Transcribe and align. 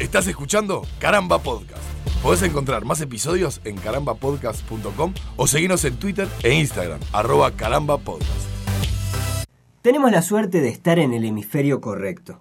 Estás 0.00 0.26
escuchando 0.26 0.82
Caramba 0.98 1.38
Podcast. 1.38 1.84
Podés 2.20 2.42
encontrar 2.42 2.84
más 2.84 3.00
episodios 3.00 3.60
en 3.64 3.76
carambapodcast.com 3.76 5.14
o 5.36 5.46
seguirnos 5.46 5.84
en 5.84 5.96
Twitter 5.98 6.26
e 6.42 6.52
Instagram, 6.52 6.98
arroba 7.12 7.52
carambapodcast. 7.52 8.48
Tenemos 9.82 10.10
la 10.10 10.22
suerte 10.22 10.60
de 10.60 10.68
estar 10.68 10.98
en 10.98 11.14
el 11.14 11.24
hemisferio 11.24 11.80
correcto. 11.80 12.40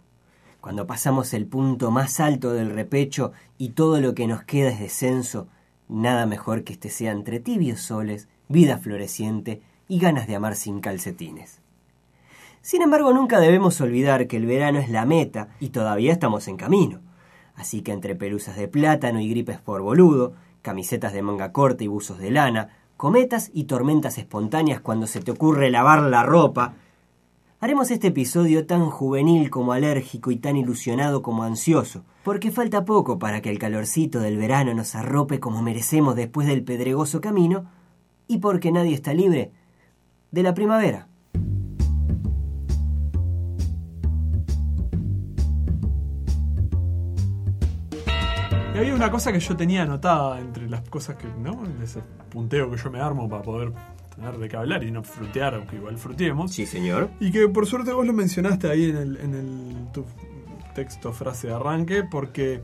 Cuando 0.61 0.87
pasamos 0.87 1.35
el 1.35 1.45
punto 1.45 1.91
más 1.91 2.19
alto 2.19 2.53
del 2.53 2.71
repecho 2.71 3.33
y 3.59 3.69
todo 3.69 4.01
lo 4.01 4.15
que 4.15 4.25
nos 4.25 4.43
queda 4.43 4.69
es 4.71 4.79
descenso, 4.79 5.47
nada 5.87 6.25
mejor 6.25 6.63
que 6.63 6.73
este 6.73 6.89
sea 6.89 7.11
entre 7.11 7.39
tibios 7.39 7.81
soles, 7.81 8.29
vida 8.47 8.79
floreciente 8.79 9.61
y 9.87 9.99
ganas 9.99 10.25
de 10.25 10.35
amar 10.35 10.55
sin 10.55 10.79
calcetines. 10.79 11.61
Sin 12.63 12.81
embargo, 12.81 13.13
nunca 13.13 13.39
debemos 13.39 13.79
olvidar 13.79 14.25
que 14.25 14.37
el 14.37 14.47
verano 14.47 14.79
es 14.79 14.89
la 14.89 15.05
meta 15.05 15.49
y 15.59 15.69
todavía 15.69 16.13
estamos 16.13 16.47
en 16.47 16.57
camino. 16.57 17.02
Así 17.55 17.81
que 17.81 17.91
entre 17.91 18.15
pelusas 18.15 18.55
de 18.55 18.67
plátano 18.67 19.19
y 19.19 19.29
gripes 19.29 19.59
por 19.59 19.81
boludo, 19.81 20.33
camisetas 20.61 21.13
de 21.13 21.21
manga 21.21 21.51
corta 21.51 21.83
y 21.83 21.87
buzos 21.87 22.19
de 22.19 22.31
lana, 22.31 22.69
cometas 22.97 23.51
y 23.53 23.65
tormentas 23.65 24.17
espontáneas 24.17 24.79
cuando 24.79 25.07
se 25.07 25.19
te 25.19 25.31
ocurre 25.31 25.69
lavar 25.69 26.03
la 26.03 26.23
ropa, 26.23 26.73
haremos 27.59 27.91
este 27.91 28.07
episodio 28.07 28.65
tan 28.65 28.89
juvenil 28.89 29.49
como 29.49 29.73
alérgico 29.73 30.31
y 30.31 30.37
tan 30.37 30.57
ilusionado 30.57 31.21
como 31.21 31.43
ansioso, 31.43 32.03
porque 32.23 32.51
falta 32.51 32.85
poco 32.85 33.19
para 33.19 33.41
que 33.41 33.49
el 33.49 33.59
calorcito 33.59 34.19
del 34.19 34.37
verano 34.37 34.73
nos 34.73 34.95
arrope 34.95 35.39
como 35.39 35.61
merecemos 35.61 36.15
después 36.15 36.47
del 36.47 36.63
pedregoso 36.63 37.21
camino, 37.21 37.65
y 38.27 38.39
porque 38.39 38.71
nadie 38.71 38.93
está 38.93 39.13
libre 39.13 39.51
de 40.31 40.43
la 40.43 40.53
primavera. 40.53 41.07
Y 48.73 48.77
había 48.77 48.95
una 48.95 49.11
cosa 49.11 49.31
que 49.31 49.39
yo 49.39 49.55
tenía 49.55 49.83
anotada 49.83 50.39
entre 50.39 50.67
las 50.67 50.81
cosas 50.89 51.15
que, 51.15 51.27
¿no? 51.27 51.63
Ese 51.83 52.01
punteo 52.29 52.71
que 52.71 52.77
yo 52.77 52.89
me 52.89 52.99
armo 52.99 53.29
para 53.29 53.43
poder 53.43 53.71
tener 54.15 54.37
de 54.37 54.49
qué 54.49 54.57
hablar 54.57 54.83
y 54.83 54.89
no 54.89 55.03
frutear, 55.03 55.53
aunque 55.53 55.75
igual 55.75 55.97
fruteemos. 55.97 56.51
Sí, 56.51 56.65
señor. 56.65 57.09
Y 57.19 57.31
que 57.31 57.47
por 57.49 57.67
suerte 57.67 57.93
vos 57.93 58.05
lo 58.05 58.13
mencionaste 58.13 58.69
ahí 58.69 58.89
en 58.89 58.97
el, 58.97 59.17
en 59.17 59.33
el 59.35 59.91
tu 59.91 60.05
texto, 60.73 61.13
frase 61.13 61.47
de 61.47 61.53
arranque, 61.53 62.03
porque 62.03 62.63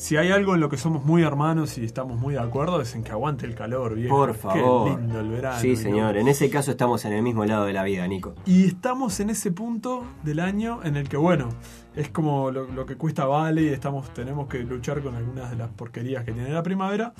si 0.00 0.16
hay 0.16 0.30
algo 0.30 0.54
en 0.54 0.60
lo 0.60 0.70
que 0.70 0.78
somos 0.78 1.04
muy 1.04 1.22
hermanos 1.22 1.76
y 1.76 1.84
estamos 1.84 2.18
muy 2.18 2.32
de 2.32 2.40
acuerdo 2.40 2.80
es 2.80 2.94
en 2.94 3.04
que 3.04 3.12
aguante 3.12 3.44
el 3.44 3.54
calor, 3.54 3.94
viejo. 3.94 4.16
Por 4.16 4.32
favor. 4.32 4.94
Qué 4.94 4.98
lindo 4.98 5.20
el 5.20 5.28
verano. 5.28 5.60
Sí, 5.60 5.72
¿no? 5.72 5.76
señor. 5.76 6.16
En 6.16 6.26
ese 6.26 6.48
caso 6.48 6.70
estamos 6.70 7.04
en 7.04 7.12
el 7.12 7.22
mismo 7.22 7.44
lado 7.44 7.66
de 7.66 7.74
la 7.74 7.82
vida, 7.82 8.08
Nico. 8.08 8.34
Y 8.46 8.64
estamos 8.64 9.20
en 9.20 9.28
ese 9.28 9.52
punto 9.52 10.06
del 10.22 10.40
año 10.40 10.80
en 10.84 10.96
el 10.96 11.06
que, 11.06 11.18
bueno, 11.18 11.50
es 11.94 12.08
como 12.08 12.50
lo, 12.50 12.64
lo 12.64 12.86
que 12.86 12.96
cuesta 12.96 13.26
vale 13.26 13.60
y 13.60 13.68
estamos, 13.68 14.14
tenemos 14.14 14.48
que 14.48 14.60
luchar 14.60 15.02
con 15.02 15.16
algunas 15.16 15.50
de 15.50 15.56
las 15.56 15.68
porquerías 15.68 16.24
que 16.24 16.32
tiene 16.32 16.48
la 16.48 16.62
primavera, 16.62 17.12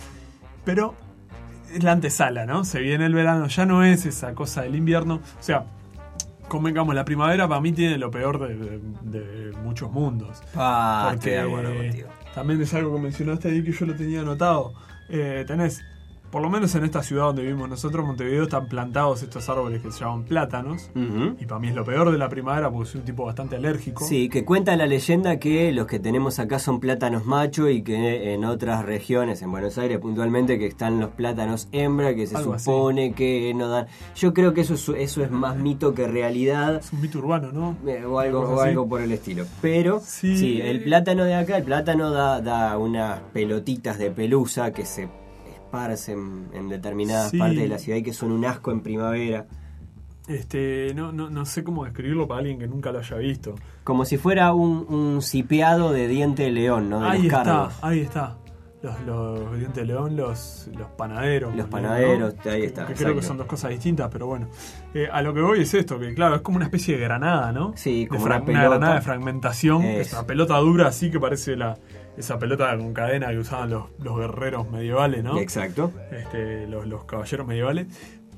pero 0.65 0.95
es 1.71 1.85
la 1.85 1.93
antesala, 1.93 2.47
¿no? 2.47 2.65
Se 2.65 2.81
viene 2.81 3.05
el 3.05 3.13
verano, 3.13 3.47
ya 3.49 3.67
no 3.67 3.85
es 3.85 4.07
esa 4.07 4.35
cosa 4.35 4.63
del 4.63 4.75
invierno. 4.75 5.17
O 5.17 5.43
sea, 5.43 5.67
convengamos, 6.51 6.95
la 6.95 7.07
primavera 7.07 7.49
para 7.49 7.61
mí 7.63 7.73
tiene 7.73 7.97
lo 7.97 8.11
peor 8.11 8.39
de, 8.47 8.57
de- 8.57 9.21
de 9.49 9.53
muchos 9.59 9.91
mundos. 9.91 10.43
Ah, 10.55 11.09
Porque 11.13 11.31
estoy 11.31 11.33
de 11.33 11.41
acuerdo 11.41 11.75
contigo. 11.75 12.09
también 12.35 12.61
es 12.61 12.75
algo 12.75 12.95
que 12.97 13.01
mencionaste 13.03 13.49
ahí 13.49 13.65
que 13.65 13.73
yo 13.73 13.87
lo 13.87 13.95
tenía 13.95 14.21
anotado. 14.21 14.75
Eh, 15.09 15.45
tenés, 15.47 15.83
por 16.31 16.43
lo 16.43 16.49
menos 16.51 16.75
en 16.75 16.85
esta 16.85 17.03
ciudad 17.03 17.25
donde 17.25 17.43
vivimos 17.43 17.69
nosotros, 17.69 18.07
Montevideo, 18.07 18.45
están 18.45 18.69
plantados 18.69 19.23
estos 19.23 19.49
árboles 19.49 19.83
que 19.83 19.91
se 19.91 20.01
llaman 20.01 20.25
plátanos. 20.25 20.91
Y 20.95 21.45
para 21.47 21.59
mí 21.59 21.69
es 21.69 21.75
lo 21.75 21.85
peor 21.85 22.11
de 22.13 22.19
la 22.19 22.29
primavera 22.29 22.71
porque 22.71 22.89
soy 22.91 23.01
un 23.01 23.05
tipo 23.07 23.25
bastante 23.25 23.57
alérgico. 23.57 24.05
Sí, 24.05 24.29
que 24.29 24.45
cuenta 24.45 24.77
la 24.77 24.87
leyenda 24.87 25.39
que 25.39 25.73
los 25.73 25.87
que 25.87 25.99
tenemos 25.99 26.39
acá 26.39 26.59
son 26.59 26.81
plátanos 26.81 27.27
macho 27.27 27.69
y 27.69 27.83
que 27.83 28.33
en 28.35 28.45
otras 28.45 28.85
regiones, 28.85 29.43
en 29.43 29.51
Buenos 29.51 29.77
Aires 29.79 29.99
puntualmente, 29.99 30.59
que 30.59 30.67
están 30.67 31.01
los 31.01 31.11
plátanos 31.11 31.69
hembra, 31.73 32.15
que 32.15 32.27
se 32.27 32.37
Algo 32.37 32.55
así. 32.55 32.65
supone 32.65 33.13
que 33.13 33.53
no 33.55 33.69
dan. 33.69 33.87
Yo 34.17 34.33
creo 34.33 34.55
que 34.55 34.61
eso 34.63 34.75
es, 34.75 34.89
eso 34.97 35.25
es 35.25 35.31
más 35.31 35.57
mito 35.57 35.95
que 35.95 36.07
realidad. 36.07 36.77
Es 36.77 36.93
un 36.93 37.01
mito 37.01 37.19
urbano, 37.19 37.51
¿no? 37.53 37.77
eh, 37.91 38.05
O 38.05 38.19
algo 38.21 38.89
por 38.89 39.01
el 39.01 39.13
estilo. 39.13 39.45
Pero 39.61 40.01
sí. 40.05 40.37
Sí. 40.37 40.61
el 40.63 40.85
plátano 40.85 41.25
de 41.25 41.35
acá, 41.35 41.57
el 41.57 41.65
plátano 41.65 42.11
da, 42.11 42.41
da 42.41 42.79
unas 42.79 43.21
pelotitas 43.33 43.99
de 43.99 44.11
pelusa 44.11 44.73
que 44.73 44.85
se 44.87 45.09
esparcen 45.71 46.49
en 46.53 46.69
determinadas 46.69 47.31
Sí. 47.31 47.39
partes 47.39 47.59
de 47.59 47.69
la 47.69 47.79
ciudad 47.79 47.99
y 47.99 48.03
que 48.03 48.13
son 48.13 48.33
un 48.33 48.45
asco 48.45 48.73
en 48.73 48.81
primavera. 48.81 49.47
Este, 50.29 50.93
no, 50.95 51.11
no, 51.13 51.29
no 51.31 51.45
sé 51.45 51.65
cómo 51.65 51.85
describirlo 51.85 52.29
para 52.29 52.41
alguien 52.41 52.59
que 52.59 52.69
nunca 52.69 52.93
lo 52.93 52.99
haya 53.01 53.17
visto. 53.17 53.55
Como 53.85 54.05
si 54.05 54.17
fuera 54.17 54.53
un, 54.53 54.87
un 54.89 55.23
cipeado 55.23 55.93
de 55.93 56.07
diente 56.09 56.45
de 56.45 56.51
león, 56.53 56.89
¿no? 56.91 57.01
De 57.01 57.09
ahí 57.09 57.23
los 57.23 57.33
está, 57.33 57.69
ahí 57.83 58.01
está. 58.01 58.37
Los, 58.83 58.99
los 59.05 59.59
dientes 59.59 59.75
de 59.77 59.85
león, 59.87 60.17
los, 60.17 60.71
los 60.75 60.89
panaderos. 60.93 61.55
Los 61.55 61.67
¿no? 61.67 61.71
panaderos, 61.71 62.35
ahí 62.47 62.63
está, 62.63 62.87
Que 62.87 62.95
creo 62.95 63.15
que 63.15 63.23
son 63.23 63.37
dos 63.37 63.47
cosas 63.47 63.71
distintas, 63.73 64.09
pero 64.11 64.27
bueno. 64.27 64.49
Eh, 64.95 65.07
a 65.11 65.21
lo 65.21 65.35
que 65.35 65.41
voy 65.43 65.61
es 65.63 65.75
esto, 65.75 65.99
que 65.99 66.15
claro, 66.15 66.37
es 66.37 66.41
como 66.43 66.57
una 66.57 66.65
especie 66.67 66.97
de 66.97 67.05
granada, 67.05 67.53
¿no? 67.53 67.73
Sí, 67.77 68.07
como 68.09 68.25
una 68.25 68.43
pelota. 68.45 68.69
granada 68.69 68.95
de 68.95 69.01
fragmentación. 69.03 69.83
Es 69.83 70.13
una 70.13 70.25
pelota 70.27 70.57
dura 70.59 70.87
así 70.87 71.11
que 71.11 71.19
parece 71.21 71.57
la, 71.57 71.77
esa 72.21 72.39
pelota 72.39 72.77
con 72.79 72.95
cadena 72.95 73.29
que 73.31 73.39
usaban 73.39 73.71
los, 73.71 73.85
los 73.99 74.17
guerreros 74.19 74.71
medievales, 74.71 75.25
¿no? 75.25 75.39
Exacto. 75.39 75.93
este, 76.13 76.67
los, 76.69 76.87
los 76.87 77.05
caballeros 77.05 77.47
medievales. 77.47 77.87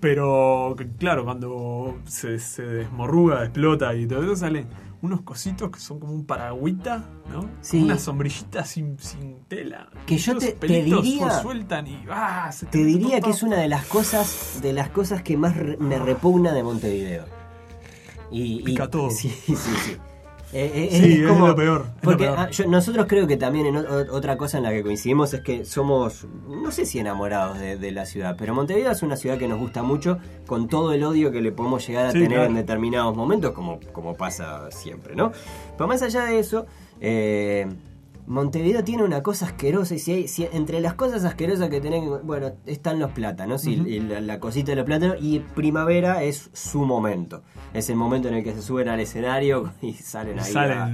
Pero 0.01 0.75
claro, 0.99 1.25
cuando 1.25 1.99
se, 2.07 2.39
se 2.41 2.63
desmorruga, 2.63 3.45
explota 3.45 3.95
y 3.95 4.07
todo 4.07 4.25
eso, 4.25 4.35
salen 4.35 4.67
unos 5.01 5.21
cositos 5.23 5.71
que 5.71 5.79
son 5.79 6.01
como 6.01 6.13
un 6.13 6.27
paragüita, 6.27 7.05
¿no? 7.33 7.49
Sí. 7.61 7.83
Una 7.85 7.99
sombrillita 7.99 8.65
sin, 8.65 8.99
sin 8.99 9.45
tela. 9.45 9.89
Que 10.07 10.17
yo 10.19 10.37
te- 10.39 10.53
te 10.53 10.67
diría- 10.83 11.41
sueltan 11.41 11.87
y 11.87 12.05
¡ah! 12.11 12.51
Se 12.53 12.67
Te 12.67 12.85
diría 12.85 13.21
que 13.21 13.31
es 13.31 13.43
una 13.45 13.59
de 13.59 13.69
las 13.69 13.85
cosas 13.87 14.59
de 14.61 14.73
las 14.73 14.89
cosas 14.89 15.23
que 15.23 15.37
más 15.37 15.55
me 15.79 15.99
repugna 15.99 16.53
de 16.53 16.63
Montevideo. 16.65 17.25
Y, 18.33 18.61
y- 18.61 18.63
Pica 18.65 18.89
todo. 18.89 19.09
Sí, 19.11 19.29
sí, 19.29 19.55
sí. 19.57 19.97
Eh, 20.55 20.89
eh, 20.93 20.97
Sí, 21.01 21.13
es 21.15 21.39
lo 21.39 21.57
peor, 21.57 21.81
es 21.81 21.95
lo 21.95 22.01
Porque 22.03 22.25
peor. 22.25 22.39
ah, 22.39 22.51
yo- 22.51 22.67
nosotros 22.67 23.07
creo 23.09 23.27
que 23.27 23.37
también 23.39 23.67
en 23.67 23.77
o- 23.77 23.83
otra 24.13 24.37
cosa 24.37 24.59
en 24.59 24.65
la 24.65 24.71
que 24.71 24.83
coincidimos 24.83 25.33
es 25.33 25.41
que 25.41 25.65
somos, 25.65 26.27
no 26.47 26.71
sé 26.71 26.85
si 26.85 26.99
enamorados 26.99 27.59
de, 27.59 27.77
de 27.79 27.91
la 27.91 28.05
ciudad, 28.05 28.37
pero 28.39 28.55
Montevideo 28.55 28.91
es 28.93 29.03
una 29.03 29.17
ciudad 29.17 29.39
que 29.39 29.49
nos 29.49 29.59
gusta 29.59 29.83
mucho 29.83 30.19
con 30.47 30.69
todo 30.69 30.93
el 30.93 31.05
odio 31.05 31.33
que 31.33 31.41
le 31.41 31.53
podemos 31.53 31.87
llegar 31.87 32.07
a 32.07 32.11
Sí, 32.13 32.19
tener 32.19 32.33
claro. 32.39 32.45
en 32.51 32.55
determinados 32.57 33.17
momentos, 33.17 33.53
como, 33.53 33.81
como 33.93 34.15
pasa 34.15 34.71
siempre, 34.71 35.17
¿no? 35.17 35.33
Pero 35.79 35.89
más 35.89 36.03
allá 36.03 36.25
de 36.27 36.39
eso, 36.39 36.67
eh, 37.01 37.67
Montevideo 38.27 38.85
tiene 38.85 39.03
una 39.03 39.23
cosa 39.23 39.47
asquerosa 39.47 39.95
y 39.95 39.99
si, 39.99 40.13
hay, 40.13 40.29
si 40.29 40.47
entre 40.53 40.81
las 40.81 40.95
cosas 40.95 41.25
asquerosas 41.25 41.69
que 41.71 41.81
tienen, 41.81 42.09
bueno, 42.25 42.53
están 42.67 42.99
los 43.01 43.11
plátanos 43.11 43.67
y, 43.67 43.99
la, 44.01 44.21
la 44.21 44.39
cosita 44.39 44.73
de 44.73 44.77
los 44.77 44.85
plátanos 44.85 45.17
y 45.21 45.41
primavera 45.41 46.23
es 46.23 46.49
su 46.53 46.85
momento. 46.87 47.43
Es 47.75 47.91
el 47.91 47.97
momento 47.97 48.29
en 48.29 48.35
el 48.35 48.45
que 48.45 48.53
se 48.55 48.63
suben 48.63 48.89
al 48.89 49.01
escenario 49.01 49.73
y 49.83 49.95
salen 49.95 50.39
ahí 50.39 50.53
Salen, 50.53 50.79
a, 50.79 50.85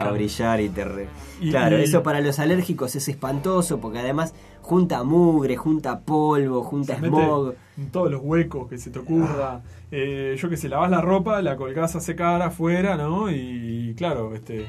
a 0.00 0.10
brillar 0.12 0.60
y 0.60 0.68
te 0.68 0.84
re- 0.84 1.08
Y- 1.40 1.50
Claro, 1.50 1.78
y- 1.78 1.82
eso 1.82 2.02
para 2.02 2.20
los 2.20 2.38
alérgicos 2.38 2.94
es 2.94 3.08
espantoso 3.08 3.80
porque 3.80 3.98
además 4.00 4.34
junta 4.60 5.02
mugre, 5.02 5.56
junta 5.56 6.00
polvo, 6.00 6.62
junta 6.62 6.98
Se 7.00 7.06
smog. 7.06 7.54
en 7.78 7.90
todos 7.90 8.10
los 8.10 8.20
huecos 8.22 8.68
que 8.68 8.76
se 8.78 8.90
te 8.90 8.98
ocurra. 8.98 9.62
Eh, 9.92 10.36
yo 10.38 10.48
que 10.50 10.56
sé, 10.56 10.68
lavas 10.68 10.90
la 10.90 11.00
ropa, 11.00 11.40
la 11.40 11.56
colgás 11.56 11.94
a 11.94 12.00
secar 12.00 12.42
afuera, 12.42 12.96
¿no? 12.96 13.30
Y 13.30 13.94
claro, 13.96 14.34
este 14.34 14.66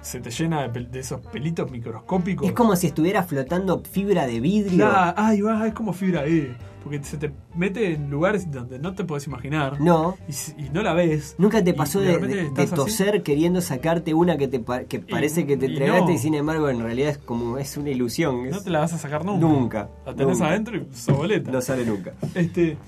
se 0.00 0.20
te 0.20 0.30
llena 0.30 0.68
de, 0.68 0.84
de 0.86 1.00
esos 1.00 1.20
pelitos 1.26 1.70
microscópicos. 1.70 2.46
Es 2.46 2.54
como 2.54 2.76
si 2.76 2.86
estuviera 2.88 3.22
flotando 3.22 3.82
fibra 3.82 4.26
de 4.26 4.40
vidrio. 4.40 4.86
Ah, 4.86 5.14
ahí 5.16 5.40
va, 5.40 5.66
es 5.66 5.74
como 5.74 5.92
fibra 5.92 6.26
E. 6.26 6.56
Porque 6.84 7.02
se 7.02 7.18
te 7.18 7.32
mete 7.54 7.92
en 7.92 8.08
lugares 8.08 8.50
donde 8.50 8.78
no 8.78 8.94
te 8.94 9.04
podés 9.04 9.26
imaginar. 9.26 9.80
No. 9.80 10.16
Y, 10.28 10.62
y 10.66 10.70
no 10.70 10.82
la 10.82 10.94
ves. 10.94 11.34
¿Nunca 11.36 11.62
te 11.62 11.70
Y 11.70 11.72
pasó 11.74 12.00
de 12.00 12.16
de, 12.18 12.26
de- 12.28 12.50
de 12.50 12.62
así. 12.62 12.74
toser 12.74 13.22
queriendo 13.22 13.60
sacarte 13.60 14.14
una 14.14 14.38
que 14.38 14.46
te 14.48 14.62
que 14.88 15.00
parece 15.00 15.44
que 15.44 15.56
te 15.56 15.66
y 15.66 15.70
entregaste 15.70 16.04
no. 16.06 16.10
y 16.12 16.18
sin 16.18 16.34
embargo 16.34 16.68
en 16.70 16.80
realidad 16.80 17.10
es 17.10 17.18
como 17.18 17.58
es 17.58 17.76
una 17.76 17.90
ilusión? 17.90 18.46
es- 18.46 18.52
No 18.52 18.62
te 18.62 18.70
la 18.70 18.78
vas 18.78 18.92
a 18.94 18.98
sacar 18.98 19.24
nunca. 19.24 19.40
Nunca, 19.46 19.88
La 20.06 20.14
tenés 20.14 20.38
nunca. 20.38 20.50
adentro 20.50 20.76
y 20.76 20.86
soboleta. 20.94 21.50
no 21.50 21.60
sale 21.60 21.84
nunca. 21.84 22.12
Este, 22.34 22.78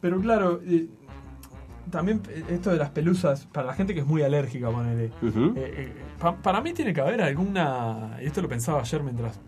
pero 0.00 0.20
claro, 0.20 0.60
eh, 0.64 0.86
también 1.90 2.22
eh, 2.28 2.44
esto 2.50 2.70
de 2.70 2.76
las 2.78 2.90
pelusas, 2.90 3.46
para 3.52 3.66
la 3.66 3.74
gente 3.74 3.94
que 3.94 4.00
es 4.00 4.06
muy 4.06 4.22
alérgica, 4.22 4.70
ponele. 4.70 5.06
Eh, 5.06 5.12
eh, 5.56 5.92
pa- 6.18 6.36
para 6.36 6.60
mí 6.60 6.72
tiene 6.72 6.92
que 6.92 7.00
haber 7.00 7.20
alguna. 7.22 8.16
Y 8.22 8.26
esto 8.26 8.40
lo 8.42 8.48
pensaba 8.48 8.80
ayer 8.80 9.02
mientras 9.02 9.40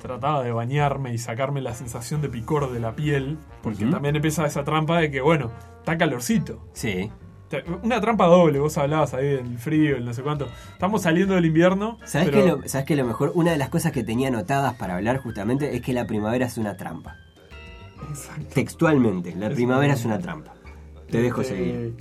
trataba 0.00 0.42
de 0.42 0.52
bañarme 0.52 1.12
y 1.14 1.18
sacarme 1.18 1.60
la 1.60 1.74
sensación 1.74 2.20
de 2.22 2.28
picor 2.28 2.72
de 2.72 2.80
la 2.80 2.94
piel. 2.94 3.38
Porque 3.62 3.84
también 3.86 4.16
empieza 4.16 4.46
esa 4.46 4.64
trampa 4.64 4.98
de 4.98 5.10
que, 5.10 5.20
bueno, 5.20 5.50
está 5.78 5.96
calorcito. 5.98 6.66
Sí. 6.72 7.10
Una 7.84 8.00
trampa 8.00 8.26
doble, 8.26 8.58
vos 8.58 8.76
hablabas 8.76 9.14
ahí 9.14 9.24
del 9.28 9.56
frío, 9.58 9.96
el 9.96 10.04
no 10.04 10.12
sé 10.12 10.22
cuánto. 10.22 10.48
Estamos 10.72 11.02
saliendo 11.02 11.34
del 11.36 11.44
invierno. 11.44 11.96
¿Sabes 12.04 12.30
pero- 12.30 12.42
que 12.44 12.50
lo, 12.62 12.68
¿Sabes 12.68 12.86
que 12.86 12.96
lo 12.96 13.04
mejor? 13.04 13.30
Una 13.36 13.52
de 13.52 13.56
las 13.58 13.68
cosas 13.68 13.92
que 13.92 14.02
tenía 14.02 14.28
anotadas 14.28 14.74
para 14.74 14.96
hablar 14.96 15.18
justamente 15.18 15.74
es 15.76 15.80
que 15.82 15.92
la 15.92 16.06
primavera 16.08 16.46
es 16.46 16.58
una 16.58 16.76
trampa. 16.76 17.16
Exacto. 18.10 18.46
Textualmente, 18.52 19.34
la 19.36 19.46
Es 19.46 19.54
primavera 19.54 19.94
es 19.94 20.04
una 20.04 20.18
trampa. 20.18 20.54
Te 21.10 21.20
dejo 21.22 21.40
Este, 21.42 21.56
seguir. 21.56 21.94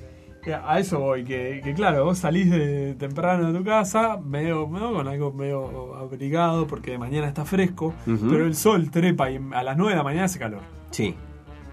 A 0.64 0.80
eso 0.80 1.00
voy, 1.00 1.24
que, 1.24 1.60
que 1.64 1.74
claro, 1.74 2.06
vos 2.06 2.20
salís 2.20 2.52
de 2.52 2.94
temprano 3.00 3.52
de 3.52 3.58
tu 3.58 3.66
casa, 3.66 4.18
medio, 4.24 4.68
medio 4.68 4.94
con 4.94 5.08
algo 5.08 5.34
medio 5.34 5.96
abrigado, 5.96 6.68
porque 6.68 7.00
mañana 7.00 7.28
está 7.28 7.46
fresco, 7.46 7.96
pero 8.06 8.46
el 8.46 8.56
sol 8.56 8.92
trepa 8.92 9.32
y 9.32 9.40
a 9.54 9.64
las 9.64 9.76
9 9.76 9.94
de 9.94 9.98
la 9.98 10.04
mañana 10.04 10.26
hace 10.26 10.38
calor. 10.38 10.62
Sí. 10.92 11.16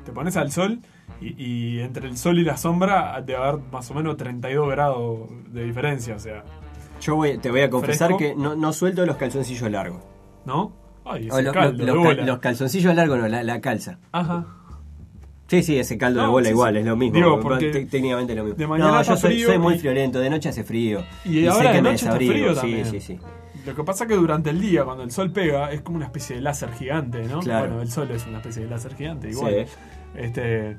Te 0.06 0.12
pones 0.12 0.38
al 0.38 0.50
sol 0.50 0.78
y, 1.20 1.34
y 1.44 1.80
entre 1.80 2.08
el 2.08 2.16
sol 2.16 2.38
y 2.38 2.44
la 2.44 2.56
sombra 2.56 3.20
debe 3.20 3.38
haber 3.42 3.60
más 3.70 3.90
o 3.90 3.94
menos 3.94 4.16
32 4.16 4.70
grados 4.70 5.20
de 5.52 5.64
diferencia, 5.64 6.14
o 6.16 6.18
sea, 6.18 6.42
Yo 7.02 7.16
voy- 7.16 7.36
te 7.36 7.50
voy 7.50 7.60
a 7.60 7.68
confesar 7.68 8.08
Fresco. 8.14 8.18
que 8.18 8.34
no, 8.34 8.56
no 8.56 8.72
suelto 8.72 9.04
los 9.04 9.16
calzoncillos 9.16 9.70
largos. 9.70 10.00
¿no? 10.46 10.72
Ay, 11.04 11.28
O 11.30 11.34
ese 11.34 11.42
lo- 11.42 11.52
caldo 11.52 11.84
los, 11.84 12.16
los 12.24 12.38
calzoncillos 12.38 12.94
largos 12.94 13.18
no, 13.18 13.28
la, 13.28 13.42
la 13.42 13.60
calza. 13.60 13.98
Ajá. 14.12 14.46
Sí, 15.52 15.62
sí, 15.62 15.78
ese 15.78 15.98
caldo 15.98 16.22
de 16.22 16.28
bola 16.28 16.46
sí, 16.46 16.52
igual, 16.52 16.72
sí. 16.72 16.80
es 16.80 16.86
lo 16.86 16.96
mismo. 16.96 17.14
Digo, 17.16 17.58
técnicamente 17.58 18.34
lo 18.34 18.44
mismo. 18.44 18.56
de 18.56 18.66
mañana 18.66 18.90
no, 18.90 19.02
yo 19.02 19.16
soy, 19.18 19.32
frío 19.32 19.48
soy 19.48 19.58
muy 19.58 19.74
y- 19.74 19.78
friolento, 19.78 20.18
de 20.18 20.30
noche 20.30 20.48
hace 20.48 20.64
frío. 20.64 21.04
Y 21.26 21.46
ahora 21.46 21.72
de 21.72 21.82
me 21.82 21.90
noche 21.90 22.06
desabrigo, 22.06 22.32
frío 22.32 22.54
sí, 22.54 22.60
también. 22.60 22.86
sí, 22.86 23.00
sí. 23.00 23.18
Lo 23.66 23.74
que 23.76 23.84
pasa 23.84 24.06
que 24.06 24.14
durante 24.14 24.48
el 24.48 24.60
día, 24.62 24.84
cuando 24.84 25.02
el 25.04 25.10
sol 25.10 25.30
pega, 25.30 25.70
es 25.70 25.82
como 25.82 25.98
una 25.98 26.06
especie 26.06 26.36
de 26.36 26.42
láser 26.42 26.72
gigante, 26.72 27.22
¿no? 27.24 27.40
Claro. 27.40 27.66
Bueno, 27.66 27.82
el 27.82 27.90
sol 27.90 28.10
es 28.10 28.26
una 28.26 28.38
especie 28.38 28.62
de 28.62 28.70
láser 28.70 28.94
gigante, 28.96 29.28
igual. 29.28 29.66
Sí. 29.66 29.74
Este, 30.16 30.78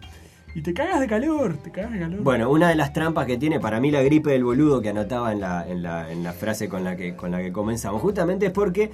y 0.55 0.61
te 0.61 0.73
cagas 0.73 0.99
de 0.99 1.07
calor, 1.07 1.55
te 1.63 1.71
cagas 1.71 1.93
de 1.93 1.99
calor. 1.99 2.19
Bueno, 2.21 2.49
una 2.49 2.69
de 2.69 2.75
las 2.75 2.93
trampas 2.93 3.25
que 3.25 3.37
tiene 3.37 3.59
para 3.59 3.79
mí 3.79 3.89
la 3.89 4.01
gripe 4.01 4.31
del 4.31 4.43
boludo 4.43 4.81
que 4.81 4.89
anotaba 4.89 5.31
en 5.31 5.39
la, 5.39 5.67
en 5.67 5.81
la, 5.81 6.11
en 6.11 6.23
la 6.23 6.33
frase 6.33 6.67
con 6.67 6.83
la, 6.83 6.95
que, 6.95 7.15
con 7.15 7.31
la 7.31 7.39
que 7.41 7.51
comenzamos, 7.51 8.01
justamente 8.01 8.47
es 8.47 8.51
porque, 8.51 8.91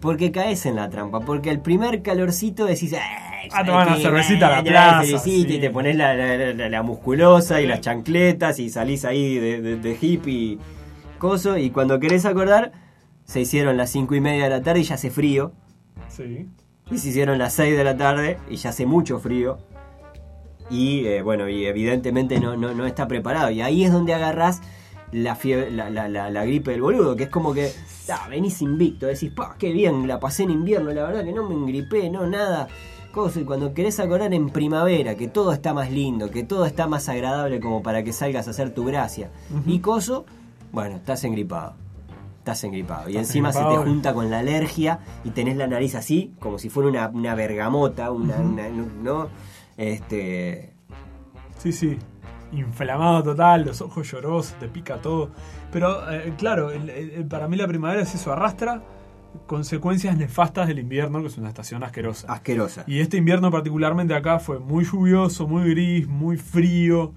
porque 0.00 0.32
caes 0.32 0.64
en 0.66 0.76
la 0.76 0.88
trampa, 0.90 1.20
porque 1.20 1.50
el 1.50 1.60
primer 1.60 2.02
calorcito 2.02 2.64
decís, 2.66 2.92
"Ay, 2.94 3.48
Ah, 3.52 3.64
te 3.64 3.70
¿sabes 3.70 3.72
van 3.72 3.88
a 3.88 3.96
cervecita 3.96 4.46
a 4.48 4.50
la 4.56 4.62
plaza, 4.62 5.02
cervecita", 5.04 5.48
sí. 5.48 5.54
y 5.56 5.58
te 5.60 5.70
pones 5.70 5.96
la, 5.96 6.14
la- 6.14 6.52
la- 6.54 6.68
la 6.68 6.82
musculosa 6.82 7.60
y 7.60 7.66
las 7.66 7.80
chancletas 7.80 8.58
y 8.58 8.68
salís 8.70 9.04
ahí 9.04 9.36
de, 9.38 9.60
de, 9.60 9.76
de 9.76 9.98
hippie 10.00 10.58
coso 11.18 11.56
y 11.58 11.70
cuando 11.70 11.98
querés 12.00 12.24
acordar 12.26 12.72
se 13.24 13.40
hicieron 13.40 13.76
las 13.76 13.90
cinco 13.90 14.14
y 14.14 14.20
media 14.20 14.44
de 14.44 14.50
la 14.50 14.62
tarde 14.62 14.80
y 14.80 14.84
ya 14.84 14.94
hace 14.94 15.10
frío. 15.10 15.52
Sí. 16.08 16.48
Y 16.90 16.98
se 16.98 17.10
hicieron 17.10 17.38
las 17.38 17.52
6 17.54 17.76
de 17.76 17.84
la 17.84 17.96
tarde 17.96 18.38
y 18.50 18.56
ya 18.56 18.70
hace 18.70 18.84
mucho 18.84 19.20
frío. 19.20 19.58
Y 20.70 21.04
eh, 21.06 21.22
bueno, 21.22 21.48
y 21.48 21.66
evidentemente 21.66 22.40
no, 22.40 22.56
no, 22.56 22.74
no 22.74 22.86
está 22.86 23.06
preparado. 23.08 23.50
Y 23.50 23.60
ahí 23.60 23.84
es 23.84 23.92
donde 23.92 24.14
agarrás 24.14 24.60
la, 25.12 25.34
fiebre, 25.36 25.70
la, 25.70 25.90
la, 25.90 26.08
la, 26.08 26.30
la 26.30 26.44
gripe 26.44 26.70
del 26.72 26.82
boludo, 26.82 27.16
que 27.16 27.24
es 27.24 27.30
como 27.30 27.52
que 27.52 27.70
ah, 28.10 28.26
venís 28.28 28.62
invicto, 28.62 29.06
decís, 29.06 29.30
pa, 29.32 29.56
qué 29.58 29.72
bien, 29.72 30.06
la 30.06 30.18
pasé 30.20 30.44
en 30.44 30.50
invierno, 30.50 30.90
la 30.92 31.02
verdad 31.04 31.24
que 31.24 31.32
no 31.32 31.48
me 31.48 31.54
engripé, 31.54 32.10
no, 32.10 32.26
nada. 32.26 32.68
Cosa, 33.12 33.40
y 33.40 33.44
cuando 33.44 33.74
querés 33.74 33.98
acordar 33.98 34.32
en 34.32 34.50
primavera, 34.50 35.16
que 35.16 35.26
todo 35.26 35.52
está 35.52 35.74
más 35.74 35.90
lindo, 35.90 36.30
que 36.30 36.44
todo 36.44 36.64
está 36.64 36.86
más 36.86 37.08
agradable 37.08 37.58
como 37.58 37.82
para 37.82 38.04
que 38.04 38.12
salgas 38.12 38.46
a 38.46 38.50
hacer 38.52 38.72
tu 38.72 38.84
gracia. 38.84 39.30
Y 39.66 39.80
coso, 39.80 40.26
bueno, 40.70 40.94
estás 40.96 41.24
engripado. 41.24 41.74
Estás 42.38 42.62
engripado. 42.62 43.08
Y 43.10 43.16
encima 43.16 43.52
se 43.52 43.58
te 43.58 43.64
junta 43.90 44.14
con 44.14 44.30
la 44.30 44.38
alergia 44.38 45.00
y 45.24 45.30
tenés 45.30 45.56
la 45.56 45.66
nariz 45.66 45.96
así, 45.96 46.32
como 46.38 46.60
si 46.60 46.68
fuera 46.68 46.88
una, 46.88 47.08
una 47.08 47.34
bergamota, 47.34 48.12
una, 48.12 48.36
una- 48.36 48.68
¿no? 48.68 49.28
Este. 49.76 50.72
Sí, 51.58 51.72
sí. 51.72 51.98
Inflamado 52.52 53.22
total, 53.22 53.64
los 53.64 53.80
ojos 53.80 54.10
llorosos, 54.10 54.54
te 54.58 54.66
pica 54.68 54.96
todo. 54.96 55.30
Pero 55.72 56.10
eh, 56.10 56.32
claro, 56.36 56.70
el- 56.70 56.90
el- 56.90 57.24
para 57.26 57.46
mí 57.48 57.56
la 57.56 57.68
primavera 57.68 58.02
es 58.02 58.14
eso, 58.14 58.32
arrastra 58.32 58.82
consecuencias 59.46 60.16
nefastas 60.16 60.66
del 60.66 60.80
invierno, 60.80 61.20
que 61.20 61.28
es 61.28 61.38
una 61.38 61.48
estación 61.48 61.84
asquerosa. 61.84 62.32
asquerosa. 62.32 62.82
Y 62.88 62.98
este 62.98 63.16
invierno 63.16 63.50
particularmente 63.50 64.14
acá 64.14 64.40
fue 64.40 64.58
muy 64.58 64.84
lluvioso, 64.84 65.46
muy 65.46 65.70
gris, 65.70 66.08
muy 66.08 66.36
frío, 66.36 67.12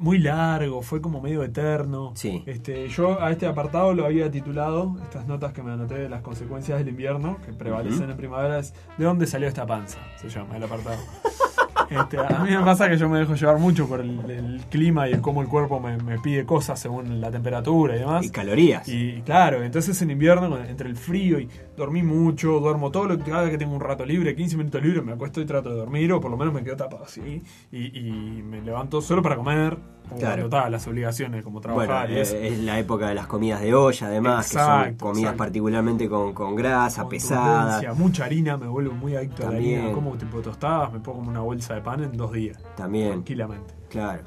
muy 0.00 0.18
largo, 0.18 0.82
fue 0.82 1.00
como 1.00 1.20
medio 1.20 1.44
eterno. 1.44 2.10
Sí. 2.16 2.42
Este, 2.46 2.88
yo 2.88 3.22
a 3.22 3.30
este 3.30 3.46
apartado 3.46 3.94
lo 3.94 4.04
había 4.04 4.28
titulado, 4.32 4.96
estas 5.04 5.28
notas 5.28 5.52
que 5.52 5.62
me 5.62 5.70
anoté 5.70 5.94
de 5.94 6.08
las 6.08 6.22
consecuencias 6.22 6.78
del 6.78 6.88
invierno, 6.88 7.38
que 7.46 7.52
prevalecen 7.52 8.10
en 8.10 8.16
primavera, 8.16 8.58
es 8.58 8.74
¿De 8.98 9.04
dónde 9.04 9.28
salió 9.28 9.46
esta 9.46 9.64
panza? 9.64 9.98
Se 10.16 10.28
llama 10.28 10.56
el 10.56 10.64
apartado. 10.64 10.96
Este, 11.90 12.18
a 12.18 12.38
mí 12.40 12.50
me 12.50 12.62
pasa 12.62 12.88
que 12.88 12.96
yo 12.96 13.08
me 13.08 13.18
dejo 13.18 13.34
llevar 13.34 13.58
mucho 13.58 13.86
por 13.88 14.00
el, 14.00 14.18
el 14.30 14.60
clima 14.70 15.08
y 15.08 15.12
el 15.12 15.20
cómo 15.20 15.42
el 15.42 15.48
cuerpo 15.48 15.80
me, 15.80 15.96
me 15.98 16.18
pide 16.18 16.44
cosas 16.44 16.78
según 16.80 17.20
la 17.20 17.30
temperatura 17.30 17.96
y 17.96 18.00
demás. 18.00 18.24
Y 18.26 18.30
calorías. 18.30 18.88
Y 18.88 19.22
claro, 19.22 19.62
entonces 19.62 20.00
en 20.02 20.10
invierno, 20.10 20.58
entre 20.64 20.88
el 20.88 20.96
frío 20.96 21.38
y 21.40 21.48
dormí 21.76 22.02
mucho, 22.02 22.60
duermo 22.60 22.90
todo 22.90 23.06
lo 23.06 23.18
que 23.18 23.24
cada 23.30 23.42
vez 23.42 23.50
que 23.50 23.58
tengo 23.58 23.74
un 23.74 23.80
rato 23.80 24.04
libre, 24.06 24.34
15 24.34 24.56
minutos 24.56 24.82
libre, 24.82 25.02
me 25.02 25.12
acuesto 25.12 25.40
y 25.40 25.46
trato 25.46 25.70
de 25.70 25.76
dormir, 25.76 26.12
o 26.12 26.20
por 26.20 26.30
lo 26.30 26.36
menos 26.36 26.54
me 26.54 26.62
quedo 26.62 26.76
tapado 26.76 27.04
así, 27.04 27.42
y, 27.72 27.98
y 27.98 28.42
me 28.42 28.60
levanto 28.62 29.00
solo 29.00 29.22
para 29.22 29.36
comer, 29.36 29.76
Claro. 30.18 30.44
está, 30.44 30.68
las 30.68 30.86
obligaciones 30.86 31.42
como 31.42 31.60
Bueno, 31.62 31.76
trabajar 31.78 32.10
y 32.10 32.18
eso. 32.18 32.36
es 32.36 32.58
la 32.58 32.78
época 32.78 33.08
de 33.08 33.14
las 33.14 33.26
comidas 33.26 33.62
de 33.62 33.72
olla, 33.74 34.06
además, 34.06 34.46
que 34.48 34.58
son 34.58 34.62
Exacto, 34.80 35.04
comidas 35.06 35.20
exacto. 35.32 35.38
particularmente 35.38 36.08
con, 36.10 36.34
con 36.34 36.54
grasa, 36.54 37.08
pesada. 37.08 37.80
Mucha 37.94 38.26
harina, 38.26 38.58
me 38.58 38.66
vuelvo 38.66 38.92
muy 38.94 39.16
adicto 39.16 39.42
a 39.44 39.46
la 39.46 39.52
También. 39.52 39.80
harina, 39.80 39.94
como 39.94 40.12
tipo 40.16 40.40
tostadas, 40.40 40.92
me 40.92 41.00
pongo 41.00 41.20
una 41.20 41.40
bolsa 41.40 41.73
de 41.74 41.80
pan 41.82 42.02
en 42.04 42.12
dos 42.16 42.32
días, 42.32 42.58
También, 42.76 43.10
tranquilamente. 43.10 43.74
claro. 43.90 44.22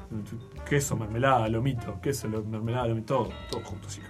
queso, 0.68 0.96
mermelada, 0.96 1.48
lomito, 1.48 2.00
queso, 2.00 2.28
lo- 2.28 2.42
mermelada, 2.44 2.88
lomito, 2.88 3.14
todo, 3.14 3.28
todo 3.50 3.60
junto 3.64 3.88
así. 3.88 4.00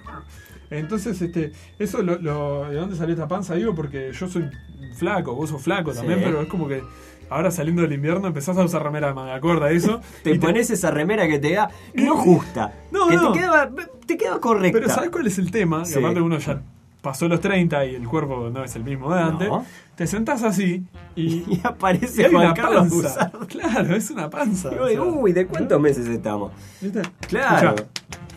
Entonces, 0.71 1.21
este, 1.23 1.53
eso 1.79 2.03
lo, 2.03 2.19
lo- 2.19 2.69
¿de 2.69 2.77
dónde 2.77 2.97
salió 2.97 3.15
esta 3.15 3.27
panza? 3.29 3.55
Digo, 3.55 3.75
porque 3.75 4.13
yo 4.13 4.29
soy 4.29 4.51
flaco, 4.97 5.35
vos 5.35 5.51
sos 5.51 5.63
flaco 5.63 5.93
también, 5.93 6.19
Sí. 6.19 6.25
pero 6.27 6.43
es 6.43 6.49
como 6.49 6.69
que 6.69 6.83
ahora 7.31 7.51
saliendo 7.51 7.83
del 7.83 7.93
invierno 7.93 8.27
empezás 8.27 8.57
a 8.59 8.65
usar 8.65 8.83
remera 8.83 9.09
de 9.09 9.15
manga 9.15 9.41
corta, 9.41 9.71
eso. 9.71 10.01
Te 10.23 10.33
y 10.33 10.39
pones 10.39 10.69
esa 10.71 10.91
remera 10.91 11.27
que 11.27 11.39
te 11.39 11.53
da, 11.55 11.71
no 11.95 12.17
justa, 12.17 12.75
No, 12.91 13.09
que 13.09 13.17
no. 13.17 13.33
te 13.33 13.39
queda, 13.39 13.71
te 14.07 14.17
queda 14.19 14.41
correcta. 14.41 14.79
Pero 14.79 14.93
¿sabes 14.93 15.11
cuál 15.11 15.27
es 15.27 15.39
el 15.39 15.51
tema? 15.51 15.85
Sí. 15.85 15.95
Que 15.95 15.99
aparte 16.01 16.21
uno 16.21 16.39
ya 16.39 16.61
pasó 17.01 17.29
los 17.29 17.41
30 17.41 17.87
y 17.87 17.95
el 17.95 18.09
cuerpo 18.09 18.51
no 18.51 18.65
es 18.65 18.75
el 18.77 18.85
mismo 18.85 19.15
de 19.15 19.21
antes. 19.23 19.49
No. 19.49 19.65
Te 19.95 20.07
sentás 20.07 20.43
así 20.43 20.85
y, 21.17 21.25
Y 21.27 21.45
y 21.49 21.61
aparece 21.65 22.27
hay 22.27 22.33
Juan 22.33 22.47
una 22.47 22.55
Carlos 22.55 22.81
panza. 22.81 22.97
Busardo. 22.97 23.47
Claro, 23.47 23.97
es 23.97 24.11
una 24.11 24.31
panza. 24.31 24.71
Y 24.73 24.89
digo, 24.91 25.05
uy, 25.07 25.33
¿de 25.33 25.47
cuántos 25.47 25.81
meses 25.81 26.07
estamos? 26.07 26.53
¿viste? 26.81 27.03
Claro. 27.29 27.75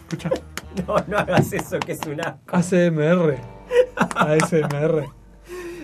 Escuchá. 0.03 0.29
No, 0.87 0.95
no 1.05 1.17
hagas 1.17 1.51
eso, 1.51 1.77
que 1.81 1.91
es 1.91 1.99
un 2.07 2.21
asco. 2.21 2.39
ACMR. 2.55 3.35
ASMR. 4.15 5.03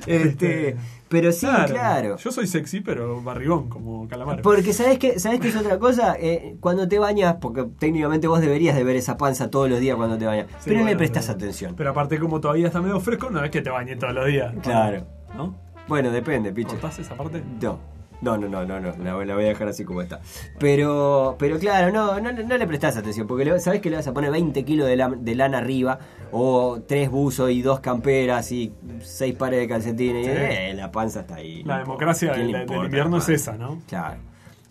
Este, 0.06 0.22
Este, 0.70 0.78
pero 1.10 1.32
sí, 1.32 1.48
claro. 1.68 2.18
Yo 2.18 2.32
soy 2.32 2.48
sexy, 2.48 2.82
pero 2.82 3.22
barrigón, 3.22 3.70
como 3.70 4.08
calamar. 4.08 4.42
Porque 4.42 4.74
sabes 4.74 5.00
que 5.00 5.20
sabes 5.20 5.40
que 5.40 5.48
es 5.50 5.56
otra 5.56 5.78
cosa, 5.80 6.16
Eh, 6.20 6.58
cuando 6.60 6.88
te 6.88 7.00
bañas, 7.00 7.36
porque 7.42 7.66
técnicamente 7.80 8.28
vos 8.28 8.42
deberías 8.42 8.76
de 8.76 8.84
ver 8.84 8.96
esa 8.96 9.18
panza 9.18 9.50
todos 9.50 9.70
los 9.70 9.80
días 9.80 9.96
cuando 9.96 10.18
te 10.18 10.26
bañas, 10.26 10.48
Sí, 10.60 10.66
pero 10.70 10.80
no 10.82 10.86
le 10.88 10.96
prestas 10.96 11.26
pero- 11.28 11.38
atención. 11.38 11.74
Pero 11.76 11.90
aparte, 11.92 12.20
como 12.20 12.40
todavía 12.42 12.68
está 12.68 12.82
medio 12.82 13.00
fresco, 13.00 13.30
no 13.30 13.44
es 13.44 13.52
que 13.52 13.62
te 13.62 13.70
bañe 13.70 13.96
todos 13.96 14.14
los 14.14 14.28
días. 14.28 14.54
Claro. 14.62 15.06
¿No? 15.36 15.56
Bueno, 15.88 16.12
depende, 16.12 16.52
piche. 16.52 16.72
¿Cortás 16.72 17.00
esa 17.00 17.16
parte? 17.16 17.42
No. 17.62 17.80
No, 18.20 18.36
no, 18.36 18.48
no, 18.50 18.66
no, 18.66 18.80
no, 18.80 19.24
la, 19.24 19.36
voy 19.36 19.46
a 19.46 19.48
dejar 19.50 19.68
así 19.68 19.86
como 19.86 20.02
está. 20.02 20.20
Pero, 20.60 21.36
pero 21.38 21.60
claro, 21.60 21.92
no, 21.92 22.20
no, 22.20 22.32
no 22.32 22.58
le 22.58 22.66
prestás 22.68 22.98
atención, 22.98 23.28
porque 23.28 23.60
sabés 23.60 23.80
que 23.80 23.92
le 23.92 23.98
vas 23.98 24.08
a 24.08 24.14
poner 24.14 24.32
20 24.32 24.66
kilos 24.66 24.88
de, 24.88 24.96
la- 24.98 25.10
de 25.16 25.36
lana 25.36 25.60
arriba, 25.60 26.00
o 26.32 26.80
tres 26.88 27.10
buzos 27.10 27.52
y 27.52 27.62
dos 27.62 27.80
camperas 27.80 28.52
y 28.52 28.72
seis 29.02 29.36
pares 29.36 29.60
de 29.60 29.68
calcetines, 29.68 30.26
y 30.26 30.30
Sí. 30.30 30.36
eh, 30.36 30.74
la 30.76 30.92
panza 30.92 31.22
está 31.22 31.36
ahí. 31.36 31.64
La 31.64 31.76
no 31.76 31.80
democracia 31.84 32.28
importa. 32.38 32.66
¿Quién 32.66 32.68
del, 32.68 32.86
invierno 32.86 33.18
es 33.18 33.30
esa, 33.30 33.58
¿no? 33.58 33.80
Claro. 33.88 34.18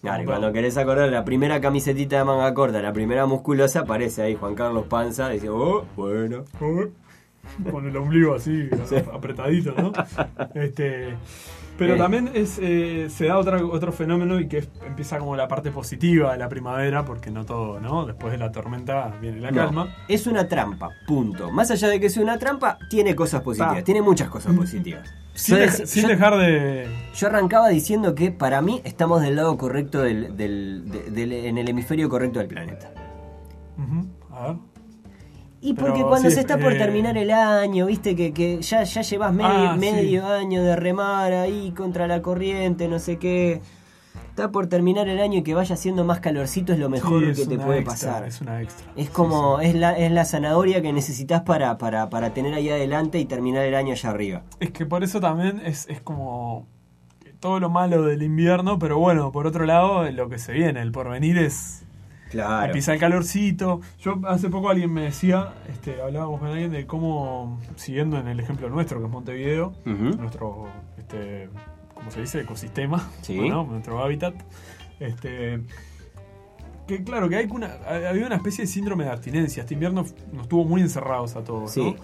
Claro, 0.03 0.23
y 0.23 0.27
cuando 0.27 0.53
querés 0.53 0.77
acordar 0.77 1.09
la 1.09 1.25
primera 1.25 1.61
camisetita 1.61 2.19
de 2.19 2.25
manga 2.25 2.53
corta, 2.55 2.81
la 2.81 2.93
primera 2.93 3.27
musculosa, 3.27 3.81
aparece 3.81 4.23
ahí 4.23 4.35
Juan 4.37 4.55
Carlos 4.55 4.87
Panza, 4.89 5.31
y 5.31 5.35
dice, 5.35 5.49
oh, 5.49 5.85
bueno. 5.97 6.45
Con 7.71 7.87
el 7.87 7.97
ombligo 7.97 8.35
así, 8.35 8.69
apretadito, 9.13 9.73
¿no? 9.73 9.93
Este, 10.55 11.15
pero 11.79 11.95
Eh. 11.95 11.99
también 11.99 12.31
es, 12.35 12.59
eh, 12.63 13.09
se 13.11 13.27
da 13.27 13.39
otra, 13.39 13.65
otro 13.65 13.93
fenómeno 13.93 14.39
y 14.41 14.49
que 14.49 14.59
es- 14.59 14.69
empieza 14.87 15.19
como 15.19 15.37
la 15.37 15.49
parte 15.49 15.71
positiva 15.71 16.33
de 16.33 16.39
la 16.39 16.49
primavera, 16.49 17.05
porque 17.05 17.31
no 17.31 17.45
todo, 17.45 17.81
¿no? 17.81 18.07
Después 18.07 18.33
de 18.33 18.39
la 18.39 18.51
tormenta 18.53 19.13
viene 19.21 19.41
la 19.41 19.51
No, 19.51 19.57
calma. 19.67 19.95
es 20.09 20.27
una 20.27 20.49
trampa, 20.49 20.91
punto. 21.07 21.51
Más 21.51 21.71
allá 21.71 21.89
de 21.89 22.01
que 22.01 22.09
sea 22.11 22.23
una 22.23 22.39
trampa, 22.39 22.79
tiene 22.91 23.15
cosas 23.15 23.43
positivas, 23.43 23.75
Pa. 23.77 23.83
tiene 23.83 24.03
muchas 24.03 24.29
cosas 24.29 24.55
positivas. 24.55 25.09
Sin, 25.35 25.57
Yo 25.57 25.61
deja- 25.63 25.77
dec- 25.79 25.87
sin 25.87 26.03
yo- 26.05 26.09
dejar 26.09 26.37
de. 26.39 26.87
Yo 27.15 27.27
arrancaba 27.27 27.69
diciendo 27.69 28.15
que 28.15 28.31
para 28.31 28.63
mí 28.63 28.81
estamos 28.85 29.21
del 29.21 29.37
lado 29.37 29.59
correcto 29.59 30.01
del, 30.03 30.35
del- 30.37 30.91
de- 30.91 31.11
del- 31.11 31.33
en 31.33 31.59
el 31.59 31.69
hemisferio 31.69 32.09
correcto 32.09 32.39
del 32.39 32.49
planeta. 32.49 32.91
A 34.33 34.47
ver. 34.49 34.57
Y 35.67 35.75
Pero 35.75 35.87
porque 35.89 36.03
cuando 36.03 36.29
sí, 36.29 36.35
se 36.37 36.41
está 36.41 36.59
por 36.59 36.73
eh, 36.75 36.79
terminar 36.79 37.17
el 37.19 37.31
año, 37.31 37.87
viste 37.87 38.15
que, 38.15 38.33
que 38.33 38.61
ya, 38.63 38.85
ya 38.85 39.03
llevas 39.03 39.33
medio, 39.33 39.51
Ah, 39.51 39.73
sí. 39.75 39.81
medio 39.81 40.27
año 40.27 40.63
de 40.63 40.77
remar 40.77 41.33
ahí 41.33 41.73
contra 41.77 42.07
la 42.07 42.23
corriente, 42.23 42.87
no 42.89 42.99
sé 42.99 43.19
qué. 43.19 43.61
Está 44.31 44.51
por 44.53 44.67
terminar 44.67 45.09
el 45.09 45.19
año 45.19 45.39
y 45.39 45.43
que 45.43 45.55
vaya 45.55 45.75
haciendo 45.75 46.05
más 46.05 46.21
calorcito 46.21 46.73
es 46.75 46.79
lo 46.79 46.91
mejor 46.91 47.25
Sí, 47.25 47.31
es 47.31 47.41
que 47.41 47.47
te 47.47 47.59
puede 47.59 47.81
extra, 47.81 48.11
pasar. 48.13 48.29
Es 48.29 48.41
una 48.43 48.61
extra. 48.63 48.87
Es 48.95 49.09
como. 49.09 49.61
Es, 49.61 49.75
la, 49.75 49.97
es 49.97 50.13
la 50.13 50.25
zanahoria 50.27 50.83
que 50.83 50.93
necesitas 50.93 51.41
para, 51.43 51.79
para, 51.79 52.11
para 52.11 52.35
tener 52.35 52.53
ahí 52.53 52.69
adelante 52.69 53.19
y 53.19 53.25
terminar 53.25 53.65
el 53.65 53.75
año 53.75 53.93
allá 53.93 54.11
arriba. 54.11 54.43
Es 54.61 54.71
que 54.73 54.85
por 54.85 55.03
eso 55.03 55.21
también 55.21 55.63
es, 55.65 55.87
es 55.89 56.01
como 56.03 56.67
todo 57.41 57.61
lo 57.61 57.71
malo 57.71 58.03
del 58.03 58.23
invierno, 58.23 58.79
pero 58.79 58.99
bueno, 58.99 59.33
por 59.33 59.47
otro 59.47 59.65
lado, 59.65 60.09
lo 60.11 60.29
que 60.29 60.39
se 60.39 60.53
viene, 60.53 60.81
el 60.83 60.93
porvenir 60.93 61.39
es, 61.39 61.86
Claro. 62.31 62.67
Empieza 62.67 62.93
el 62.95 63.01
calorcito. 63.01 63.81
Yo 64.01 64.21
hace 64.27 64.49
poco 64.51 64.69
alguien 64.69 64.93
me 64.93 65.03
decía, 65.03 65.55
este, 65.69 66.01
hablábamos 66.03 66.41
con 66.41 66.49
alguien 66.51 66.73
de 66.73 66.87
cómo, 66.87 67.61
siguiendo 67.77 68.19
en 68.19 68.29
el 68.29 68.41
ejemplo 68.41 68.69
nuestro, 68.69 68.99
que 68.99 69.07
es 69.07 69.11
Montevideo, 69.13 69.73
nuestro, 69.85 70.67
este, 70.99 71.49
¿cómo 71.95 72.11
se 72.11 72.21
dice? 72.23 72.41
Ecosistema, 72.41 73.09
Sí. 73.23 73.39
nuestro 73.49 74.03
hábitat. 74.03 74.35
Este, 74.99 75.61
que 76.87 77.03
claro, 77.03 77.29
que 77.29 77.37
hay 77.37 77.47
una, 77.51 77.75
había 78.09 78.27
una 78.27 78.37
especie 78.37 78.65
de 78.65 78.69
síndrome 78.69 79.05
de 79.05 79.11
abstinencia. 79.11 79.63
Este 79.63 79.75
invierno 79.75 80.05
nos 80.33 80.49
tuvo 80.49 80.65
muy 80.65 80.81
encerrados 80.81 81.37
a 81.37 81.45
todos, 81.45 81.73
Sí. 81.73 81.83
¿no? 81.83 81.97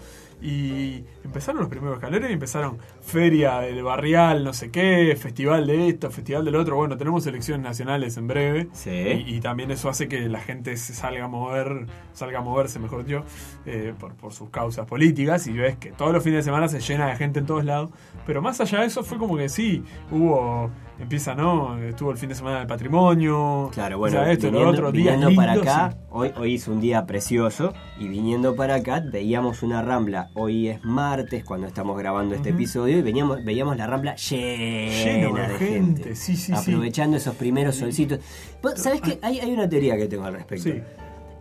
Y 0.45 1.05
empezaron 1.23 1.61
los 1.61 1.69
primeros 1.69 1.99
calores 1.99 2.29
y 2.29 2.33
empezaron 2.33 2.77
feria 3.03 3.59
del 3.59 3.83
barrial, 3.83 4.43
no 4.43 4.53
sé 4.53 4.71
qué, 4.71 5.15
festival 5.19 5.67
de 5.67 5.89
esto, 5.89 6.09
festival 6.09 6.45
del 6.45 6.55
otro. 6.55 6.75
Bueno, 6.77 6.97
tenemos 6.97 7.27
elecciones 7.27 7.63
nacionales 7.63 8.17
en 8.17 8.27
breve. 8.27 8.69
Sí. 8.73 8.89
Y, 8.89 9.35
y 9.35 9.39
también 9.39 9.71
eso 9.71 9.89
hace 9.89 10.07
que 10.07 10.21
la 10.29 10.39
gente 10.39 10.75
se 10.77 10.93
salga 10.93 11.25
a 11.25 11.27
mover, 11.27 11.85
salga 12.13 12.39
a 12.39 12.41
moverse, 12.41 12.79
mejor 12.79 13.05
dicho, 13.05 13.23
eh, 13.65 13.93
por, 13.99 14.15
por 14.15 14.33
sus 14.33 14.49
causas 14.49 14.85
políticas. 14.87 15.45
Y 15.47 15.53
ves 15.53 15.77
que 15.77 15.91
todos 15.91 16.13
los 16.13 16.23
fines 16.23 16.37
de 16.39 16.43
semana 16.43 16.67
se 16.67 16.79
llena 16.79 17.07
de 17.07 17.15
gente 17.15 17.39
en 17.39 17.45
todos 17.45 17.65
lados. 17.65 17.91
Pero 18.25 18.41
más 18.41 18.59
allá 18.61 18.79
de 18.79 18.87
eso 18.87 19.03
fue 19.03 19.17
como 19.17 19.37
que 19.37 19.49
sí, 19.49 19.83
hubo, 20.09 20.71
empieza, 20.97 21.35
¿no? 21.35 21.77
Estuvo 21.79 22.11
el 22.11 22.17
fin 22.17 22.29
de 22.29 22.35
semana 22.35 22.59
del 22.59 22.67
patrimonio. 22.67 23.69
Claro, 23.73 23.97
bueno, 23.97 24.19
o 24.19 24.23
sea, 24.23 24.31
esto, 24.31 24.47
viniendo, 24.47 24.81
lo 24.81 24.89
otro, 24.89 25.35
para 25.35 25.53
acá, 25.53 25.91
sí. 25.91 25.97
hoy, 26.09 26.31
hoy 26.37 26.55
es 26.55 26.67
un 26.67 26.79
día 26.79 27.05
precioso 27.05 27.73
y 27.99 28.07
viniendo 28.07 28.55
para 28.55 28.75
acá 28.75 29.03
veíamos 29.05 29.63
una 29.63 29.81
rambla, 29.81 30.29
hoy 30.35 30.69
es 30.69 30.83
martes 30.83 31.43
cuando 31.43 31.67
estamos 31.67 31.97
grabando 31.97 32.35
este 32.35 32.49
Ujú. 32.49 32.57
Y 32.97 33.01
veníamos, 33.01 33.43
veíamos 33.43 33.77
la 33.77 33.87
rambla 33.87 34.15
llena, 34.15 35.03
Lleno 35.03 35.35
de 35.35 35.47
gente, 35.57 35.67
gente, 36.03 36.15
sí, 36.15 36.35
sí, 36.35 36.53
sí. 36.53 36.53
aprovechando 36.53 37.17
esos 37.17 37.35
primeros 37.35 37.75
solcitos. 37.75 38.19
Vos 38.61 38.73
¿Sabés 38.77 39.01
qué? 39.01 39.19
Hay, 39.21 39.39
hay 39.39 39.51
una 39.51 39.67
teoría 39.69 39.95
que 39.97 40.07
tengo 40.07 40.25
al 40.25 40.33
respecto. 40.33 40.63
Sí. 40.63 40.81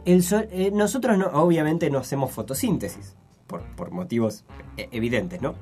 El 0.04 0.22
sol- 0.22 0.48
eh, 0.50 0.70
nosotros 0.72 1.16
no, 1.16 1.26
obviamente 1.26 1.88
no 1.90 1.98
hacemos 1.98 2.30
fotosíntesis, 2.32 3.14
por, 3.46 3.62
por 3.76 3.90
motivos 3.92 4.44
eh, 4.76 4.88
evidentes, 4.92 5.40
¿no? 5.40 5.54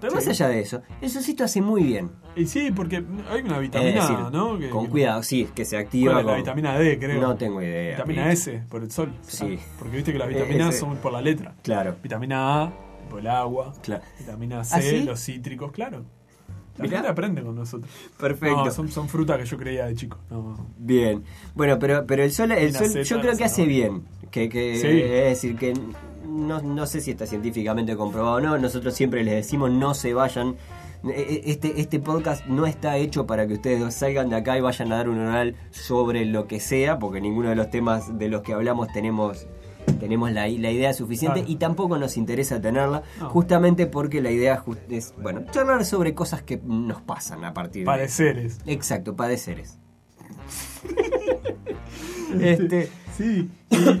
Pero 0.00 0.16
más 0.16 0.28
allá 0.28 0.48
de 0.48 0.60
eso, 0.60 0.82
el 1.00 1.08
solcito 1.08 1.44
hace 1.44 1.62
muy 1.62 1.82
bien. 1.82 2.10
Y 2.36 2.44
sí, 2.46 2.70
porque 2.76 3.02
hay 3.30 3.40
una 3.40 3.58
vitamina, 3.58 3.92
decir, 4.02 4.18
¿no? 4.32 4.58
Que- 4.58 4.68
con 4.68 4.84
que- 4.84 4.90
cuidado, 4.90 5.22
sí, 5.22 5.48
que 5.54 5.64
se 5.64 5.76
¿cuál 5.76 5.84
activa. 5.86 6.10
es 6.20 6.26
la 6.26 6.32
con- 6.32 6.40
vitamina 6.42 6.78
D, 6.78 6.98
creo. 6.98 7.20
No 7.22 7.36
tengo 7.36 7.62
idea. 7.62 7.92
Vitamina. 7.96 8.30
S, 8.30 8.62
por 8.68 8.82
el 8.82 8.90
sol. 8.90 9.14
Sí. 9.22 9.58
Porque 9.78 9.96
viste 9.96 10.12
que 10.12 10.18
las 10.18 10.28
Eh, 10.28 10.34
vitaminas 10.34 10.76
son 10.76 10.96
por 10.96 11.10
la 11.12 11.22
letra. 11.22 11.54
Claro, 11.62 11.96
Vitamina 12.02 12.64
A, 12.64 12.72
por 13.04 13.20
el 13.20 13.26
agua. 13.28 13.72
claro. 13.82 14.02
Vitamina 14.18 14.64
C, 14.64 14.76
¿Ah, 14.76 14.82
sí? 14.82 15.02
los 15.04 15.20
cítricos, 15.20 15.72
claro. 15.72 16.04
La 16.76 16.82
Mirá. 16.84 16.96
gente 16.98 17.08
aprende 17.12 17.42
con 17.42 17.54
nosotros. 17.54 17.88
Perfecto. 18.18 18.64
No, 18.64 18.70
son, 18.72 18.88
son 18.88 19.08
frutas 19.08 19.38
que 19.38 19.44
yo 19.46 19.56
creía 19.56 19.86
de 19.86 19.94
chico. 19.94 20.18
No. 20.28 20.56
Bien. 20.76 21.22
Bueno, 21.54 21.78
pero, 21.78 22.04
pero 22.04 22.24
el 22.24 22.32
sol, 22.32 22.50
el 22.50 22.74
sol 22.74 22.88
Z, 22.88 23.02
yo 23.04 23.20
creo 23.20 23.36
que 23.36 23.44
hace 23.44 23.64
bien. 23.64 24.02
Que, 24.32 24.48
que, 24.48 24.76
Sí. 24.80 24.86
Es 24.88 25.24
decir, 25.40 25.56
que 25.56 25.72
no, 26.28 26.60
no 26.62 26.86
sé 26.86 27.00
si 27.00 27.12
está 27.12 27.26
científicamente 27.26 27.96
comprobado 27.96 28.36
o 28.36 28.40
no. 28.40 28.58
Nosotros 28.58 28.92
siempre 28.94 29.22
les 29.22 29.34
decimos 29.34 29.70
no 29.70 29.94
se 29.94 30.14
vayan. 30.14 30.56
E- 31.04 31.10
e- 31.10 31.42
Este, 31.52 31.80
este 31.80 32.00
podcast 32.00 32.44
no 32.46 32.66
está 32.66 32.96
hecho 32.96 33.24
para 33.24 33.46
que 33.46 33.54
ustedes 33.54 33.94
salgan 33.94 34.30
de 34.30 34.36
acá 34.36 34.58
y 34.58 34.60
vayan 34.60 34.90
a 34.90 34.96
dar 34.96 35.08
un 35.08 35.18
oral 35.20 35.54
sobre 35.70 36.24
lo 36.24 36.48
que 36.48 36.58
sea, 36.58 36.98
porque 36.98 37.20
ninguno 37.20 37.50
de 37.50 37.54
los 37.54 37.70
temas 37.70 38.18
de 38.18 38.28
los 38.28 38.42
que 38.42 38.52
hablamos 38.52 38.88
tenemos 38.92 39.46
tenemos 40.00 40.30
la, 40.32 40.42
la 40.48 40.70
idea 40.70 40.92
suficiente 40.92 41.40
Claro. 41.40 41.52
y 41.52 41.56
tampoco 41.56 41.98
nos 41.98 42.16
interesa 42.16 42.60
tenerla, 42.60 43.02
No. 43.20 43.30
justamente 43.30 43.86
porque 43.86 44.20
la 44.20 44.30
idea 44.30 44.62
es, 44.90 45.14
bueno, 45.22 45.42
charlar 45.50 45.84
sobre 45.84 46.14
cosas 46.14 46.42
que 46.42 46.60
nos 46.64 47.00
pasan 47.02 47.44
a 47.44 47.52
partir 47.54 47.82
de 47.82 47.86
Pareceres. 47.86 48.58
Exacto, 48.66 49.14
padeceres. 49.16 49.78
este, 52.40 52.90
Sí. 53.16 53.48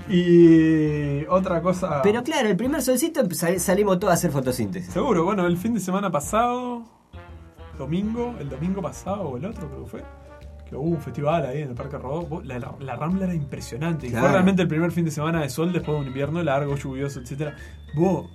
Y, 0.08 0.14
y 1.20 1.26
otra 1.28 1.62
cosa. 1.62 2.00
pero 2.02 2.24
claro, 2.24 2.48
el 2.48 2.56
primer 2.56 2.82
solcito 2.82 3.22
sal- 3.30 3.60
salimos 3.60 3.98
todos 4.00 4.10
a 4.10 4.14
hacer 4.14 4.32
fotosíntesis. 4.32 4.92
Seguro, 4.92 5.24
bueno, 5.24 5.46
el 5.46 5.56
fin 5.56 5.72
de 5.74 5.80
semana 5.80 6.10
pasado, 6.10 6.82
domingo, 7.78 8.34
el 8.40 8.48
domingo 8.48 8.82
pasado 8.82 9.22
o 9.28 9.36
el 9.36 9.44
otro 9.44 9.68
creo 9.68 9.84
que 9.84 9.90
fue, 9.90 10.02
hubo 10.80 10.90
un 10.90 11.00
festival 11.00 11.46
ahí 11.46 11.62
en 11.62 11.70
el 11.70 11.74
Parque 11.74 11.98
Rodó. 11.98 12.42
La, 12.42 12.58
la- 12.58 12.74
la 12.80 12.96
Rambla 12.96 13.24
era 13.24 13.34
impresionante. 13.34 14.06
Y 14.06 14.10
Claro. 14.10 14.24
fue 14.26 14.32
realmente 14.32 14.62
el 14.62 14.68
primer 14.68 14.90
fin 14.92 15.04
de 15.04 15.10
semana 15.10 15.40
de 15.42 15.48
sol 15.50 15.72
después 15.72 15.94
de 15.96 16.00
un 16.02 16.06
invierno 16.08 16.42
largo, 16.42 16.76
lluvioso, 16.76 17.20
etcétera. 17.20 17.56
Vos 17.94 18.30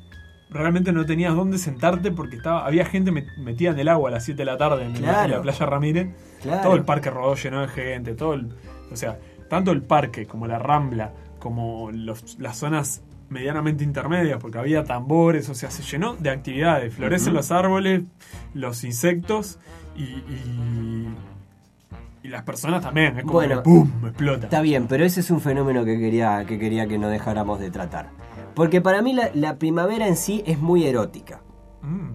realmente 0.50 0.91
no 0.91 1.05
tenías 1.05 1.36
dónde 1.36 1.58
sentarte 1.60 2.12
porque 2.12 2.38
estaba 2.38 2.65
había 2.65 2.84
gente 2.86 3.12
met- 3.12 3.38
metida 3.38 3.69
en 3.72 3.79
el 3.79 3.88
agua 3.88 4.10
a 4.10 4.13
las 4.13 4.25
7 4.25 4.38
de 4.39 4.46
la 4.46 4.58
tarde 4.58 4.84
en, 4.86 4.93
la- 4.93 4.98
en 4.98 5.03
Claro. 5.03 5.36
la 5.38 5.41
playa 5.43 5.65
Ramírez. 5.65 6.08
Claro. 6.41 6.62
Todo 6.63 6.75
el 6.75 6.84
Parque 6.86 7.10
Rodó 7.12 7.36
lleno 7.36 7.62
de 7.62 7.67
gente, 7.67 8.13
todo 8.15 8.34
el, 8.34 8.50
o 8.91 8.96
sea, 8.96 9.19
tanto 9.50 9.72
el 9.72 9.81
parque 9.84 10.25
como 10.25 10.48
la 10.48 10.58
Rambla, 10.58 11.12
como 11.39 11.91
los- 11.91 12.38
las 12.39 12.58
zonas 12.58 13.03
medianamente 13.29 13.84
intermedias, 13.84 14.39
porque 14.41 14.58
había 14.58 14.84
tambores, 14.84 15.50
o 15.50 15.53
sea, 15.53 15.69
se 15.69 15.84
llenó 15.84 16.15
de 16.15 16.31
actividades, 16.31 16.96
florecen 16.96 17.34
los 17.36 17.51
árboles, 17.51 18.01
los 18.55 18.84
insectos 18.84 19.60
y, 19.96 20.01
y, 20.03 21.08
y 22.23 22.27
las 22.27 22.43
personas 22.43 22.81
también, 22.81 23.17
es 23.17 23.23
como 23.23 23.33
Bueno, 23.33 23.57
que 23.57 23.61
¡pum! 23.69 23.89
explota. 24.05 24.45
Está 24.45 24.61
bien, 24.61 24.88
pero 24.88 25.05
ese 25.05 25.19
es 25.21 25.31
un 25.31 25.41
fenómeno 25.41 25.85
que 25.85 25.97
quería 25.99 26.45
que, 26.45 26.59
quería 26.59 26.88
que 26.88 26.97
no 26.97 27.07
dejáramos 27.09 27.59
de 27.59 27.71
tratar. 27.71 28.09
Porque 28.55 28.81
para 28.81 29.01
mí 29.01 29.13
la, 29.13 29.29
la 29.33 29.57
primavera 29.57 30.07
en 30.07 30.17
sí 30.17 30.43
es 30.45 30.59
muy 30.59 30.85
erótica. 30.85 31.41
Mm. 31.81 32.09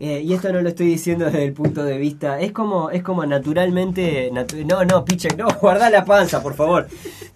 Eh, 0.00 0.20
y 0.22 0.32
esto 0.32 0.52
no 0.52 0.60
lo 0.60 0.68
estoy 0.68 0.86
diciendo 0.86 1.24
desde 1.24 1.44
el 1.44 1.52
punto 1.52 1.82
de 1.84 1.98
vista. 1.98 2.38
Es 2.40 2.52
como, 2.52 2.90
es 2.90 3.02
como 3.02 3.26
naturalmente. 3.26 4.30
natu- 4.32 4.64
no, 4.64 4.84
no, 4.84 5.04
piche, 5.04 5.28
no, 5.36 5.46
guarda 5.60 5.90
la 5.90 6.04
panza, 6.04 6.42
por 6.42 6.54
favor. 6.54 6.86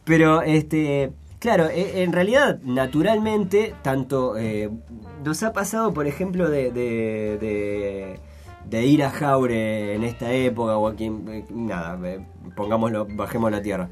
Pero, 0.04 0.42
este. 0.42 1.12
Claro, 1.40 1.68
e- 1.68 2.02
en 2.04 2.12
realidad, 2.12 2.60
naturalmente, 2.62 3.74
tanto. 3.82 4.36
eh, 4.38 4.70
nos 5.24 5.42
ha 5.42 5.52
pasado, 5.52 5.92
por 5.92 6.06
ejemplo, 6.06 6.48
de. 6.48 6.70
de, 6.72 7.38
de- 7.40 8.20
de 8.80 8.86
ir 8.86 9.04
a 9.04 9.10
Jaure 9.10 9.94
en 9.94 10.02
esta 10.02 10.32
época 10.32 10.76
o 10.78 10.88
a 10.88 10.94
quien. 10.94 11.24
eh, 11.28 11.44
nada, 11.50 11.98
eh, 12.08 12.24
pongámoslo, 12.56 13.06
bajemos 13.08 13.50
la 13.50 13.60
tierra. 13.62 13.88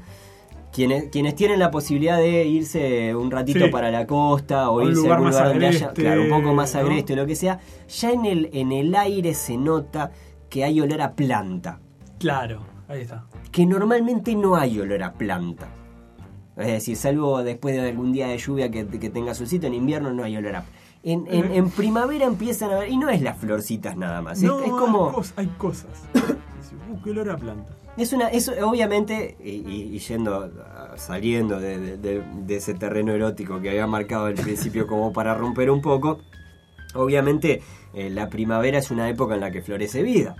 Quienes, 0.73 1.09
quienes 1.09 1.35
tienen 1.35 1.59
la 1.59 1.69
posibilidad 1.69 2.17
de 2.17 2.45
irse 2.45 3.13
un 3.13 3.29
ratito 3.29 3.65
Sí. 3.65 3.71
para 3.71 3.91
la 3.91 4.07
costa 4.07 4.69
o 4.69 4.81
un 4.81 4.89
irse 4.89 5.07
a 5.09 5.15
algún 5.15 5.29
lugar 5.29 5.47
donde 5.49 5.67
haya, 5.67 5.91
claro, 5.93 6.21
un 6.23 6.29
poco 6.29 6.53
más 6.53 6.73
¿no? 6.73 6.81
agreste 6.81 7.13
o 7.13 7.15
lo 7.17 7.25
que 7.27 7.35
sea, 7.35 7.59
ya 7.89 8.11
en 8.11 8.25
el, 8.25 8.49
en 8.53 8.71
el 8.71 8.95
aire 8.95 9.33
se 9.33 9.57
nota 9.57 10.11
que 10.49 10.63
hay 10.63 10.79
olor 10.81 11.01
a 11.01 11.11
planta. 11.13 11.79
Claro, 12.19 12.61
ahí 12.87 13.01
está. 13.01 13.25
Que 13.51 13.65
normalmente 13.65 14.33
no 14.35 14.55
hay 14.55 14.79
olor 14.79 15.03
a 15.03 15.13
planta. 15.13 15.67
Es 16.57 16.67
decir, 16.67 16.95
salvo 16.95 17.43
después 17.43 17.75
de 17.75 17.89
algún 17.89 18.13
día 18.13 18.27
de 18.27 18.37
lluvia 18.37 18.71
que, 18.71 18.85
que 18.87 19.09
tenga 19.09 19.33
solcito, 19.33 19.67
en 19.67 19.73
invierno 19.73 20.11
no 20.13 20.23
hay 20.23 20.37
olor 20.37 20.55
a 20.55 20.63
en, 21.03 21.25
en, 21.29 21.51
en 21.53 21.69
primavera 21.71 22.25
empiezan 22.25 22.71
a 22.71 22.79
ver, 22.79 22.89
y 22.89 22.97
no 22.97 23.09
es 23.09 23.21
las 23.21 23.37
florcitas 23.37 23.97
nada 23.97 24.21
más, 24.21 24.37
es- 24.37 24.43
No, 24.43 24.59
es, 24.59 24.65
hay, 24.65 24.69
como... 24.71 25.11
cos- 25.13 25.33
hay 25.35 25.47
cosas. 25.57 25.89
Uh, 26.89 27.01
qué 27.03 27.11
olor 27.11 27.29
a 27.29 27.37
planta. 27.37 27.73
Es 27.97 28.11
una, 28.13 28.27
eso 28.29 28.51
obviamente, 28.65 29.37
y, 29.43 29.49
y- 29.49 29.99
yendo, 29.99 30.51
saliendo 30.97 31.59
de, 31.59 31.77
de- 31.79 31.97
de- 31.97 32.23
de 32.45 32.55
ese 32.57 32.73
terreno 32.73 33.13
erótico 33.13 33.61
que 33.61 33.69
había 33.69 33.87
marcado 33.87 34.25
al 34.25 34.33
principio 34.35 34.87
como 34.87 35.11
para 35.13 35.33
romper 35.35 35.69
un 35.71 35.81
poco, 35.81 36.19
obviamente 36.93 37.61
eh, 37.93 38.09
la 38.09 38.29
primavera 38.29 38.77
es 38.77 38.91
una 38.91 39.09
época 39.09 39.35
en 39.35 39.41
la 39.41 39.51
que 39.51 39.61
florece 39.61 40.03
vida. 40.03 40.35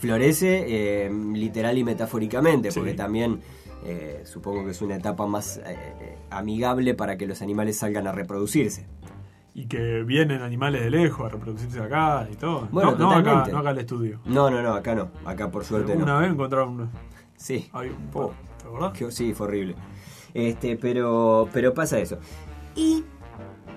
Florece 0.00 0.64
eh, 1.06 1.10
literal 1.32 1.76
y 1.78 1.84
metafóricamente, 1.84 2.70
Sí. 2.70 2.78
porque 2.78 2.94
también 2.94 3.40
eh, 3.84 4.22
supongo 4.24 4.64
que 4.64 4.70
es 4.72 4.82
una 4.82 4.96
etapa 4.96 5.26
más 5.26 5.60
amigable 6.30 6.94
para 6.94 7.16
que 7.16 7.26
los 7.26 7.40
animales 7.42 7.78
salgan 7.78 8.06
a 8.06 8.12
reproducirse. 8.12 8.86
Y 9.54 9.66
que 9.66 10.02
vienen 10.02 10.40
animales 10.40 10.82
de 10.82 10.90
lejos 10.90 11.26
a 11.26 11.28
reproducirse 11.28 11.78
acá 11.80 12.26
y 12.32 12.36
todo. 12.36 12.68
Bueno, 12.72 12.92
no, 12.92 12.98
no 12.98 13.10
acá, 13.12 13.46
no 13.52 13.58
acá 13.58 13.68
al 13.70 13.78
estudio. 13.78 14.18
No, 14.24 14.50
no, 14.50 14.62
no, 14.62 14.72
acá 14.72 14.94
no, 14.94 15.10
acá 15.26 15.50
por 15.50 15.64
suerte 15.64 15.94
Una 15.94 16.14
no. 16.14 16.20
vez 16.20 16.30
encontraron 16.30 16.68
un, 16.80 16.90
Sí. 17.36 17.68
hay 17.72 17.88
un 17.90 17.96
Oh. 18.14 18.32
¿te 18.58 18.66
acordás? 18.66 18.92
Que- 18.92 19.10
Sí, 19.10 19.34
fue 19.34 19.48
horrible. 19.48 19.74
Este, 20.32 20.76
pero, 20.76 21.48
pero 21.52 21.74
pasa 21.74 21.98
eso. 21.98 22.16
Y 22.74 23.04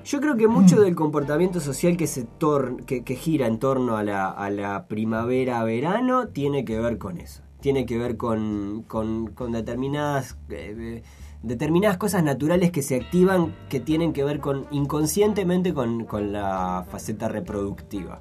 yo 0.05 0.22
creo 0.22 0.38
que 0.38 0.48
Mm. 0.48 0.51
mucho 0.51 0.79
del 0.82 0.96
comportamiento 0.96 1.60
social 1.60 1.98
que 1.98 2.08
se 2.08 2.25
tor- 2.25 2.86
que, 2.86 3.03
que 3.03 3.15
gira 3.15 3.46
en 3.48 3.60
torno 3.60 3.98
a 3.98 4.03
la, 4.03 4.29
a 4.29 4.50
la 4.50 4.88
primavera-verano 4.88 6.29
tiene 6.29 6.63
que 6.63 6.79
ver 6.79 6.98
con 6.98 7.17
eso. 7.17 7.41
Tiene 7.60 7.86
que 7.86 7.98
ver 7.98 8.15
con, 8.15 8.84
con, 8.88 9.27
con 9.27 9.51
determinadas, 9.51 10.38
eh, 10.50 10.75
eh, 10.77 11.03
determinadas 11.46 11.98
cosas 11.98 12.24
naturales 12.24 12.72
que 12.72 12.82
se 12.82 12.96
activan 12.96 13.56
que 13.70 13.80
tienen 13.80 14.14
que 14.14 14.24
ver 14.24 14.40
con 14.40 14.66
inconscientemente 14.72 15.74
con, 15.74 16.06
con 16.06 16.32
la 16.34 16.86
faceta 16.90 17.28
reproductiva. 17.30 18.20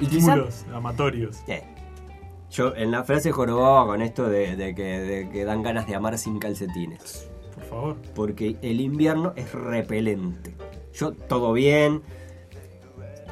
Y 0.00 0.06
quizá- 0.06 0.32
Estímulos 0.34 0.66
amatorios. 0.72 1.38
Eh, 1.48 1.62
Yo 2.50 2.74
en 2.74 2.90
la 2.90 3.04
frase 3.04 3.30
jorobaba 3.32 3.86
con 3.86 4.00
esto 4.02 4.28
de, 4.28 4.56
de 4.56 4.74
que, 4.74 4.82
de 5.00 5.28
que 5.30 5.44
dan 5.44 5.62
ganas 5.62 5.86
de 5.86 5.94
amar 5.94 6.16
sin 6.18 6.38
calcetines. 6.38 7.28
Por 7.54 7.64
favor. 7.64 7.96
porque 8.14 8.56
el 8.62 8.80
invierno 8.80 9.32
es 9.36 9.52
repelente. 9.52 10.54
Yo, 10.94 11.12
todo 11.12 11.52
bien. 11.52 12.02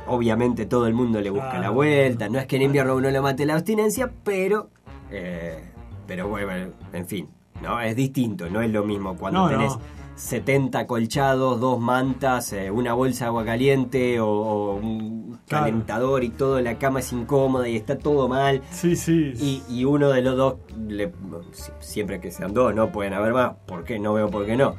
Obviamente 0.09 0.67
todo 0.67 0.87
el 0.87 0.95
mundo 0.95 1.21
le 1.21 1.31
busca 1.31 1.53
Ah. 1.53 1.59
la 1.61 1.71
vuelta. 1.71 2.29
No 2.29 2.39
es 2.39 2.47
que 2.47 2.57
en 2.57 2.63
invierno 2.63 2.95
uno 2.97 3.11
le 3.11 3.21
mate 3.21 3.47
la 3.47 3.55
abstinencia, 3.55 4.13
pero. 4.25 4.69
eh, 5.11 5.65
pero 6.07 6.29
bueno, 6.29 6.71
en 6.93 7.07
fin. 7.07 7.29
¿No? 7.63 7.81
Es 7.81 7.97
distinto, 7.97 8.49
no 8.51 8.61
es 8.63 8.71
lo 8.71 8.85
mismo 8.85 9.17
cuando 9.17 9.41
No, 9.45 9.49
tenés 9.49 9.73
no. 9.75 9.81
70 10.17 10.87
colchados, 10.87 11.61
dos 11.61 11.79
mantas, 11.79 12.53
eh, 12.55 12.71
una 12.71 12.95
bolsa 12.95 13.25
de 13.25 13.29
agua 13.29 13.45
caliente 13.45 14.19
o, 14.21 14.29
o 14.29 14.75
un 14.77 15.39
Claro. 15.47 15.67
calentador 15.67 16.25
y 16.25 16.31
todo, 16.31 16.61
la 16.61 16.77
cama 16.79 17.01
es 17.01 17.13
incómoda 17.13 17.69
y 17.69 17.77
está 17.77 17.99
todo 17.99 18.27
mal. 18.27 18.63
Sí, 18.71 18.97
sí. 18.97 19.33
Y, 19.39 19.63
y 19.69 19.85
uno 19.85 20.09
de 20.09 20.23
los 20.23 20.37
dos, 20.37 20.55
le- 20.89 21.13
si- 21.53 21.71
siempre 21.79 22.19
que 22.21 22.31
sean 22.33 22.53
dos, 22.55 22.75
no 22.75 22.91
pueden 22.91 23.13
haber 23.13 23.33
más, 23.33 23.53
¿por 23.67 23.85
qué? 23.85 23.99
No 23.99 24.15
veo 24.15 24.29
por 24.31 24.45
qué 24.47 24.57
no. 24.57 24.75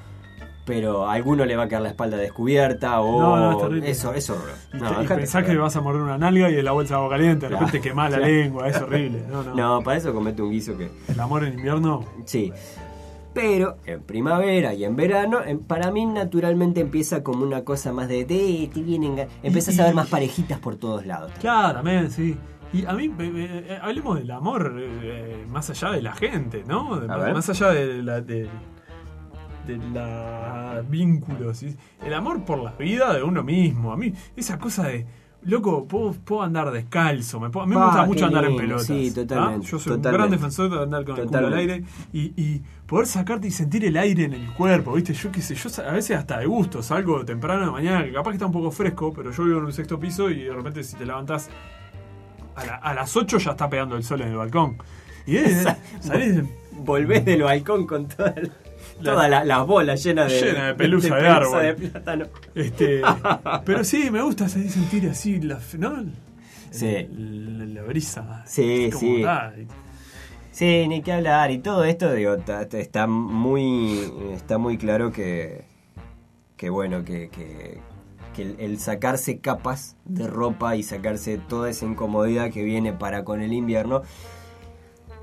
Pero 0.67 1.07
a 1.07 1.13
alguno 1.13 1.45
le 1.45 1.55
va 1.55 1.63
a 1.63 1.67
quedar 1.67 1.81
la 1.81 1.89
espalda 1.89 2.17
descubierta 2.17 2.99
o 3.01 3.19
No, 3.19 3.37
no, 3.37 3.51
es 3.53 3.57
terrible. 3.57 3.89
eso, 3.89 4.13
eso. 4.13 4.37
Y, 4.73 4.77
No, 4.77 4.89
te- 4.89 4.93
y 4.93 4.97
dejate 5.01 5.19
pensás 5.21 5.43
que 5.45 5.55
vas 5.57 5.75
a 5.77 5.81
morder 5.81 6.01
una 6.03 6.17
nalga 6.19 6.51
y 6.51 6.55
es 6.57 6.63
la 6.63 6.73
bolsa 6.73 6.93
de 6.95 6.97
agua 6.99 7.09
caliente, 7.09 7.45
de 7.45 7.49
Claro, 7.51 7.65
repente 7.65 7.87
quemás 7.89 8.11
la 8.11 8.19
lengua, 8.19 8.67
es 8.67 8.79
horrible. 8.81 9.23
No, 9.31 9.41
no. 9.43 9.55
No, 9.55 9.81
para 9.81 9.97
eso 9.97 10.13
comete 10.13 10.41
un 10.43 10.51
guiso 10.51 10.77
que. 10.77 10.91
El 11.07 11.19
amor 11.19 11.43
en 11.45 11.53
invierno, 11.53 12.03
Sí. 12.25 12.51
Pero 13.33 13.77
en 13.85 14.01
primavera 14.01 14.73
y 14.73 14.83
en 14.83 14.95
verano, 14.95 15.39
en- 15.45 15.59
para 15.59 15.91
mí 15.91 16.05
naturalmente 16.07 16.81
empieza 16.81 17.23
como 17.23 17.43
una 17.45 17.63
cosa 17.63 17.93
más 17.93 18.07
de. 18.07 18.25
de 18.25 18.69
te 18.73 18.81
vienen 18.81 19.15
ga-". 19.15 19.27
Empezás 19.43 19.79
a 19.79 19.83
ver 19.85 19.93
más 19.93 20.07
parejitas 20.09 20.59
por 20.59 20.75
todos 20.75 21.05
lados. 21.05 21.31
claramente, 21.39 22.11
sí. 22.11 22.37
Y 22.73 22.85
a 22.85 22.91
mí, 22.93 23.09
eh, 23.19 23.79
hablemos 23.81 24.17
del 24.19 24.29
amor 24.31 24.75
eh, 24.79 25.45
más 25.49 25.69
allá 25.69 25.91
de 25.91 26.01
la 26.01 26.13
gente, 26.13 26.63
¿no? 26.67 26.99
Más 27.07 27.47
allá 27.49 27.69
de 27.69 28.03
la. 28.03 28.19
De, 28.21 28.49
de 29.67 29.77
la 29.93 30.81
vínculos. 30.89 31.57
¿sí? 31.57 31.75
El 32.05 32.13
amor 32.13 32.43
por 32.43 32.59
la 32.63 32.71
vida 32.71 33.13
de 33.13 33.23
uno 33.23 33.43
mismo. 33.43 33.91
A 33.91 33.97
mí, 33.97 34.13
esa 34.35 34.57
cosa 34.57 34.87
de. 34.87 35.05
Loco, 35.43 35.87
puedo, 35.87 36.13
puedo 36.13 36.41
andar 36.41 36.71
descalzo. 36.71 37.39
Me 37.39 37.49
puedo- 37.49 37.63
a 37.63 37.67
mí 37.67 37.75
me 37.75 37.85
gusta 37.85 38.05
mucho 38.05 38.25
andar 38.25 38.43
en 38.45 38.57
pelotas. 38.57 38.87
sí, 38.87 39.09
¿ah? 39.11 39.15
totalmente, 39.15 39.67
Yo 39.67 39.79
soy 39.79 39.93
un 39.93 40.01
gran 40.01 40.29
defensor 40.29 40.69
de 40.69 40.83
andar 40.83 41.05
con 41.05 41.17
el 41.17 41.25
culo 41.27 41.47
al 41.47 41.53
aire 41.53 41.83
y, 42.11 42.19
y 42.41 42.61
poder 42.87 43.05
sacarte 43.05 43.47
y 43.47 43.51
sentir 43.51 43.85
el 43.85 43.95
aire 43.97 44.23
en 44.25 44.33
el 44.33 44.51
cuerpo, 44.53 44.93
¿viste? 44.93 45.13
Yo 45.13 45.31
qué 45.31 45.41
sé, 45.41 45.53
yo 45.55 45.69
a 45.87 45.91
veces 45.93 46.17
hasta 46.17 46.39
de 46.39 46.47
gusto 46.47 46.81
salgo 46.81 47.23
temprano 47.23 47.65
de 47.65 47.71
mañana, 47.71 48.03
que 48.03 48.11
capaz 48.11 48.31
que 48.31 48.35
está 48.37 48.45
un 48.47 48.51
poco 48.51 48.71
fresco, 48.71 49.13
pero 49.13 49.31
yo 49.31 49.43
vivo 49.45 49.59
en 49.59 49.65
un 49.65 49.73
sexto 49.73 49.99
piso 49.99 50.29
y 50.29 50.43
de 50.45 50.53
repente 50.53 50.83
si 50.83 50.97
te 50.97 51.05
levantás 51.05 51.49
a, 52.55 52.65
la- 52.65 52.75
a 52.77 52.93
las 52.95 53.15
8 53.15 53.37
ya 53.37 53.51
está 53.51 53.69
pegando 53.69 53.95
el 53.95 54.03
sol 54.03 54.21
en 54.21 54.29
el 54.29 54.35
balcón. 54.37 54.77
Y 55.25 55.37
es, 55.37 55.65
salís 56.01 56.41
Volvés 56.79 57.23
del 57.23 57.43
balcón 57.43 57.85
con 57.87 58.07
todas 58.07 58.35
La- 58.35 58.49
todas 59.03 59.29
la- 59.29 59.43
las 59.45 59.65
bolas 59.67 60.03
llenas 60.03 60.31
de, 60.31 60.41
Llena 60.41 60.67
de 60.67 60.73
pelusa 60.75 61.15
de 61.15 61.27
árbol. 61.27 61.61
de 61.63 61.73
plátano. 61.73 62.25
Este, 62.55 63.01
pero 63.65 63.83
sí, 63.83 64.09
me 64.11 64.21
gusta 64.21 64.47
sentir 64.49 65.09
así 65.09 65.39
la, 65.41 65.59
¿no? 65.77 66.05
Sí. 66.71 67.07
La, 67.11 67.65
la 67.65 67.81
brisa. 67.83 68.43
Sí, 68.45 68.89
Como, 68.91 68.99
sí. 68.99 69.23
ah, 69.25 69.51
Sí, 70.51 70.87
ni 70.87 71.01
que 71.03 71.13
hablar. 71.13 71.51
Y 71.51 71.59
todo 71.59 71.83
esto, 71.83 72.11
digo, 72.13 72.35
está 72.73 73.05
muy, 73.07 74.11
está 74.33 74.57
muy 74.57 74.77
claro 74.77 75.11
que, 75.11 75.65
que 76.55 76.69
bueno, 76.71 77.05
que, 77.05 77.29
que, 77.29 77.79
que 78.35 78.41
el, 78.41 78.55
el 78.59 78.79
sacarse 78.79 79.39
capas 79.39 79.95
de 80.05 80.25
ropa 80.27 80.75
y 80.75 80.81
sacarse 80.81 81.37
toda 81.37 81.69
esa 81.69 81.85
incomodidad 81.85 82.49
que 82.51 82.63
viene 82.63 82.91
para 82.91 83.23
con 83.23 83.41
el 83.41 83.53
invierno 83.53 84.01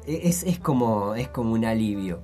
e- 0.06 0.20
es, 0.28 0.44
es 0.44 0.58
como, 0.60 1.16
es 1.16 1.26
como 1.28 1.52
un 1.52 1.64
alivio. 1.64 2.22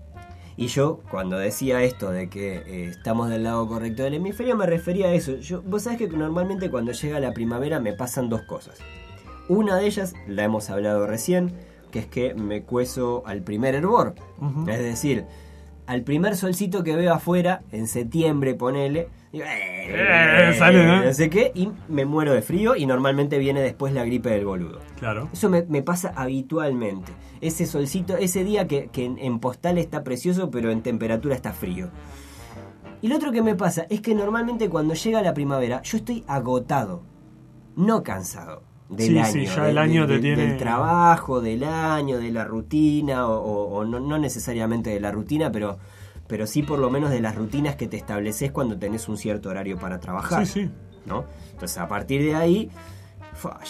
Y 0.57 0.67
yo, 0.67 1.01
cuando 1.11 1.39
decía 1.39 1.83
esto 1.83 2.11
de 2.11 2.29
que 2.29 2.57
eh, 2.57 2.85
estamos 2.91 3.31
del 3.31 3.45
lado 3.45 3.67
correcto 3.67 4.03
del 4.03 4.15
hemisferio, 4.15 4.57
me 4.57 4.67
refería 4.67 5.07
a 5.07 5.15
eso. 5.15 5.37
Yo, 5.37 5.63
vos 5.63 5.83
sabés 5.83 5.99
que 5.99 6.09
normalmente 6.09 6.71
cuando 6.71 6.93
llega 6.93 7.21
la 7.21 7.33
primavera 7.33 7.81
me 7.81 7.93
pasan 7.93 8.29
dos 8.29 8.43
cosas. 8.43 8.79
Una 9.49 9.77
de 9.77 9.87
ellas, 9.87 10.15
la 10.29 10.45
hemos 10.45 10.71
hablado 10.71 11.07
recién, 11.07 11.53
que 11.91 12.01
es 12.01 12.07
que 12.07 12.35
me 12.35 12.63
cueso 12.63 13.23
al 13.27 13.43
primer 13.43 13.75
hervor. 13.75 14.15
Es 14.69 14.79
decir, 14.79 15.25
al 15.87 16.03
primer 16.03 16.37
solcito 16.37 16.85
que 16.85 16.95
veo 16.95 17.13
afuera, 17.13 17.63
en 17.73 17.89
septiembre, 17.89 18.55
ponele, 18.55 19.09
digo, 19.33 19.45
Eh, 19.49 20.55
sale, 20.59 20.85
¿no? 20.87 21.05
no 21.05 21.13
sé 21.15 21.31
qué, 21.31 21.53
y 21.55 21.69
me 21.89 22.05
muero 22.05 22.33
de 22.33 22.43
frío 22.43 22.77
y 22.77 22.87
normalmente 22.87 23.39
viene 23.39 23.61
después 23.61 23.93
la 23.93 24.05
gripe 24.05 24.31
del 24.31 24.45
boludo. 24.45 24.81
Claro. 24.99 25.29
Eso 25.33 25.49
me, 25.51 25.63
me 25.69 25.83
pasa 25.83 26.13
habitualmente. 26.17 27.13
Ese 27.41 27.67
solcito, 27.67 28.17
ese 28.17 28.45
día 28.45 28.67
que, 28.67 28.89
que 28.93 29.05
en, 29.05 29.19
en 29.19 29.39
postal 29.41 29.79
está 29.79 30.03
precioso, 30.05 30.51
pero 30.51 30.71
en 30.71 30.83
temperatura 30.83 31.35
está 31.35 31.53
frío. 31.53 31.89
Y 33.03 33.09
lo 33.09 33.17
otro 33.17 33.33
que 33.33 33.41
me 33.43 33.55
pasa 33.55 33.87
es 33.89 34.01
que 34.03 34.15
normalmente 34.15 34.69
cuando 34.69 34.95
llega 34.95 35.23
la 35.23 35.33
primavera, 35.33 35.81
yo 35.83 35.97
estoy 35.97 36.23
agotado, 36.27 37.03
no 37.77 38.03
cansado. 38.03 38.63
Del 38.91 39.07
Sí, 39.11 39.19
año, 39.19 39.33
sí, 39.33 39.47
ya 39.47 39.63
del- 39.63 39.71
el 39.71 39.79
año 39.79 40.07
te 40.07 40.13
del- 40.15 40.21
tiene- 40.23 40.43
del 40.49 40.57
trabajo, 40.59 41.41
del 41.41 41.63
año, 41.65 42.19
de 42.19 42.33
la 42.33 42.45
rutina, 42.45 43.27
o, 43.29 43.39
o- 43.41 43.79
o 43.79 43.85
no, 43.85 44.01
no 44.01 44.19
necesariamente 44.19 44.91
de 44.91 44.99
la 45.01 45.13
rutina, 45.13 45.51
pero, 45.53 45.79
pero 46.31 46.47
sí 46.47 46.63
por 46.63 46.79
lo 46.79 46.89
menos 46.89 47.11
de 47.11 47.21
las 47.21 47.35
rutinas 47.35 47.75
que 47.77 47.89
te 47.89 47.99
estableces 47.99 48.51
cuando 48.53 48.79
tenés 48.79 49.09
un 49.09 49.19
cierto 49.19 49.51
horario 49.51 49.77
para 49.79 50.01
trabajar. 50.01 50.47
Sí, 50.47 50.63
sí. 50.67 50.71
¿no? 51.05 51.25
Entonces 51.53 51.77
a 51.79 51.89
partir 51.89 52.23
de 52.23 52.35
ahí 52.37 52.71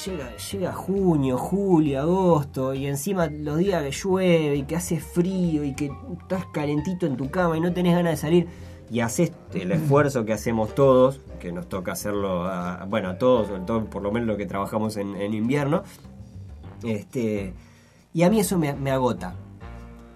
llega, 0.05 0.37
llega 0.37 0.73
junio, 0.73 1.39
julio, 1.39 2.01
agosto 2.01 2.75
y 2.75 2.87
encima 2.87 3.27
los 3.29 3.59
días 3.59 3.83
que 3.83 3.91
llueve 3.93 4.57
y 4.57 4.63
que 4.65 4.77
hace 4.77 5.01
frío 5.01 5.65
y 5.65 5.75
que 5.75 5.91
estás 6.21 6.45
calentito 6.53 7.07
en 7.07 7.17
tu 7.17 7.31
cama 7.31 7.57
y 7.57 7.61
no 7.61 7.73
tenés 7.73 7.95
ganas 7.97 8.13
de 8.13 8.17
salir 8.17 8.47
y 8.91 9.01
haces 9.01 9.33
el 9.55 9.71
esfuerzo 9.71 10.25
que 10.25 10.33
hacemos 10.33 10.75
todos, 10.75 11.21
que 11.39 11.53
nos 11.53 11.69
toca 11.69 11.93
hacerlo, 11.93 12.45
a- 12.47 12.85
bueno, 12.89 13.09
a 13.11 13.19
todos, 13.19 13.49
todo 13.65 13.85
por 13.87 14.03
lo 14.03 14.11
menos 14.11 14.27
lo 14.27 14.37
que 14.37 14.47
trabajamos 14.47 14.97
en, 14.97 15.15
en 15.17 15.33
invierno, 15.33 15.85
este, 16.83 17.53
y 18.13 18.23
a 18.25 18.31
mí 18.31 18.41
eso 18.41 18.59
me, 18.59 18.75
me 18.75 18.91
agota. 18.91 19.35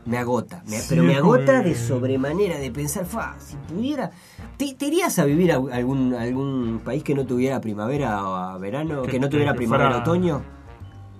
Me 0.07 0.19
agota, 0.19 0.63
me- 0.67 0.79
Sí, 0.79 0.87
pero 0.91 1.03
me 1.03 1.17
agota 1.17 1.63
que- 1.63 1.71
de 1.71 1.75
sobremanera 1.75 2.59
de 2.59 2.71
pensar, 2.71 3.07
fa, 3.07 3.37
si 3.39 3.57
pudiera, 3.57 4.11
¿te, 4.59 4.75
te 4.75 4.87
irías 4.87 5.19
a 5.19 5.25
vivir 5.25 5.53
a 5.53 5.57
algún, 5.57 6.13
algún 6.15 6.81
país 6.85 7.03
que 7.03 7.15
no 7.15 7.25
tuviera 7.25 7.61
primavera 7.61 8.23
o 8.29 8.35
a 8.35 8.59
verano, 8.59 9.03
que, 9.03 9.13
Que- 9.13 9.19
no 9.21 9.27
que- 9.29 9.31
tuviera 9.31 9.53
que 9.55 9.57
primavera 9.59 9.89
fuera- 9.91 10.03
otoño? 10.03 10.43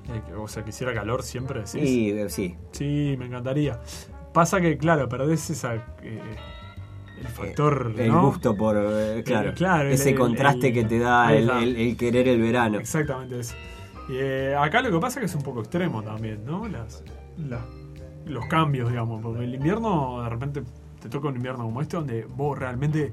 Eh, 0.09 0.21
que- 0.27 0.35
O 0.35 0.47
sea, 0.49 0.65
quisiera 0.65 0.93
calor 0.93 1.23
siempre, 1.23 1.61
decís. 1.61 1.73
Sí, 1.73 2.11
eh, 2.11 2.29
sí. 2.29 2.57
Sí, 2.73 3.17
me 3.19 3.27
encantaría. 3.27 3.81
Pasa 4.35 4.61
que, 4.61 4.77
claro, 4.77 5.09
perdés 5.09 5.49
esa, 5.49 5.77
eh, 6.03 6.21
el 7.21 7.29
factor. 7.29 7.95
El 7.97 8.09
¿no? 8.13 8.27
gusto 8.27 8.55
por, 8.55 8.77
eh, 8.79 9.23
claro, 9.25 9.55
claro, 9.55 9.89
ese 9.89 10.11
el- 10.11 10.17
contraste 10.19 10.73
que 10.75 10.85
te 10.85 10.99
da 10.99 11.33
el, 11.35 11.97
querer 11.97 12.29
el 12.29 12.41
verano. 12.43 12.79
Exactamente 12.81 13.41
eso. 13.41 13.55
Y, 14.11 14.17
eh, 14.17 14.55
acá 14.59 14.83
lo 14.83 14.91
que 14.91 14.99
pasa 14.99 15.21
es 15.21 15.21
que 15.21 15.27
es 15.27 15.35
un 15.35 15.43
poco 15.43 15.61
extremo 15.61 16.03
también, 16.03 16.45
¿no? 16.45 16.69
Las, 16.69 17.03
la- 17.39 17.65
los 18.27 18.47
cambios, 18.47 18.91
digamos. 18.91 19.23
Porque 19.23 19.45
el 19.45 19.55
invierno, 19.55 20.23
de 20.23 20.29
repente, 20.29 20.63
te 21.01 21.09
toca 21.09 21.29
un 21.29 21.37
invierno 21.37 21.65
como 21.65 21.81
este, 21.81 21.97
donde 21.97 22.25
vos 22.25 22.59
realmente 22.59 23.13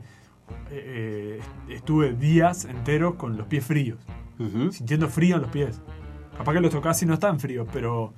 eh, 0.69 1.39
eh, 1.39 1.41
estuve 1.69 2.13
días 2.13 2.65
enteros 2.65 3.15
con 3.15 3.37
los 3.37 3.47
pies 3.47 3.65
fríos. 3.65 3.99
Sintiendo 4.71 5.07
frío 5.07 5.35
en 5.35 5.43
los 5.43 5.51
pies. 5.51 5.79
Capaz 6.35 6.53
que 6.53 6.61
los 6.61 6.71
tocas 6.71 7.01
y 7.03 7.05
no 7.05 7.13
están 7.13 7.39
fríos, 7.39 7.67
pero. 7.71 8.13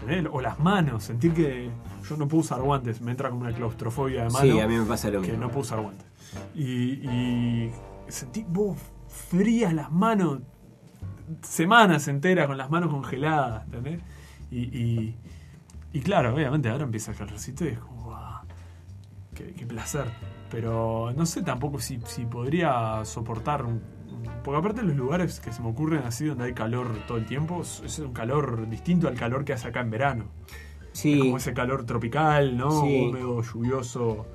¿entendés? 0.00 0.30
O 0.32 0.40
las 0.40 0.58
manos, 0.58 1.04
sentir 1.04 1.32
que 1.32 1.70
yo 2.08 2.16
no 2.16 2.28
puedo 2.28 2.42
usar 2.42 2.60
guantes, 2.62 3.00
me 3.00 3.10
entra 3.10 3.30
como 3.30 3.42
una 3.42 3.52
claustrofobia 3.52 4.24
de 4.24 4.30
mano. 4.30 4.52
Sí, 4.52 4.60
a 4.60 4.66
mí 4.66 4.76
me 4.76 4.84
pasa 4.84 5.10
lo 5.10 5.20
que 5.20 5.28
mismo. 5.28 5.44
no 5.44 5.48
puedo 5.48 5.60
usar 5.60 5.80
guantes. 5.80 6.06
Y, 6.54 6.64
y 7.08 7.72
sentí 8.08 8.44
vos 8.48 8.78
frías 9.08 9.72
las 9.72 9.90
manos, 9.90 10.40
semanas 11.42 12.08
enteras 12.08 12.46
con 12.46 12.56
las 12.56 12.70
manos 12.70 12.90
congeladas, 12.90 13.64
¿entendés? 13.64 14.00
Y, 14.50 14.60
y, 14.60 15.16
y 15.96 16.00
claro, 16.00 16.34
obviamente 16.34 16.68
ahora 16.68 16.84
empieza 16.84 17.10
el 17.12 17.16
calorcito 17.18 17.64
y 17.64 17.68
es 17.68 17.78
como, 17.78 18.04
"Guau, 18.04 18.42
qué, 19.34 19.52
qué 19.54 19.66
placer. 19.66 20.06
Pero 20.50 21.12
no 21.16 21.26
sé 21.26 21.42
tampoco 21.42 21.78
si, 21.80 22.00
si 22.06 22.24
podría 22.24 23.04
soportar 23.04 23.64
un, 23.64 23.80
Porque 24.44 24.58
aparte 24.58 24.82
los 24.82 24.94
lugares 24.96 25.40
que 25.40 25.52
se 25.52 25.60
me 25.60 25.68
ocurren 25.68 26.04
así 26.04 26.24
donde 26.26 26.44
hay 26.44 26.52
calor 26.52 26.88
todo 27.08 27.18
el 27.18 27.26
tiempo, 27.26 27.62
es 27.62 27.98
un 27.98 28.12
calor 28.12 28.68
distinto 28.68 29.08
al 29.08 29.14
calor 29.14 29.44
que 29.44 29.52
hace 29.52 29.68
acá 29.68 29.80
en 29.80 29.90
verano. 29.90 30.24
Es 30.92 31.00
Sí, 31.00 31.18
como 31.18 31.36
ese 31.36 31.52
calor 31.52 31.84
tropical, 31.84 32.56
¿no? 32.56 32.70
Sí. 32.82 33.08
Húmedo, 33.10 33.42
lluvioso. 33.42 34.26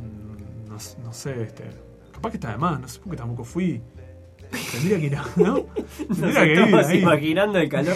mm, 0.00 0.68
No, 0.68 0.76
no 1.04 1.12
sé, 1.12 1.42
este. 1.42 1.70
Capaz 2.12 2.30
que 2.30 2.36
está 2.36 2.50
de 2.50 2.58
más, 2.58 2.80
no 2.80 2.88
sé 2.88 2.98
porque 3.00 3.16
tampoco 3.16 3.44
fui. 3.44 3.80
Tendría 4.72 4.98
que 4.98 5.06
ir. 5.06 5.18
¿No? 5.36 5.54
nos 6.08 6.18
Tendría 6.18 6.44
que 6.44 6.52
ir 6.54 6.74
ahí. 6.74 6.98
imaginando 6.98 7.58
el 7.58 7.68
calor. 7.68 7.94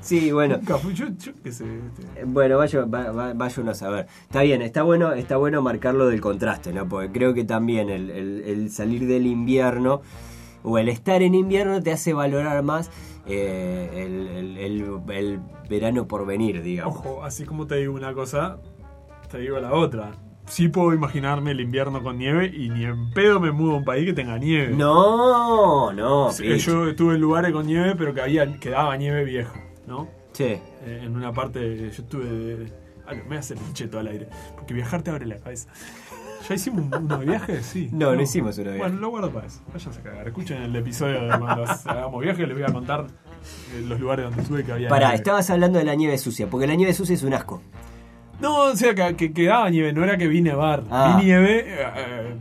Sí, 0.00 0.30
bueno. 0.32 0.60
Yo, 0.92 1.08
yo 1.18 1.32
qué 1.42 1.50
sé. 1.52 1.64
este. 1.64 2.20
Eh, 2.20 2.24
Bueno, 2.26 2.58
vaya, 2.58 2.84
va- 2.84 3.10
va- 3.10 3.32
vaya 3.34 3.62
uno 3.62 3.70
a 3.70 3.74
saber. 3.74 4.06
Está 4.22 4.42
bien, 4.42 4.60
está 4.62 4.82
bueno, 4.82 5.12
está 5.12 5.36
bueno 5.38 5.62
marcarlo 5.62 6.06
del 6.08 6.20
contraste, 6.20 6.72
¿no? 6.72 6.86
Porque 6.88 7.10
creo 7.12 7.32
que 7.34 7.44
también 7.44 7.88
el, 7.90 8.10
el- 8.10 8.42
el 8.44 8.70
salir 8.70 9.06
del 9.06 9.26
invierno 9.26 10.02
o 10.62 10.78
el 10.78 10.88
estar 10.88 11.22
en 11.22 11.34
invierno 11.34 11.82
te 11.82 11.92
hace 11.92 12.12
valorar 12.12 12.62
más 12.62 12.90
eh, 13.26 13.90
el, 13.94 14.28
el- 14.28 14.58
el- 14.58 15.10
el 15.10 15.40
verano 15.70 16.06
por 16.06 16.26
venir, 16.26 16.62
digamos. 16.62 16.96
Ojo, 16.98 17.24
así 17.24 17.44
como 17.44 17.66
te 17.66 17.76
digo 17.76 17.94
una 17.94 18.12
cosa, 18.12 18.58
te 19.30 19.38
digo 19.38 19.58
la 19.58 19.72
otra. 19.72 20.12
Sí 20.46 20.68
puedo 20.68 20.92
imaginarme 20.92 21.52
el 21.52 21.60
invierno 21.60 22.02
con 22.02 22.18
nieve 22.18 22.46
y 22.54 22.68
ni 22.68 22.84
en 22.84 23.10
pedo 23.10 23.40
me 23.40 23.50
mudo 23.50 23.72
a 23.72 23.76
un 23.76 23.84
país 23.84 24.04
que 24.04 24.12
tenga 24.12 24.36
nieve. 24.38 24.74
No, 24.76 25.92
no, 25.92 26.30
Sí, 26.30 26.58
yo 26.58 26.88
estuve 26.88 27.14
en 27.14 27.20
lugares 27.20 27.52
con 27.52 27.66
nieve, 27.66 27.94
pero 27.96 28.12
que 28.12 28.20
había 28.20 28.58
que 28.58 28.70
daba 28.70 28.96
nieve 28.96 29.24
vieja, 29.24 29.52
¿no? 29.86 30.08
Sí. 30.32 30.44
Eh, 30.44 31.00
en 31.04 31.16
una 31.16 31.32
parte, 31.32 31.78
yo 31.78 31.86
estuve 32.02 32.24
de- 32.26 32.72
Ah, 33.06 33.14
no, 33.14 33.24
me 33.24 33.36
hace 33.36 33.54
el 33.54 33.60
cheto 33.74 33.98
al 33.98 34.06
aire. 34.08 34.28
Porque 34.54 34.72
viajar 34.74 35.02
te 35.02 35.10
abre 35.10 35.26
la 35.26 35.36
cabeza. 35.38 35.68
¿Ya 36.48 36.54
hicimos 36.54 36.84
un- 36.86 36.94
uno 37.04 37.18
de 37.18 37.26
viaje? 37.26 37.62
Sí. 37.62 37.88
No, 37.92 38.14
no 38.14 38.20
hicimos 38.22 38.56
uno 38.58 38.70
de 38.70 38.76
viaje. 38.76 38.88
Bueno, 38.90 39.00
lo 39.02 39.10
guardo 39.10 39.30
para 39.30 39.46
eso. 39.46 39.60
Váyanse 39.72 40.00
a 40.00 40.02
cagar. 40.02 40.26
Escuchen 40.28 40.62
el 40.62 40.74
episodio 40.76 41.22
de 41.22 41.38
cuando 41.38 41.64
hagamos 41.86 42.22
viaje. 42.22 42.46
Les 42.46 42.54
voy 42.56 42.64
a 42.66 42.72
contar 42.72 43.06
eh, 43.74 43.84
los 43.86 44.00
lugares 44.00 44.24
donde 44.26 44.42
estuve 44.42 44.64
que 44.64 44.72
había. 44.72 44.88
Pará, 44.88 45.06
nieve. 45.08 45.16
estabas 45.16 45.48
hablando 45.50 45.78
de 45.78 45.84
la 45.84 45.94
nieve 45.94 46.16
sucia, 46.18 46.46
porque 46.48 46.66
la 46.66 46.74
nieve 46.74 46.92
sucia 46.94 47.14
es 47.14 47.22
un 47.22 47.34
asco. 47.34 47.62
No, 48.40 48.64
o 48.64 48.76
sea, 48.76 48.94
que, 48.94 49.16
que 49.16 49.32
quedaba 49.32 49.70
nieve. 49.70 49.92
No 49.92 50.04
era 50.04 50.16
que 50.18 50.26
vi 50.28 50.42
nevar. 50.42 50.82
Ah. 50.90 51.16
Vi 51.18 51.24
nieve. 51.26 51.64
eh, 51.68 52.34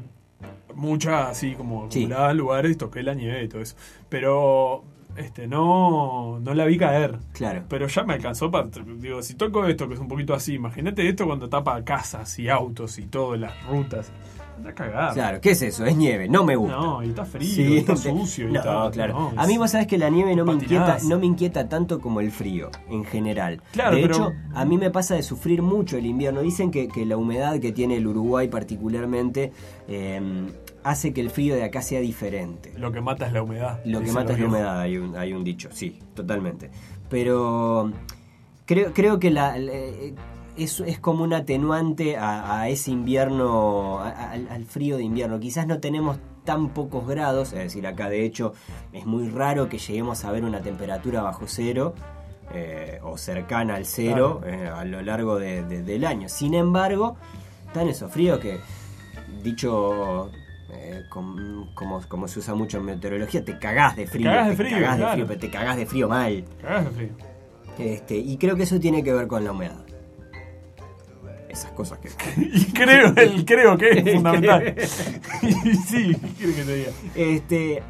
mucha 0.75 1.29
así 1.29 1.53
como 1.53 1.89
Sí. 1.91 2.03
acumulada 2.03 2.32
en 2.32 2.38
lugares. 2.38 2.77
Toqué 2.77 3.03
la 3.03 3.13
nieve 3.13 3.43
y 3.43 3.47
todo 3.47 3.62
eso. 3.62 3.75
Pero. 4.10 4.84
Este, 5.15 5.45
no, 5.47 6.39
no 6.41 6.53
la 6.56 6.65
vi 6.65 6.75
caer. 6.79 7.19
Claro. 7.34 7.62
Pero 7.69 7.88
ya 7.88 8.03
me 8.03 8.13
alcanzó 8.15 8.49
para. 8.49 8.67
Digo, 8.97 9.21
si 9.21 9.36
toco 9.36 9.67
esto, 9.67 9.88
que 9.88 9.93
es 9.93 9.99
un 9.99 10.08
poquito 10.08 10.34
así, 10.34 10.56
imagínate 10.56 11.08
esto 11.08 11.27
cuando 11.27 11.47
tapa 11.49 11.84
casas 11.84 12.39
y 12.39 12.49
autos 12.49 12.97
y 12.97 13.06
todo, 13.06 13.36
las 13.36 13.53
rutas. 13.67 14.12
Anda 14.56 14.74
cagada. 14.74 15.13
Claro, 15.13 15.42
¿qué 15.42 15.52
es 15.52 15.62
eso? 15.62 15.86
Es 15.86 15.96
nieve, 15.98 16.30
no 16.30 16.44
me 16.44 16.56
gusta. 16.56 16.76
No, 16.78 17.04
y 17.04 17.10
está 17.10 17.26
frío, 17.26 17.50
Sí, 17.54 17.78
está 17.78 17.96
sucio. 17.98 18.48
y 18.50 18.52
no, 18.52 18.60
está- 18.60 18.92
claro. 18.92 19.13
no, 19.13 19.42
a 19.42 19.48
mí 19.48 19.58
vos 19.58 19.72
sabés 19.72 19.88
que 19.88 19.98
la 19.98 20.10
nieve 20.10 20.36
no 20.36 20.46
me 20.46 20.54
inquieta, 20.54 20.98
no 21.08 21.18
me 21.20 21.26
inquieta 21.26 21.68
tanto 21.68 22.00
como 22.00 22.20
el 22.20 22.32
frío, 22.32 22.70
en 22.89 23.04
general. 23.04 23.62
Claro, 23.72 23.96
de 23.96 24.02
pero- 24.04 24.13
hecho, 24.16 24.32
a 24.54 24.66
mí 24.66 24.78
me 24.78 24.92
pasa 24.92 25.16
de 25.16 25.24
sufrir 25.24 25.62
mucho 25.62 25.98
el 25.98 26.06
invierno. 26.06 26.42
Dicen 26.42 26.70
que, 26.72 26.88
que 26.88 27.06
la 27.06 27.18
humedad 27.18 27.60
que 27.60 27.72
tiene 27.72 27.98
el 27.98 28.06
Uruguay 28.08 28.48
particularmente 28.48 29.52
eh, 29.88 30.22
hace 30.84 31.13
que 31.13 31.22
el 31.22 31.30
frío 31.30 31.56
de 31.56 31.63
acá 31.63 31.82
sea 31.82 32.00
diferente. 32.00 32.74
Lo 32.78 32.92
que 32.92 33.02
mata 33.02 33.26
es 33.28 33.34
la 33.34 33.42
humedad. 33.42 33.80
Lo 33.86 34.02
que 34.02 34.12
mata 34.12 34.34
es 34.34 34.39
la 34.39 34.46
humedad, 34.46 34.80
hay 34.82 34.98
un, 34.98 35.16
hay 35.16 35.34
un 35.34 35.44
dicho, 35.44 35.70
sí, 35.72 36.00
totalmente. 36.13 36.70
Pero 37.10 37.92
creo, 38.66 38.94
creo 38.94 39.20
que 39.20 39.30
la, 39.32 39.58
la- 39.58 39.72
es, 40.58 40.80
es 40.82 41.00
como 41.00 41.24
un 41.24 41.34
atenuante 41.34 42.18
a, 42.18 42.60
a 42.62 42.70
ese 42.70 42.92
invierno, 42.92 44.00
a- 44.00 44.10
a- 44.10 44.32
al, 44.32 44.66
frío 44.66 44.98
de 44.98 45.04
invierno. 45.04 45.39
Quizás 45.39 45.66
no 45.68 45.80
tenemos 45.80 46.18
tan 46.44 46.70
pocos 46.70 47.08
grados, 47.08 47.54
es 47.54 47.60
decir, 47.60 47.88
acá 47.88 48.10
de 48.10 48.26
hecho 48.26 48.54
es 48.92 49.06
muy 49.06 49.30
raro 49.30 49.70
que 49.70 49.78
lleguemos 49.78 50.26
a 50.26 50.32
ver 50.32 50.44
una 50.44 50.62
temperatura 50.62 51.22
bajo 51.22 51.46
cero. 51.48 51.94
eh, 52.56 53.00
o 53.02 53.18
cercana 53.18 53.76
al 53.76 53.86
cero 53.86 54.42
eh, 54.46 54.68
a 54.72 54.84
lo 54.86 55.02
largo 55.02 55.39
de- 55.39 55.63
de- 55.63 55.82
del 55.82 56.06
año. 56.06 56.28
Sin 56.30 56.54
embargo, 56.54 57.16
están 57.68 57.88
esos 57.88 58.12
fríos 58.12 58.38
que, 58.39 58.60
dicho 59.42 60.30
eh, 60.72 61.04
com- 61.10 61.74
como, 61.74 62.02
como 62.08 62.28
se 62.28 62.39
usa 62.39 62.54
mucho 62.54 62.78
en 62.78 62.86
meteorología, 62.86 63.44
te 63.44 63.58
cagás 63.58 63.96
de 63.96 64.06
frío. 64.08 64.30
cagás 64.30 64.50
de 64.50 64.56
te 64.56 64.63
frío, 64.63 64.78
cagás 64.78 64.98
de 65.00 65.06
frío, 65.13 65.28
pero 65.28 65.39
te 65.39 65.50
cagás 65.50 65.78
de 65.78 65.86
frío 65.86 66.10
mal. 66.10 66.44
Cagás 66.62 66.86
de 66.86 66.92
frío. 66.92 67.10
Este, 67.80 68.18
y 68.18 68.38
creo 68.38 68.56
que 68.56 68.63
eso 68.63 68.80
tiene 68.80 69.04
que 69.04 69.13
ver 69.13 69.28
con 69.28 69.44
la 69.44 69.52
humedad. 69.52 69.84
Esas 71.54 71.72
cosas 71.72 72.00
que. 72.00 72.10
Y 72.42 72.66
creo, 72.74 73.13
el 73.16 73.46
creo 73.46 73.78
que 73.78 73.92
es 73.92 74.13
fundamental. 74.16 74.76
Sí, 75.88 76.16
¿qué 76.16 76.28
quieres 76.38 76.56
que 76.56 76.63
te 76.63 76.76
diga? 76.76 76.92
Este, 77.16 77.84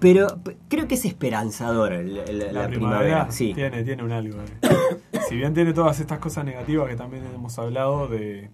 pero 0.00 0.28
creo 0.68 0.86
que 0.88 0.94
es 0.94 1.04
esperanzador 1.04 1.92
el- 1.92 2.16
el- 2.18 2.54
la, 2.54 2.68
primavera. 2.68 3.30
Sí. 3.30 3.52
tiene, 3.54 3.82
tiene 3.82 4.02
un 4.04 4.12
algo. 4.12 4.40
eh. 4.40 5.18
si 5.28 5.36
bien 5.36 5.52
tiene 5.52 5.72
todas 5.72 5.98
estas 6.00 6.18
cosas 6.20 6.44
negativas 6.44 6.88
que 6.88 6.96
también 6.96 7.24
hemos 7.34 7.58
hablado 7.58 8.06
de. 8.08 8.50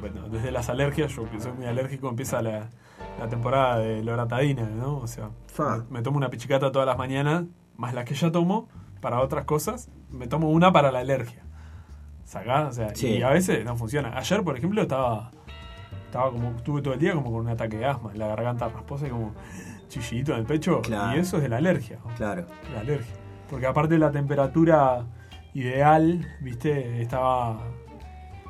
Bueno, 0.00 0.28
desde 0.28 0.50
las 0.50 0.68
alergias, 0.68 1.14
yo 1.14 1.30
que 1.30 1.40
soy 1.40 1.52
muy 1.52 1.66
alérgico, 1.66 2.08
empieza 2.08 2.42
la, 2.42 2.68
la 3.18 3.28
temporada 3.28 3.78
de 3.78 4.02
loratadina, 4.02 4.62
¿no? 4.64 4.98
O 4.98 5.06
sea, 5.06 5.30
me, 5.58 5.98
me 5.98 6.02
tomo 6.02 6.18
una 6.18 6.28
pichicata 6.28 6.70
todas 6.72 6.86
las 6.86 6.98
mañanas, 6.98 7.44
más 7.76 7.94
las 7.94 8.04
que 8.04 8.14
ya 8.14 8.30
tomo 8.30 8.68
para 9.00 9.20
otras 9.20 9.44
cosas, 9.46 9.88
me 10.10 10.26
tomo 10.26 10.50
una 10.50 10.70
para 10.72 10.92
la 10.92 10.98
alergia. 11.00 11.42
¿Sacás? 12.26 12.68
O 12.68 12.72
sea, 12.72 12.94
Sí. 12.94 13.06
y 13.08 13.22
a 13.22 13.30
veces 13.30 13.64
no 13.64 13.74
funciona. 13.76 14.14
Ayer, 14.18 14.42
por 14.42 14.58
ejemplo, 14.58 14.82
estaba. 14.82 15.30
Estaba 16.04 16.30
como. 16.30 16.50
Estuve 16.56 16.82
todo 16.82 16.92
el 16.92 17.00
día 17.00 17.14
como 17.14 17.32
con 17.32 17.40
un 17.40 17.48
ataque 17.48 17.78
de 17.78 17.86
asma, 17.86 18.12
la 18.14 18.26
garganta 18.26 18.68
rasposa 18.68 19.06
y 19.06 19.10
como 19.10 19.32
chillito 19.88 20.32
en 20.32 20.40
el 20.40 20.44
pecho. 20.44 20.82
Claro. 20.82 21.16
Y 21.16 21.20
eso 21.20 21.38
es 21.38 21.42
de 21.44 21.48
la 21.48 21.56
alergia. 21.56 21.98
Claro. 22.16 22.44
La 22.74 22.80
alergia. 22.80 23.14
Porque 23.48 23.66
aparte 23.66 23.96
la 23.96 24.10
temperatura 24.10 25.06
ideal, 25.54 26.26
viste, 26.40 27.00
estaba. 27.00 27.60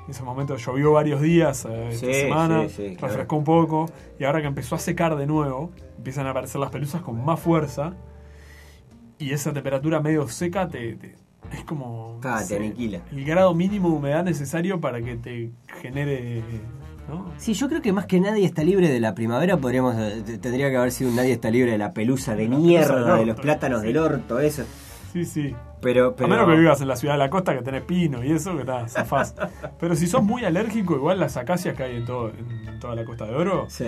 En 0.07 0.11
ese 0.11 0.23
momento 0.23 0.57
llovió 0.57 0.93
varios 0.93 1.21
días 1.21 1.67
eh, 1.69 1.89
esta 1.91 2.07
semana, 2.13 2.69
sí, 2.69 2.91
sí, 2.91 2.97
claro. 2.97 3.09
refrescó 3.09 3.37
un 3.37 3.45
poco, 3.45 3.87
y 4.21 4.25
ahora 4.25 4.41
que 4.41 4.47
empezó 4.47 4.77
a 4.77 4.79
secar 4.79 5.17
de 5.17 5.27
nuevo, 5.27 5.73
empiezan 5.99 6.29
a 6.29 6.31
aparecer 6.31 6.61
las 6.61 6.71
pelusas 6.71 7.03
con 7.03 7.25
más 7.25 7.41
fuerza, 7.41 7.95
y 9.19 9.33
esa 9.33 9.53
temperatura 9.53 9.99
medio 10.01 10.29
seca 10.29 10.69
te, 10.69 10.95
te- 10.95 11.17
es 11.53 11.65
como 11.65 12.21
Ah, 12.25 12.43
te 12.47 12.57
aniquila. 12.57 13.01
el 13.13 13.25
grado 13.25 13.55
mínimo 13.55 13.91
de 13.91 13.95
humedad 13.97 14.25
necesario 14.25 14.81
para 14.81 15.01
que 15.03 15.17
te 15.17 15.51
genere, 15.81 16.43
¿no? 17.09 17.33
Sí, 17.39 17.55
yo 17.55 17.69
creo 17.69 17.81
que 17.83 17.93
más 17.93 18.07
que 18.07 18.21
nadie 18.21 18.45
está 18.45 18.65
libre 18.65 18.89
de 18.89 19.01
la 19.01 19.15
primavera, 19.15 19.57
podríamos 19.57 19.95
eh, 19.97 20.23
tendría 20.41 20.71
que 20.71 20.77
haber 20.77 20.93
sido 20.93 21.11
un 21.11 21.17
nadie 21.17 21.33
está 21.33 21.51
libre 21.51 21.73
de 21.73 21.79
la 21.79 21.93
pelusa 21.93 22.35
de 22.35 22.45
La 22.45 22.51
pelusa 22.57 22.67
mierda, 22.67 23.17
de 23.17 23.27
los 23.27 23.41
plátanos 23.41 23.81
sí. 23.83 23.87
del 23.89 23.99
orto, 23.99 24.41
eso. 24.41 24.65
Sí, 25.13 25.25
sí. 25.25 25.55
Pero, 25.81 26.15
pero 26.17 26.27
A 26.27 26.31
menos 26.31 26.49
que 26.51 26.59
vivas 26.59 26.81
en 26.81 26.89
la 26.89 26.97
ciudad 26.97 27.15
de 27.15 27.19
la 27.19 27.31
costa 27.31 27.55
que 27.57 27.63
tenés 27.63 27.83
pino 27.83 28.25
y 28.25 28.33
eso, 28.33 28.55
que 28.55 28.61
está, 28.61 28.89
zafás. 28.89 29.35
Pero 29.79 29.95
si 29.95 30.07
sos 30.07 30.23
muy 30.23 30.45
alérgico, 30.45 30.95
igual 30.97 31.21
las 31.21 31.37
acacias 31.37 31.75
que 31.77 31.83
hay 31.85 31.97
en, 31.97 32.05
todo, 32.07 32.31
en 32.31 32.79
toda 32.81 32.95
la 32.95 33.05
costa 33.05 33.25
de 33.27 33.35
oro, 33.35 33.67
Sí. 33.69 33.85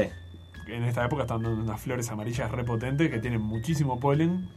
en 0.68 0.85
esta 0.85 1.05
época 1.05 1.23
están 1.23 1.42
dando 1.42 1.61
unas 1.62 1.81
flores 1.81 2.09
amarillas 2.11 2.51
repotentes 2.51 3.11
que 3.11 3.18
tienen 3.18 3.40
muchísimo 3.40 3.99
polen 3.99 4.49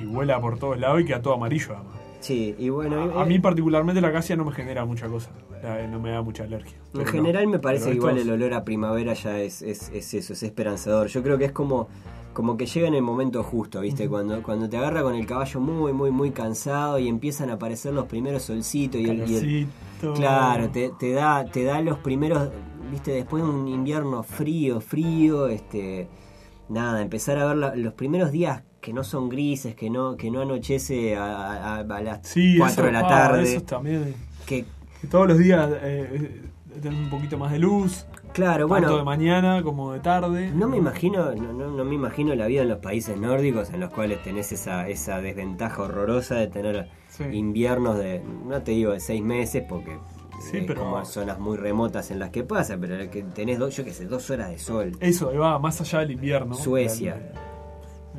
y 0.00 0.04
vuela 0.04 0.40
por 0.40 0.58
todos 0.58 0.78
lados 0.78 1.00
y 1.00 1.04
queda 1.06 1.20
todo 1.22 1.34
amarillo 1.34 1.74
además. 1.74 1.96
Sí, 2.22 2.54
y 2.56 2.68
bueno, 2.68 3.02
A, 3.16 3.22
a 3.22 3.24
eh, 3.24 3.28
mí 3.28 3.38
particularmente 3.40 4.00
la 4.00 4.08
acacia 4.08 4.36
no 4.36 4.44
me 4.44 4.52
genera 4.52 4.84
mucha 4.84 5.08
cosa, 5.08 5.30
no 5.90 5.98
me 5.98 6.10
da 6.12 6.22
mucha 6.22 6.44
alergia. 6.44 6.78
En 6.94 7.04
general 7.04 7.44
no. 7.46 7.50
me 7.50 7.58
parece 7.58 7.90
que 7.90 7.96
igual 7.96 8.16
el 8.16 8.30
olor 8.30 8.54
a 8.54 8.64
primavera 8.64 9.12
ya 9.14 9.40
es, 9.40 9.60
es, 9.60 9.90
es 9.92 10.14
eso, 10.14 10.32
es 10.32 10.42
esperanzador. 10.44 11.08
Yo 11.08 11.20
creo 11.24 11.36
que 11.36 11.46
es 11.46 11.52
como, 11.52 11.88
como 12.32 12.56
que 12.56 12.66
llega 12.66 12.86
en 12.86 12.94
el 12.94 13.02
momento 13.02 13.42
justo, 13.42 13.80
¿viste? 13.80 14.08
Cuando, 14.08 14.40
cuando 14.42 14.68
te 14.68 14.76
agarra 14.76 15.02
con 15.02 15.16
el 15.16 15.26
caballo 15.26 15.58
muy, 15.58 15.92
muy, 15.92 16.12
muy 16.12 16.30
cansado 16.30 16.98
y 17.00 17.08
empiezan 17.08 17.50
a 17.50 17.54
aparecer 17.54 17.92
los 17.92 18.06
primeros 18.06 18.44
solcitos 18.44 19.00
y 19.00 19.04
el... 19.10 19.28
y 19.28 19.36
el- 19.36 19.68
claro, 20.14 20.68
te, 20.70 20.90
te 20.98 21.12
da, 21.12 21.44
te 21.44 21.64
da 21.64 21.80
los 21.80 21.98
primeros, 21.98 22.50
¿viste? 22.92 23.10
Después 23.10 23.42
de 23.42 23.48
un 23.50 23.66
invierno 23.66 24.22
frío, 24.22 24.80
frío, 24.80 25.48
este... 25.48 26.08
Nada, 26.68 27.02
empezar 27.02 27.36
a 27.38 27.46
ver 27.46 27.56
la- 27.56 27.74
los 27.74 27.94
primeros 27.94 28.30
días 28.30 28.62
que 28.82 28.92
no 28.92 29.02
son 29.04 29.28
grises, 29.30 29.74
que 29.74 29.88
no, 29.88 30.16
que 30.16 30.30
no 30.30 30.42
anochece 30.42 31.16
a, 31.16 31.76
a- 31.76 31.78
a 31.80 32.00
las 32.02 32.20
Sí, 32.28 32.56
4 32.58 32.72
eso, 32.74 32.82
de 32.86 32.92
la 32.92 32.98
ah, 33.00 33.08
tarde. 33.08 33.42
eso 33.54 33.62
también. 33.64 34.14
Que, 34.44 34.66
Que 35.00 35.06
todos 35.06 35.26
los 35.28 35.38
días 35.38 35.70
eh, 35.82 36.42
tenés 36.82 36.98
un 36.98 37.08
poquito 37.08 37.38
más 37.38 37.52
de 37.52 37.58
luz, 37.60 38.06
claro, 38.32 38.66
tanto 38.66 38.68
bueno... 38.68 38.96
de 38.98 39.04
mañana 39.04 39.62
como 39.62 39.92
de 39.92 40.00
tarde. 40.00 40.50
No 40.54 40.68
me 40.68 40.76
imagino, 40.78 41.32
no, 41.34 41.52
no, 41.52 41.70
no 41.70 41.84
me 41.84 41.94
imagino 41.94 42.34
la 42.34 42.46
vida 42.46 42.62
en 42.62 42.68
los 42.68 42.78
países 42.78 43.16
nórdicos 43.16 43.70
en 43.70 43.80
los 43.80 43.90
cuales 43.90 44.22
tenés 44.22 44.50
esa, 44.52 44.88
esa 44.88 45.20
desventaja 45.20 45.80
horrorosa 45.82 46.34
de 46.34 46.48
tener 46.48 46.88
Sí. 47.08 47.24
inviernos 47.24 47.98
de, 47.98 48.22
no 48.46 48.62
te 48.62 48.72
digo 48.72 48.92
de 48.92 49.00
seis 49.00 49.22
meses 49.22 49.62
porque 49.68 49.98
Sí, 50.50 50.64
pero- 50.66 50.80
como 50.82 51.04
zonas 51.04 51.38
muy 51.38 51.56
remotas 51.56 52.10
en 52.10 52.18
las 52.18 52.30
que 52.30 52.42
pasa, 52.42 52.76
pero 52.80 53.08
que 53.10 53.22
tenés 53.22 53.58
dos, 53.60 53.76
yo 53.76 53.84
qué 53.84 53.92
sé, 53.92 54.06
dos 54.06 54.28
horas 54.30 54.50
de 54.50 54.58
sol. 54.58 54.92
Eso, 54.98 55.32
va 55.38 55.56
más 55.60 55.80
allá 55.80 56.00
del 56.00 56.12
invierno. 56.12 56.54
Suecia. 56.56 57.20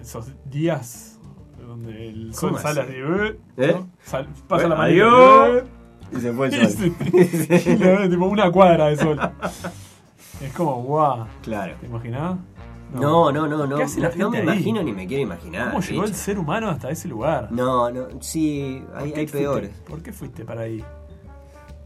Esos 0.01 0.31
días 0.49 1.19
donde 1.65 2.09
el 2.09 2.33
sol 2.33 2.51
¿Cómo 2.51 2.61
sale 2.61 2.81
así? 2.81 2.91
¿eh? 2.93 3.39
¿Eh? 3.57 3.73
¿no? 3.77 3.89
Sal- 4.03 4.27
pasa 4.47 4.67
Bueno, 4.67 4.75
la 4.75 4.83
adiós. 4.83 5.63
¿eh? 5.63 5.67
Y 6.11 6.19
se 6.19 6.33
fue 6.33 6.47
el 6.47 6.69
sol. 6.69 6.95
y 7.13 7.75
le 7.77 7.97
ve 7.97 8.09
tipo 8.09 8.25
una 8.25 8.51
cuadra 8.51 8.87
de 8.87 8.97
sol. 8.97 9.19
Es 10.41 10.51
como, 10.53 10.81
guau. 10.83 11.25
claro. 11.41 11.75
¿Te 11.79 11.85
imaginás? 11.85 12.37
No, 12.93 13.31
no, 13.31 13.47
no, 13.47 13.65
no. 13.65 13.75
¿Qué 13.77 13.83
hace 13.83 14.01
la 14.01 14.09
no, 14.09 14.15
no 14.25 14.29
me 14.31 14.37
ahí? 14.39 14.43
imagino 14.43 14.83
ni 14.83 14.91
me 14.91 15.07
quiero 15.07 15.23
imaginar. 15.23 15.69
¿Cómo 15.69 15.81
llegó 15.81 16.03
el 16.03 16.13
ser 16.13 16.37
humano 16.37 16.69
hasta 16.69 16.89
ese 16.89 17.07
lugar? 17.07 17.49
No, 17.51 17.89
no, 17.89 18.07
sí, 18.19 18.83
hay, 18.93 19.05
¿Por 19.05 19.13
qué 19.13 19.19
hay 19.21 19.27
peores. 19.27 19.71
¿Por 19.87 20.03
qué 20.03 20.11
fuiste 20.11 20.43
para 20.43 20.61
ahí? 20.61 20.83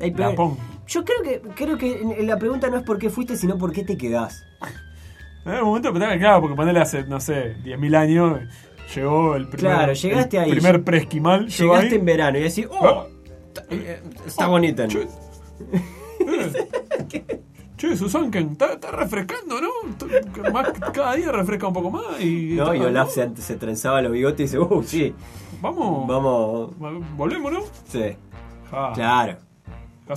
Hay 0.01 0.11
peores. 0.11 0.39
Yo 0.87 1.05
creo 1.05 1.21
que, 1.23 1.41
creo 1.55 1.77
que 1.77 2.23
la 2.25 2.37
pregunta 2.39 2.69
no 2.69 2.77
es 2.77 2.83
por 2.83 2.97
qué 2.97 3.09
fuiste, 3.09 3.37
sino 3.37 3.57
por 3.57 3.71
qué 3.71 3.83
te 3.83 3.95
quedás. 3.97 4.43
En 5.47 5.53
algún 5.53 5.69
momento, 5.81 5.93
claro, 5.93 6.41
porque 6.41 6.55
ponele 6.55 6.79
hace, 6.81 7.03
no 7.05 7.19
sé, 7.19 7.55
10.000 7.63 7.95
años, 7.95 8.39
llegó 8.93 9.35
el 9.35 9.47
primer, 9.47 9.75
Claro, 9.75 9.93
llegaste 9.93 10.37
el 10.37 10.43
ahí. 10.43 10.51
primer 10.51 10.83
preesquimal. 10.83 11.47
llegó 11.47 11.73
Llegaste 11.75 11.95
en 11.95 12.05
verano 12.05 12.37
y 12.37 12.41
decís, 12.43 12.67
oh, 12.69 12.85
Ah. 12.85 13.07
está, 13.47 13.63
eh, 13.69 14.01
está 14.25 14.47
bonita. 14.47 14.83
¿no? 14.83 14.89
Che, 14.89 15.01
eh. 15.01 15.07
Che, 17.77 17.95
Susan, 17.95 18.31
que 18.31 18.39
está, 18.39 18.73
está 18.73 18.89
refrescando, 18.89 19.61
¿no? 19.61 19.69
Más- 20.51 20.71
cada 20.93 21.13
día 21.13 21.31
refresca 21.31 21.67
un 21.67 21.73
poco 21.73 21.91
más. 21.91 22.19
Y, 22.19 22.55
No, 22.55 22.73
y 22.73 22.79
Olaf 22.79 23.11
se, 23.11 23.35
se 23.37 23.55
trenzaba 23.55 24.01
los 24.01 24.11
bigotes 24.11 24.39
y 24.39 24.43
dice, 24.43 24.59
uh, 24.59 24.81
sí, 24.83 25.13
Vamos, 25.61 26.07
vamos. 26.07 26.71
volvemos, 27.15 27.51
¿no? 27.51 27.59
Sí, 27.87 28.15
Ja, 28.71 28.91
claro. 28.93 29.37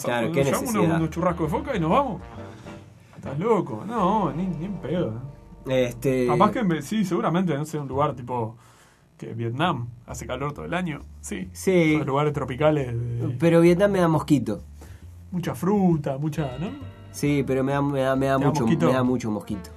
claro, 0.03 0.33
qué 0.33 0.43
necesidad. 0.45 0.81
unos, 0.83 0.97
unos 0.97 1.11
churrascos 1.11 1.53
de 1.53 1.59
foca 1.59 1.77
y 1.77 1.81
nos 1.81 1.91
vamos. 1.91 2.23
Estás 3.21 3.39
loco. 3.39 3.85
No, 3.87 4.33
ni, 4.33 4.47
ni 4.47 4.65
en 4.65 4.75
pedo. 4.77 5.13
Este, 5.67 6.27
Capaz 6.27 6.53
que, 6.53 6.83
sí, 6.83 7.05
seguramente, 7.05 7.55
no 7.57 7.67
sé, 7.67 7.79
un 7.79 7.87
lugar 7.87 8.15
tipo 8.15 8.57
que 9.19 9.35
Vietnam 9.35 9.89
hace 10.07 10.27
calor 10.27 10.55
todo 10.55 10.65
el 10.65 10.73
año. 10.73 11.01
Sí. 11.21 11.51
Sí. 11.53 11.95
Esos 11.97 12.07
lugares 12.07 12.33
tropicales. 12.33 12.87
de- 12.95 13.37
Pero 13.39 13.61
Vietnam 13.61 13.91
me 13.93 13.99
da 14.01 14.09
mosquito. 14.09 14.63
mucha 15.31 15.55
fruta, 15.55 16.17
mucha, 16.17 16.59
¿no? 16.59 16.71
Sí, 17.13 17.45
pero 17.47 17.63
me 17.63 17.73
da, 17.73 17.83
me 17.83 18.01
da, 18.01 18.17
me 18.17 18.27
da 18.27 18.39
¿Te 18.39 18.43
da 18.45 18.49
mucho, 18.49 18.63
mosquito? 18.63 18.87
me 18.87 18.93
da 18.95 19.03
mucho 19.03 19.31
mosquito. 19.31 19.71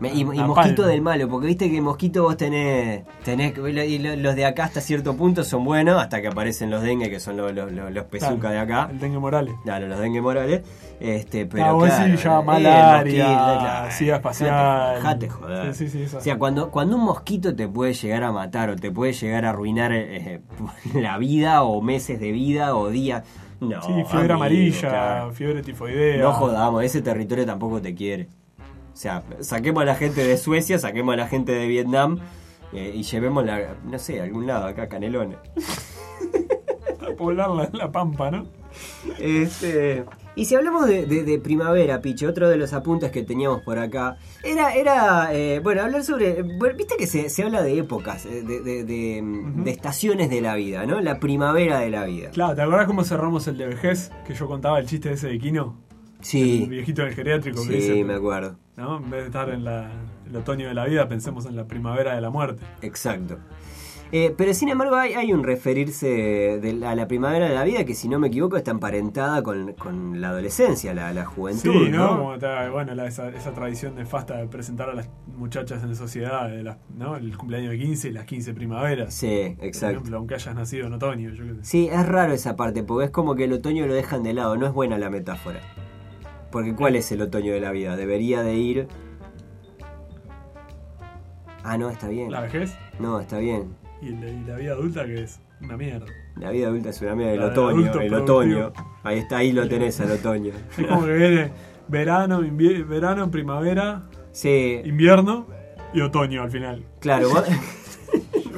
Me- 0.00 0.12
y, 0.14 0.20
y 0.20 0.24
mosquito 0.24 0.86
del 0.86 1.02
malo, 1.02 1.28
porque 1.28 1.46
viste 1.48 1.70
que 1.70 1.80
mosquito 1.80 2.22
vos 2.22 2.36
tenés, 2.36 3.02
tenés 3.24 3.52
y 3.88 3.98
lo- 3.98 4.14
los 4.16 4.36
de 4.36 4.44
acá 4.46 4.64
hasta 4.64 4.80
cierto 4.80 5.16
punto 5.16 5.42
son 5.44 5.64
buenos, 5.64 6.00
hasta 6.00 6.20
que 6.22 6.28
aparecen 6.28 6.70
los 6.70 6.82
dengue, 6.82 7.10
que 7.10 7.18
son 7.20 7.36
los, 7.36 7.52
los, 7.52 8.04
pezucas 8.04 8.52
de 8.52 8.58
acá. 8.58 8.88
El 8.92 9.00
dengue 9.00 9.18
Morales. 9.18 9.54
Claro, 9.64 9.88
los 9.88 9.98
dengue 9.98 10.20
morales. 10.20 10.62
Este, 11.00 11.46
pero 11.46 11.64
Ah, 11.64 11.72
vos 11.72 11.84
claro, 11.88 12.16
sí, 12.16 12.22
ya 12.24 12.38
eh, 12.38 12.42
malaria, 12.42 13.90
sida 13.90 14.16
espacial. 14.16 14.94
Dejate 14.96 15.28
joder. 15.28 15.74
Sí, 15.74 15.88
sí. 15.88 16.04
O 16.16 16.20
sea, 16.20 16.38
cuando, 16.38 16.70
cuando 16.70 16.96
un 16.96 17.04
mosquito 17.04 17.54
te 17.54 17.68
puede 17.68 17.92
llegar 17.94 18.24
a 18.24 18.32
matar 18.32 18.70
o 18.70 18.76
te 18.76 18.90
puede 18.90 19.12
llegar 19.12 19.44
a 19.44 19.50
arruinar 19.50 19.92
eh, 19.92 20.40
la 20.94 21.18
vida 21.18 21.62
o 21.62 21.80
meses 21.82 22.18
de 22.20 22.32
vida 22.32 22.74
o 22.76 22.88
días. 22.88 23.24
No, 23.60 23.82
Sí, 23.82 23.88
fiebre 23.92 24.18
amigo, 24.18 24.34
amarilla, 24.34 24.88
claro. 24.88 25.32
fiebre 25.32 25.62
tifoidea. 25.62 26.22
No 26.22 26.32
jodamos, 26.32 26.84
ese 26.84 27.02
territorio 27.02 27.44
tampoco 27.44 27.80
te 27.82 27.92
quiere. 27.94 28.28
O 28.98 29.00
sea, 29.00 29.22
saquemos 29.42 29.82
a 29.82 29.86
la 29.86 29.94
gente 29.94 30.24
de 30.24 30.36
Suecia, 30.36 30.76
saquemos 30.76 31.12
a 31.14 31.16
la 31.18 31.28
gente 31.28 31.52
de 31.52 31.68
Vietnam 31.68 32.18
eh, 32.72 32.90
y 32.96 33.04
llevémosla, 33.04 33.76
no 33.84 33.96
sé, 33.96 34.20
a 34.20 34.24
algún 34.24 34.48
lado, 34.48 34.66
acá, 34.66 34.88
Canelones. 34.88 35.38
A 37.08 37.12
poblar 37.16 37.48
la, 37.50 37.70
la 37.72 37.92
pampa, 37.92 38.32
¿no? 38.32 38.46
Este, 39.20 40.04
y 40.34 40.46
si 40.46 40.56
hablamos 40.56 40.88
de, 40.88 41.06
de- 41.06 41.22
de 41.22 41.38
primavera, 41.38 42.00
Piche, 42.02 42.26
otro 42.26 42.48
de 42.48 42.56
los 42.56 42.72
apuntes 42.72 43.12
que 43.12 43.22
teníamos 43.22 43.62
por 43.62 43.78
acá, 43.78 44.16
era, 44.42 44.74
era 44.74 45.32
eh, 45.32 45.60
bueno, 45.62 45.82
hablar 45.82 46.02
sobre, 46.02 46.42
bueno, 46.42 46.76
viste 46.76 46.96
que 46.98 47.06
se, 47.06 47.28
se 47.30 47.44
habla 47.44 47.62
de 47.62 47.78
épocas, 47.78 48.26
eh, 48.26 48.42
de, 48.42 48.60
de- 48.62 48.82
de, 48.84 49.22
mm, 49.22 49.62
de 49.62 49.70
estaciones 49.70 50.28
de 50.28 50.40
la 50.40 50.56
vida, 50.56 50.84
¿no? 50.86 51.00
La 51.00 51.20
primavera 51.20 51.78
de 51.78 51.90
la 51.90 52.04
vida. 52.04 52.30
Claro, 52.30 52.56
¿te 52.56 52.62
acordás 52.62 52.86
cómo 52.88 53.04
cerramos 53.04 53.46
el 53.46 53.58
de 53.58 53.66
vejez? 53.68 54.10
Que 54.26 54.34
yo 54.34 54.48
contaba 54.48 54.80
el 54.80 54.86
chiste 54.86 55.12
ese 55.12 55.28
de 55.28 55.38
Kino. 55.38 55.76
El 56.18 56.24
Sí, 56.24 56.66
viejito 56.68 57.02
del 57.02 57.14
geriátrico 57.14 57.60
que 57.62 57.68
sí, 57.68 57.74
dice. 57.74 58.04
me 58.04 58.14
acuerdo. 58.14 58.56
¿no? 58.76 58.98
En 58.98 59.10
vez 59.10 59.20
de 59.20 59.26
estar 59.26 59.48
en 59.50 59.64
la- 59.64 59.90
el 60.28 60.36
otoño 60.36 60.68
de 60.68 60.74
la 60.74 60.84
vida, 60.86 61.08
pensemos 61.08 61.46
en 61.46 61.56
la 61.56 61.66
primavera 61.66 62.14
de 62.14 62.20
la 62.20 62.30
muerte. 62.30 62.62
Exacto. 62.82 63.38
Eh, 64.10 64.34
pero 64.38 64.54
sin 64.54 64.70
embargo 64.70 64.96
hay, 64.96 65.12
hay 65.12 65.34
un 65.34 65.44
referirse 65.44 66.08
de 66.08 66.72
la- 66.72 66.92
a 66.92 66.94
la 66.94 67.06
primavera 67.06 67.46
de 67.46 67.54
la 67.54 67.62
vida 67.64 67.84
que 67.84 67.94
si 67.94 68.08
no 68.08 68.18
me 68.18 68.28
equivoco 68.28 68.56
está 68.56 68.70
emparentada 68.70 69.42
con, 69.42 69.74
con 69.74 70.22
la 70.22 70.30
adolescencia, 70.30 70.94
la, 70.94 71.12
la 71.12 71.26
juventud, 71.26 71.84
Sí, 71.84 71.90
¿no? 71.90 71.98
¿no? 71.98 72.08
Como 72.16 72.34
está, 72.34 72.70
bueno, 72.70 72.94
la- 72.94 73.06
esa, 73.06 73.28
esa 73.28 73.52
tradición 73.52 73.96
nefasta 73.96 74.38
de 74.38 74.46
presentar 74.48 74.88
a 74.88 74.94
las 74.94 75.10
muchachas 75.36 75.82
en 75.84 75.94
sociedad, 75.94 76.48
de 76.48 76.62
las- 76.62 76.78
¿no? 76.96 77.16
El 77.16 77.36
cumpleaños 77.36 77.70
de 77.72 77.78
15 77.78 78.08
y 78.08 78.12
las 78.12 78.24
15 78.24 78.54
primaveras. 78.54 79.12
Sí, 79.12 79.54
Por 79.58 79.66
exacto. 79.66 79.96
ejemplo, 79.96 80.16
aunque 80.16 80.34
hayas 80.36 80.54
nacido 80.54 80.86
en 80.86 80.94
otoño. 80.94 81.28
Yo 81.30 81.44
sé. 81.44 81.52
Sí, 81.62 81.88
es 81.92 82.06
raro 82.08 82.32
esa 82.32 82.56
parte, 82.56 82.82
porque 82.84 83.04
es 83.06 83.10
como 83.10 83.34
que 83.34 83.44
el 83.44 83.52
otoño 83.52 83.86
lo 83.86 83.92
dejan 83.92 84.22
de 84.22 84.32
lado, 84.32 84.56
no 84.56 84.66
es 84.66 84.72
buena 84.72 84.96
la 84.96 85.10
metáfora. 85.10 85.60
Porque 86.50 86.74
¿cuál 86.74 86.96
es 86.96 87.10
el 87.12 87.20
otoño 87.22 87.52
de 87.52 87.60
la 87.60 87.72
vida? 87.72 87.96
Debería 87.96 88.42
de 88.42 88.54
ir... 88.54 88.88
Ah, 91.64 91.76
no, 91.76 91.90
está 91.90 92.08
bien. 92.08 92.30
La 92.30 92.40
vejez 92.42 92.74
No, 92.98 93.20
está 93.20 93.38
bien. 93.38 93.74
y 94.00 94.10
la, 94.10 94.28
y 94.30 94.44
la 94.44 94.56
vida 94.56 94.72
adulta 94.72 95.04
que 95.04 95.22
es 95.24 95.40
una 95.60 95.76
mierda. 95.76 96.06
La 96.36 96.50
vida 96.50 96.68
adulta 96.68 96.90
es 96.90 97.02
una 97.02 97.14
mierda, 97.14 97.32
el 97.34 97.40
La 97.40 97.46
otoño, 97.48 98.00
el 98.00 98.14
otoño. 98.14 98.72
Ahí 99.02 99.18
está, 99.18 99.38
ahí 99.38 99.52
lo 99.52 99.68
tenés, 99.68 99.98
el 100.00 100.12
otoño. 100.12 100.52
Es 100.78 100.86
como 100.86 101.04
que 101.04 101.12
viene 101.12 101.50
verano, 101.88 102.40
verano, 102.86 103.30
primavera, 103.30 104.04
Sí, 104.32 104.80
invierno 104.84 105.46
y 105.92 106.00
otoño 106.00 106.42
al 106.42 106.50
final. 106.50 106.84
Claro, 107.00 107.28
vos- 107.30 107.44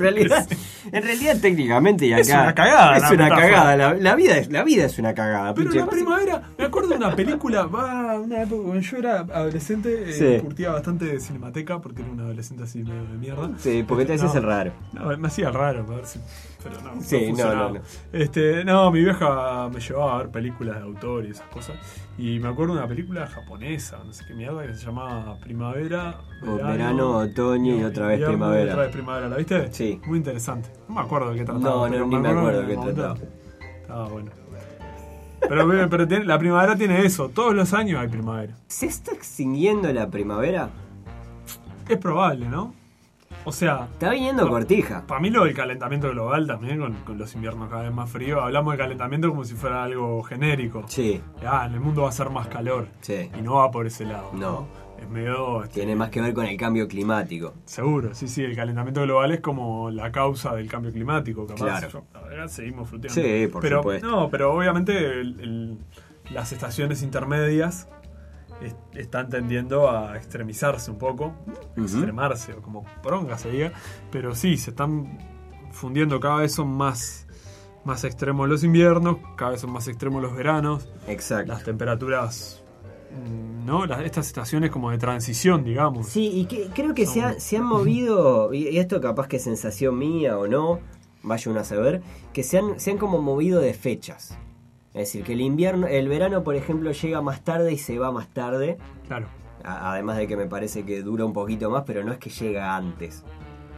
realidad, 0.00 0.48
en 0.92 1.02
realidad 1.02 1.36
técnicamente 1.40 2.06
y 2.06 2.12
acá 2.12 2.20
Es 2.22 2.28
una 2.30 2.54
cagada 2.54 2.96
Es 2.96 3.02
la 3.02 3.08
una 3.12 3.24
metáfora. 3.24 3.46
cagada, 3.48 3.76
la, 3.76 3.94
la 3.94 4.14
vida 4.16 4.36
es 4.38 4.50
la 4.50 4.64
vida 4.64 4.84
es 4.86 4.98
una 4.98 5.14
cagada. 5.14 5.54
Pero 5.54 5.68
piche. 5.70 5.80
la 5.80 5.86
primavera, 5.86 6.42
me 6.58 6.64
acuerdo 6.64 6.88
de 6.90 6.96
una 6.96 7.14
película, 7.16 7.66
va, 7.66 8.18
una 8.18 8.42
época 8.42 8.62
cuando 8.64 8.80
yo 8.80 8.96
era 8.96 9.18
adolescente, 9.20 10.10
eh, 10.10 10.12
Sí. 10.12 10.42
curtía 10.44 10.70
bastante 10.72 11.04
de 11.04 11.20
cinemateca 11.20 11.78
porque 11.80 12.02
era 12.02 12.10
un 12.10 12.20
adolescente 12.20 12.64
así 12.64 12.82
medio 12.82 13.04
de 13.04 13.18
mierda. 13.18 13.50
Sí, 13.58 13.84
porque 13.86 14.04
te 14.04 14.14
haces 14.14 14.32
No. 14.34 14.40
el 14.40 14.46
raro. 14.46 14.72
No, 14.92 15.16
me 15.18 15.28
hacía 15.28 15.50
raro, 15.50 15.86
a 15.88 15.94
ver 15.96 16.06
si. 16.06 16.18
Pero 16.62 16.80
no, 16.82 17.00
Sí, 17.02 17.32
no, 17.32 17.70
no. 17.72 17.80
Este, 18.12 18.64
no, 18.64 18.90
mi 18.90 19.02
vieja 19.02 19.68
me 19.72 19.80
llevaba 19.80 20.14
a 20.14 20.18
ver 20.18 20.28
películas 20.28 20.76
de 20.76 20.82
autor 20.82 21.24
y 21.24 21.30
esas 21.30 21.46
cosas. 21.48 21.76
Y 22.20 22.38
me 22.38 22.48
acuerdo 22.48 22.74
de 22.74 22.80
una 22.80 22.88
película 22.88 23.26
japonesa, 23.26 23.98
no 24.04 24.12
sé 24.12 24.24
qué 24.26 24.34
mierda, 24.34 24.66
que 24.66 24.74
se 24.74 24.84
llamaba 24.84 25.36
Primavera, 25.40 26.16
O 26.46 26.56
verano, 26.56 27.16
otoño 27.16 27.76
y 27.76 27.82
otra 27.84 28.08
vez 28.08 28.16
invierno, 28.18 28.36
primavera. 28.36 28.64
y 28.66 28.68
otra 28.68 28.82
vez 28.82 28.92
primavera, 28.92 29.28
¿la 29.28 29.36
viste? 29.36 29.72
Sí. 29.72 30.00
Muy 30.06 30.18
interesante. 30.18 30.68
No 30.86 30.96
me 30.96 31.00
acuerdo 31.00 31.30
de 31.30 31.38
qué 31.38 31.44
trataba. 31.46 31.88
No, 31.88 31.88
no, 31.88 32.06
ni 32.06 32.16
me 32.16 32.28
acuerdo 32.28 32.60
que 32.66 32.66
qué 32.66 32.74
trataba. 32.92 33.16
Estaba 33.80 34.08
bueno. 34.08 34.30
Pero, 35.48 35.88
pero 35.88 36.06
tiene- 36.06 36.26
la 36.26 36.38
primavera 36.38 36.76
tiene 36.76 37.04
eso, 37.06 37.30
todos 37.30 37.54
los 37.54 37.72
años 37.72 37.98
hay 37.98 38.08
primavera. 38.08 38.54
¿Se 38.66 38.84
está 38.86 39.12
extinguiendo 39.12 39.90
la 39.90 40.08
primavera? 40.10 40.68
Es 41.88 41.96
probable, 41.96 42.46
¿no? 42.48 42.74
O 43.44 43.52
sea, 43.52 43.88
Está 43.92 44.10
viniendo 44.10 44.48
cortija. 44.48 45.06
Para 45.06 45.20
mí 45.20 45.30
lo 45.30 45.44
del 45.44 45.54
calentamiento 45.54 46.10
global 46.10 46.46
también, 46.46 46.78
con, 46.78 46.92
con 47.04 47.18
los 47.18 47.34
inviernos 47.34 47.70
cada 47.70 47.82
vez 47.84 47.92
más 47.92 48.10
fríos, 48.10 48.40
hablamos 48.42 48.72
de 48.74 48.78
calentamiento 48.78 49.28
como 49.30 49.44
si 49.44 49.54
fuera 49.54 49.82
algo 49.84 50.22
genérico. 50.22 50.84
Sí, 50.88 51.20
Ah, 51.46 51.64
en 51.66 51.74
el 51.74 51.80
mundo 51.80 52.02
va 52.02 52.10
a 52.10 52.12
ser 52.12 52.28
más 52.30 52.48
calor. 52.48 52.88
sí. 53.00 53.30
Y 53.38 53.42
no 53.42 53.54
va 53.54 53.70
por 53.70 53.86
ese 53.86 54.04
lado. 54.04 54.30
No. 54.34 54.66
Es 55.00 55.08
medio... 55.08 55.62
este, 55.64 55.76
Tiene 55.76 55.96
más 55.96 56.10
que 56.10 56.20
ver 56.20 56.34
con 56.34 56.44
el 56.44 56.58
cambio 56.58 56.86
climático. 56.86 57.54
Seguro, 57.64 58.12
sí, 58.14 58.28
sí, 58.28 58.44
el 58.44 58.54
calentamiento 58.54 59.00
global 59.02 59.32
es 59.32 59.40
como 59.40 59.90
la 59.90 60.12
causa 60.12 60.54
del 60.54 60.68
cambio 60.68 60.92
climático, 60.92 61.46
capaz. 61.46 61.64
Claro. 61.64 61.88
Yo- 61.88 62.04
la 62.12 62.20
verdad, 62.20 62.48
seguimos 62.48 62.90
fluteando. 62.90 63.14
Sí, 63.22 63.46
por 63.46 63.62
pero, 63.62 63.78
supuesto. 63.78 64.06
No, 64.06 64.28
pero 64.28 64.52
obviamente 64.52 64.98
el- 64.98 65.40
el- 65.40 65.78
las 66.34 66.52
estaciones 66.52 67.02
intermedias 67.02 67.88
es- 68.62 68.76
están 68.94 69.28
tendiendo 69.28 69.90
a 69.90 70.16
extremizarse 70.16 70.90
un 70.90 70.98
poco, 70.98 71.32
extremarse, 71.76 72.52
o 72.54 72.62
como 72.62 72.84
pronga 73.02 73.38
se 73.38 73.50
diga, 73.50 73.72
pero 74.10 74.34
sí, 74.34 74.56
se 74.56 74.70
están 74.70 75.18
fundiendo, 75.72 76.18
cada 76.20 76.36
vez 76.36 76.52
son 76.54 76.68
más, 76.68 77.26
más 77.84 78.04
extremos 78.04 78.48
los 78.48 78.62
inviernos, 78.64 79.16
cada 79.36 79.52
vez 79.52 79.60
son 79.60 79.72
más 79.72 79.88
extremos 79.88 80.20
los 80.22 80.34
veranos, 80.34 80.88
Exacto. 81.08 81.52
las 81.52 81.64
temperaturas, 81.64 82.62
mm, 83.12 83.64
¿no? 83.66 83.86
Las- 83.86 84.00
estas 84.04 84.26
estaciones 84.26 84.70
como 84.70 84.90
de 84.90 84.98
transición, 84.98 85.64
digamos. 85.64 86.08
Sí, 86.08 86.30
y 86.32 86.44
que, 86.46 86.68
creo 86.74 86.94
que 86.94 87.06
se, 87.06 87.22
ha- 87.22 87.38
se 87.40 87.56
han 87.56 87.64
movido, 87.66 88.52
y 88.52 88.68
y 88.68 88.78
esto 88.78 89.00
capaz 89.00 89.28
que 89.28 89.36
es 89.36 89.44
sensación 89.44 89.96
mía 89.98 90.36
o 90.38 90.46
no, 90.46 90.80
vaya 91.22 91.50
uno 91.50 91.60
a 91.60 91.64
saber, 91.64 92.02
que 92.32 92.42
se 92.42 92.58
han, 92.58 92.78
se 92.80 92.90
han 92.92 92.98
como 92.98 93.20
movido 93.22 93.60
de 93.60 93.74
fechas. 93.74 94.36
Es 94.92 95.00
decir, 95.12 95.22
que 95.24 95.34
el 95.34 95.40
invierno, 95.40 95.86
el 95.86 96.08
verano, 96.08 96.42
por 96.42 96.56
ejemplo, 96.56 96.90
llega 96.92 97.20
más 97.22 97.42
tarde 97.42 97.72
y 97.72 97.78
se 97.78 97.98
va 97.98 98.10
más 98.10 98.28
tarde. 98.28 98.76
Claro. 99.06 99.26
A- 99.62 99.92
Además 99.92 100.16
de 100.16 100.26
que 100.26 100.36
me 100.36 100.46
parece 100.46 100.84
que 100.84 101.02
dura 101.02 101.24
un 101.24 101.32
poquito 101.32 101.70
más, 101.70 101.84
pero 101.86 102.02
no 102.02 102.12
es 102.12 102.18
que 102.18 102.30
llega 102.30 102.74
antes. 102.76 103.24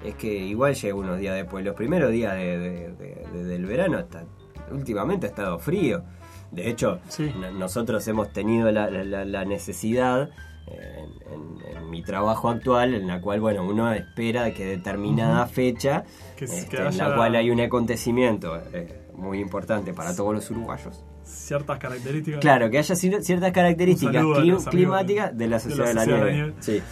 Es 0.04 0.14
que 0.14 0.32
igual 0.34 0.74
llega 0.74 0.94
unos 0.94 1.18
días 1.18 1.34
después. 1.36 1.64
Los 1.64 1.74
primeros 1.76 2.10
días 2.10 2.34
de- 2.34 2.58
de- 2.58 2.88
de- 2.94 3.26
de- 3.32 3.44
del 3.44 3.66
verano, 3.66 3.98
está, 3.98 4.24
últimamente 4.70 5.26
ha 5.26 5.30
estado 5.30 5.58
frío. 5.58 6.02
De 6.50 6.68
hecho, 6.68 7.00
Sí. 7.08 7.32
nosotros 7.58 8.06
hemos 8.08 8.32
tenido 8.32 8.70
la, 8.72 8.88
la- 8.90 9.24
la 9.24 9.44
necesidad 9.44 10.30
eh, 10.68 11.04
en, 11.32 11.32
en- 11.72 11.76
en 11.76 11.90
mi 11.90 12.02
trabajo 12.02 12.48
actual, 12.48 12.94
en 12.94 13.08
la 13.08 13.20
cual, 13.20 13.40
bueno, 13.40 13.64
uno 13.66 13.92
espera 13.92 14.54
que 14.54 14.64
determinada 14.64 15.46
fecha, 15.46 16.04
Que 16.36 16.44
este, 16.44 16.76
que 16.76 16.82
en 16.86 16.96
la 16.98 17.16
cual 17.16 17.34
hay 17.34 17.50
un 17.50 17.60
acontecimiento 17.60 18.56
eh, 18.72 19.01
muy 19.22 19.38
importante 19.40 19.92
para 19.94 20.14
todos 20.14 20.34
los 20.34 20.50
uruguayos. 20.50 21.04
Ciertas 21.24 21.78
características. 21.78 22.40
Claro, 22.40 22.68
que 22.70 22.78
haya 22.78 22.94
cier- 22.94 23.22
ciertas 23.22 23.52
características 23.52 24.24
climáticas 24.68 25.36
de- 25.36 25.48
la 25.48 25.58
Sociedad 25.58 25.86
de 25.88 25.94
la, 25.94 26.04
Sociedad 26.04 26.16
de 26.16 26.26
la 26.26 26.32
Nieve. 26.34 26.52
Sí. 26.60 26.82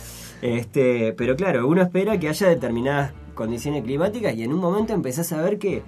Este, 0.40 1.12
pero 1.12 1.36
claro, 1.36 1.66
uno 1.68 1.82
espera 1.82 2.18
que 2.18 2.28
haya 2.28 2.48
determinadas 2.48 3.12
condiciones 3.34 3.82
climáticas 3.84 4.34
y 4.34 4.42
en 4.44 4.52
un 4.52 4.60
momento 4.60 4.92
empezás 4.94 5.32
a 5.32 5.42
ver 5.42 5.58
que, 5.58 5.82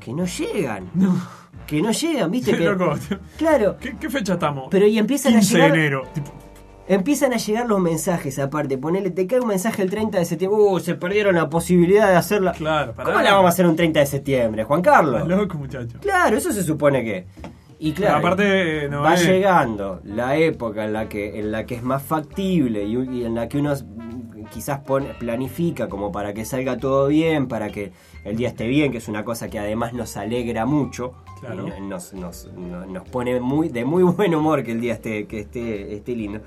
que 0.00 0.12
no 0.12 0.24
llegan. 0.26 0.90
Que 1.66 1.82
no 1.82 1.90
llegan, 1.90 2.30
¿viste? 2.30 2.52
Que, 2.56 2.64
Loco, 2.64 2.94
claro, 3.36 3.76
¿qué, 3.78 3.94
qué 3.98 4.08
fecha 4.08 4.34
estamos? 4.34 4.68
pero 4.70 4.86
y 4.86 4.96
empiezan 4.96 5.32
15 5.34 5.54
a 5.54 5.58
llegar... 5.58 5.72
de 5.72 5.78
enero. 5.78 6.02
Tipo, 6.14 6.32
Empiezan 6.88 7.34
a 7.34 7.36
llegar 7.36 7.66
los 7.68 7.80
mensajes 7.80 8.38
aparte. 8.38 8.78
Ponele, 8.78 9.10
te 9.10 9.26
cae 9.26 9.40
un 9.40 9.48
mensaje 9.48 9.82
el 9.82 9.90
30 9.90 10.18
de 10.18 10.24
septiembre. 10.24 10.58
Uh, 10.60 10.78
se 10.80 10.94
perdieron 10.94 11.34
la 11.34 11.50
posibilidad 11.50 12.08
de 12.08 12.16
hacerla. 12.16 12.52
Claro, 12.52 12.94
pará. 12.94 13.10
¿Cómo 13.12 13.22
la 13.22 13.32
vamos 13.34 13.46
a 13.46 13.48
hacer 13.50 13.66
un 13.66 13.76
30 13.76 14.00
de 14.00 14.06
septiembre, 14.06 14.64
Juan 14.64 14.80
Carlos? 14.80 15.20
estás 15.22 15.28
loco, 15.38 15.58
muchacho. 15.58 15.98
Claro, 16.00 16.36
eso 16.36 16.50
se 16.50 16.62
supone 16.62 17.04
que. 17.04 17.26
Y 17.78 17.92
Pero 17.92 18.06
claro, 18.08 18.18
aparte, 18.18 18.84
eh, 18.86 18.88
no 18.88 19.02
va 19.02 19.14
es- 19.14 19.24
llegando 19.26 20.00
la 20.04 20.36
época 20.36 20.84
en 20.86 20.92
la 20.94 21.08
que 21.08 21.38
en 21.38 21.52
la 21.52 21.64
que 21.66 21.76
es 21.76 21.82
más 21.82 22.02
factible 22.02 22.82
y, 22.84 22.94
y 22.96 23.24
en 23.24 23.34
la 23.36 23.48
que 23.48 23.58
uno 23.58 23.72
quizás 24.50 24.80
pone, 24.80 25.10
planifica 25.14 25.88
como 25.88 26.10
para 26.10 26.32
que 26.32 26.44
salga 26.44 26.76
todo 26.78 27.06
bien, 27.08 27.46
para 27.48 27.68
que 27.68 27.92
el 28.24 28.36
día 28.36 28.48
esté 28.48 28.66
bien, 28.66 28.90
que 28.90 28.98
es 28.98 29.06
una 29.08 29.24
cosa 29.24 29.48
que 29.48 29.58
además 29.60 29.92
nos 29.92 30.16
alegra 30.16 30.64
mucho, 30.66 31.12
Claro. 31.40 31.68
y 31.68 31.80
nos, 31.82 32.14
nos, 32.14 32.48
nos- 32.54 32.88
nos 32.88 33.08
pone 33.10 33.38
muy 33.40 33.68
de 33.68 33.84
muy 33.84 34.02
buen 34.02 34.34
humor 34.34 34.64
que 34.64 34.72
el 34.72 34.80
día 34.80 34.94
esté 34.94 35.26
que 35.26 35.40
esté 35.40 35.94
esté 35.94 36.16
lindo. 36.16 36.40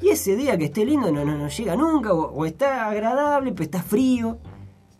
Y 0.00 0.08
ese 0.10 0.36
día 0.36 0.56
que 0.58 0.66
esté 0.66 0.84
lindo 0.84 1.10
no, 1.10 1.24
no, 1.24 1.36
no 1.36 1.48
llega 1.48 1.74
nunca, 1.76 2.12
o, 2.12 2.32
o 2.32 2.44
está 2.46 2.88
agradable, 2.88 3.52
pero 3.52 3.64
está 3.64 3.82
frío. 3.82 4.38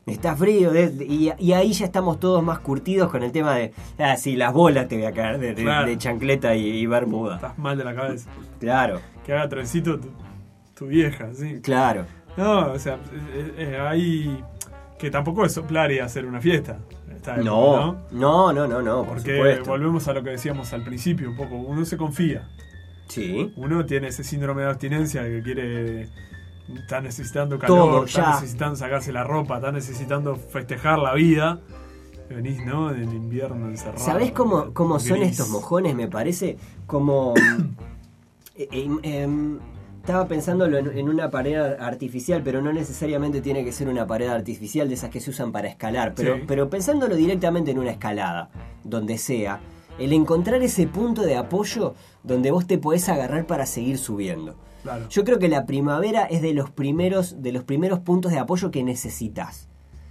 Está 0.06 0.36
frío, 0.36 0.70
de- 0.70 0.88
de- 0.90 1.04
y, 1.04 1.32
y 1.38 1.52
ahí 1.52 1.72
ya 1.72 1.84
estamos 1.86 2.20
todos 2.20 2.40
más 2.42 2.60
curtidos 2.60 3.10
con 3.10 3.24
el 3.24 3.32
tema 3.32 3.56
de, 3.56 3.72
ah, 3.98 4.16
sí, 4.16 4.36
las 4.36 4.52
bolas 4.52 4.86
te 4.86 4.96
voy 4.96 5.04
a 5.06 5.12
caer 5.12 5.40
de, 5.40 5.52
de- 5.54 5.62
Claro. 5.64 5.88
de 5.88 5.98
chancleta 5.98 6.54
y, 6.54 6.64
y 6.68 6.86
bermuda. 6.86 7.34
Estás 7.36 7.58
mal 7.58 7.76
de 7.76 7.82
la 7.84 7.92
cabeza. 7.94 8.30
Claro, 8.60 9.00
Que 9.24 9.32
haga 9.32 9.48
trencito 9.48 9.98
tu, 9.98 10.08
tu 10.76 10.86
vieja, 10.86 11.34
sí. 11.34 11.60
claro. 11.60 12.04
No, 12.36 12.72
o 12.72 12.78
sea, 12.78 12.94
eh, 13.34 13.54
eh, 13.58 13.78
hay. 13.80 14.44
Que 14.98 15.10
tampoco 15.10 15.44
es 15.44 15.52
soplar 15.52 15.90
y 15.90 15.98
hacer 15.98 16.24
una 16.24 16.40
fiesta. 16.40 16.78
Época, 17.10 17.38
No, 17.38 17.96
no, 18.12 18.52
no, 18.52 18.66
no, 18.68 18.80
no, 18.82 18.98
por 19.04 19.16
Porque 19.16 19.60
volvemos 19.66 20.06
a 20.06 20.12
lo 20.12 20.22
que 20.22 20.30
decíamos 20.30 20.72
al 20.72 20.84
principio, 20.84 21.30
un 21.30 21.36
poco. 21.36 21.56
Uno 21.56 21.84
se 21.84 21.96
confía. 21.96 22.48
Sí, 23.08 23.52
Uno 23.56 23.84
tiene 23.86 24.08
ese 24.08 24.24
síndrome 24.24 24.62
de 24.62 24.68
abstinencia 24.68 25.22
que 25.22 25.42
quiere. 25.42 26.08
Está 26.76 27.00
necesitando 27.00 27.58
calor, 27.58 28.06
está 28.08 28.34
necesitando 28.40 28.74
sacarse 28.76 29.12
la 29.12 29.22
ropa, 29.22 29.56
está 29.56 29.70
necesitando 29.70 30.34
festejar 30.36 30.98
la 30.98 31.14
vida. 31.14 31.60
Venís, 32.28 32.64
¿no? 32.66 32.90
En 32.90 33.02
el 33.02 33.14
invierno 33.14 33.68
encerrado. 33.68 34.04
¿Sabés 34.04 34.32
cómo, 34.32 34.72
cómo 34.74 34.98
son 34.98 35.22
estos 35.22 35.48
mojones? 35.48 35.94
Me 35.94 36.08
parece 36.08 36.56
como... 36.86 37.34
eh, 38.56 38.68
eh, 38.72 38.88
em, 39.02 39.58
estaba 40.00 40.26
pensándolo 40.28 40.78
en, 40.78 40.96
en 40.98 41.08
una 41.08 41.30
pared 41.30 41.56
artificial, 41.80 42.40
pero 42.44 42.62
no 42.62 42.72
necesariamente 42.72 43.40
tiene 43.40 43.64
que 43.64 43.72
ser 43.72 43.88
una 43.88 44.06
pared 44.06 44.28
artificial 44.28 44.88
de 44.88 44.94
esas 44.94 45.10
que 45.10 45.20
se 45.20 45.30
usan 45.30 45.50
para 45.52 45.68
escalar. 45.68 46.14
Pero, 46.14 46.36
Sí. 46.36 46.42
pero 46.46 46.68
pensándolo 46.70 47.16
directamente 47.16 47.70
en 47.72 47.78
una 47.80 47.90
escalada, 47.90 48.50
donde 48.84 49.18
sea, 49.18 49.60
el 49.98 50.12
encontrar 50.12 50.62
ese 50.62 50.86
punto 50.86 51.22
de 51.22 51.36
apoyo 51.36 51.94
donde 52.22 52.50
vos 52.50 52.66
te 52.66 52.78
podés 52.78 53.08
agarrar 53.08 53.46
para 53.46 53.66
seguir 53.66 53.98
subiendo. 53.98 54.56
Claro. 54.82 55.08
Yo 55.08 55.24
creo 55.24 55.38
que 55.38 55.48
la 55.48 55.66
primavera 55.66 56.24
es 56.24 56.42
de 56.42 56.54
los 56.54 56.70
primeros, 56.70 57.42
de 57.42 57.52
los 57.52 57.64
primeros 57.64 58.00
puntos 58.00 58.32
de 58.32 58.38
apoyo 58.38 58.70
que 58.70 58.82
necesitas. 58.82 59.68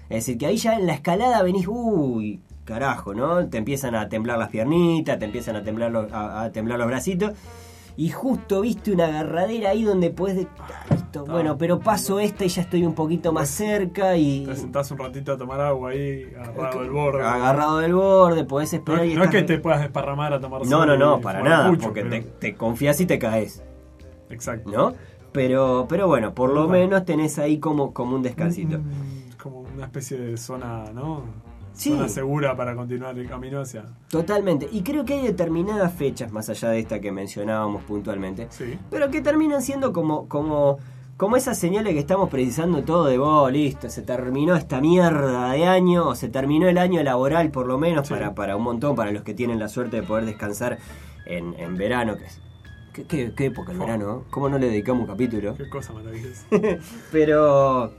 Es 0.10 0.26
decir, 0.26 0.38
que 0.38 0.46
ahí 0.46 0.58
ya 0.58 0.76
en 0.76 0.86
la 0.86 0.94
escalada 0.94 1.42
venís, 1.44 1.68
uy, 1.68 2.42
carajo, 2.66 3.14
¿no? 3.14 3.48
Te 3.48 3.58
empiezan 3.58 3.96
a 3.96 4.10
temblar 4.10 4.38
las 4.38 4.50
piernitas, 4.50 5.18
te 5.18 5.26
empiezan 5.26 5.56
a 5.56 5.64
temblar 5.64 5.92
los, 5.92 6.12
a, 6.12 6.44
a 6.44 6.52
temblar 6.52 6.78
los 6.78 6.88
bracitos. 6.88 7.34
Y 7.98 8.10
justo 8.10 8.62
viste 8.62 8.92
una 8.92 9.06
agarradera 9.06 9.70
ahí 9.70 9.84
donde 9.84 10.10
puedes... 10.10 10.36
de- 10.38 10.48
ah, 10.60 10.86
listo, 10.92 11.26
bueno, 11.26 11.58
pero 11.58 11.80
paso 11.80 12.20
esta 12.20 12.44
y 12.44 12.50
ya 12.50 12.62
estoy 12.64 12.84
un 12.86 12.94
poquito 12.94 13.32
más 13.32 13.48
cerca 13.50 14.18
y... 14.18 14.46
Te 14.46 14.56
sentás 14.58 14.92
un 14.92 14.98
ratito 14.98 15.32
a 15.32 15.38
tomar 15.38 15.62
agua 15.62 15.92
ahí, 15.92 16.26
agarrado 16.38 16.82
del 16.82 16.92
borde. 16.92 17.24
Agarrado 17.24 17.78
del 17.80 17.94
borde, 17.94 18.44
podés 18.44 18.74
No, 18.74 18.80
esperar 18.80 19.06
y 19.06 19.16
no 19.16 19.24
es 19.24 19.30
que 19.30 19.44
te 19.44 19.60
puedas 19.60 19.80
desparramar 19.80 20.34
a 20.34 20.40
tomar 20.42 20.66
No, 20.66 20.86
no, 20.86 20.98
no, 20.98 21.22
para 21.22 21.42
nada, 21.42 21.72
porque 21.82 22.02
pero- 22.04 22.10
te, 22.10 22.22
te 22.22 22.56
confías 22.56 23.00
y 23.00 23.06
te 23.06 23.18
caes. 23.18 23.64
Exacto. 24.30 24.70
¿no? 24.72 24.94
Pero, 25.32 25.86
pero 25.88 26.08
bueno, 26.08 26.34
por 26.34 26.54
lo 26.54 26.68
menos 26.68 27.06
tenés 27.06 27.40
ahí 27.40 27.60
como, 27.60 27.94
como 27.94 28.16
un 28.16 28.24
descansito. 28.24 28.80
Mm, 28.80 29.38
Como 29.42 29.60
una 29.62 29.86
especie 29.86 30.18
de 30.18 30.38
zona, 30.38 30.86
¿no? 30.94 31.24
Sí. 31.76 31.92
Zona 31.92 32.08
segura 32.10 32.56
para 32.58 32.76
continuar 32.76 33.18
el 33.20 33.28
camino 33.30 33.60
hacia. 33.60 33.84
Totalmente. 34.10 34.68
Y 34.72 34.82
creo 34.82 35.06
que 35.06 35.14
hay 35.14 35.24
determinadas 35.24 35.94
fechas, 35.94 36.32
más 36.32 36.50
allá 36.50 36.70
de 36.70 36.80
esta 36.80 37.00
que 37.00 37.12
mencionábamos 37.12 37.84
puntualmente, 37.84 38.48
Sí. 38.50 38.78
pero 38.90 39.12
que 39.12 39.22
terminan 39.22 39.62
siendo 39.62 39.92
como, 39.94 40.28
como, 40.28 40.78
como 41.18 41.36
esas 41.38 41.58
señales 41.60 41.94
que 41.94 42.00
estamos 42.00 42.30
precisando 42.30 42.84
todo 42.84 43.06
de 43.06 43.18
vos, 43.18 43.52
listo, 43.52 43.90
se 43.90 44.02
terminó 44.02 44.56
esta 44.56 44.82
mierda 44.82 45.52
de 45.52 45.66
año, 45.66 46.08
o 46.08 46.16
se 46.16 46.30
terminó 46.30 46.68
el 46.68 46.78
año 46.78 47.04
laboral 47.04 47.52
por 47.52 47.68
lo 47.68 47.78
menos 47.78 48.08
Sí. 48.08 48.14
para, 48.14 48.34
para 48.34 48.56
un 48.56 48.64
montón, 48.64 48.96
para 48.96 49.12
los 49.12 49.24
que 49.24 49.34
tienen 49.34 49.60
la 49.60 49.68
suerte 49.70 49.98
de 49.98 50.04
poder 50.04 50.26
descansar 50.26 50.78
en, 51.26 51.54
en 51.60 51.76
verano, 51.78 52.18
que 52.18 52.26
es... 52.26 52.42
¿Qué, 52.94 53.04
qué- 53.04 53.34
qué 53.36 53.46
época 53.48 53.74
el 53.74 53.78
Oh. 53.78 53.86
verano? 53.86 54.24
¿Cómo 54.30 54.48
no 54.48 54.58
le 54.58 54.68
dedicamos 54.70 55.02
un 55.02 55.08
capítulo? 55.08 55.56
Qué 55.58 55.68
cosa 55.68 55.92
maravillosa. 55.92 56.46
Pero, 57.12 57.92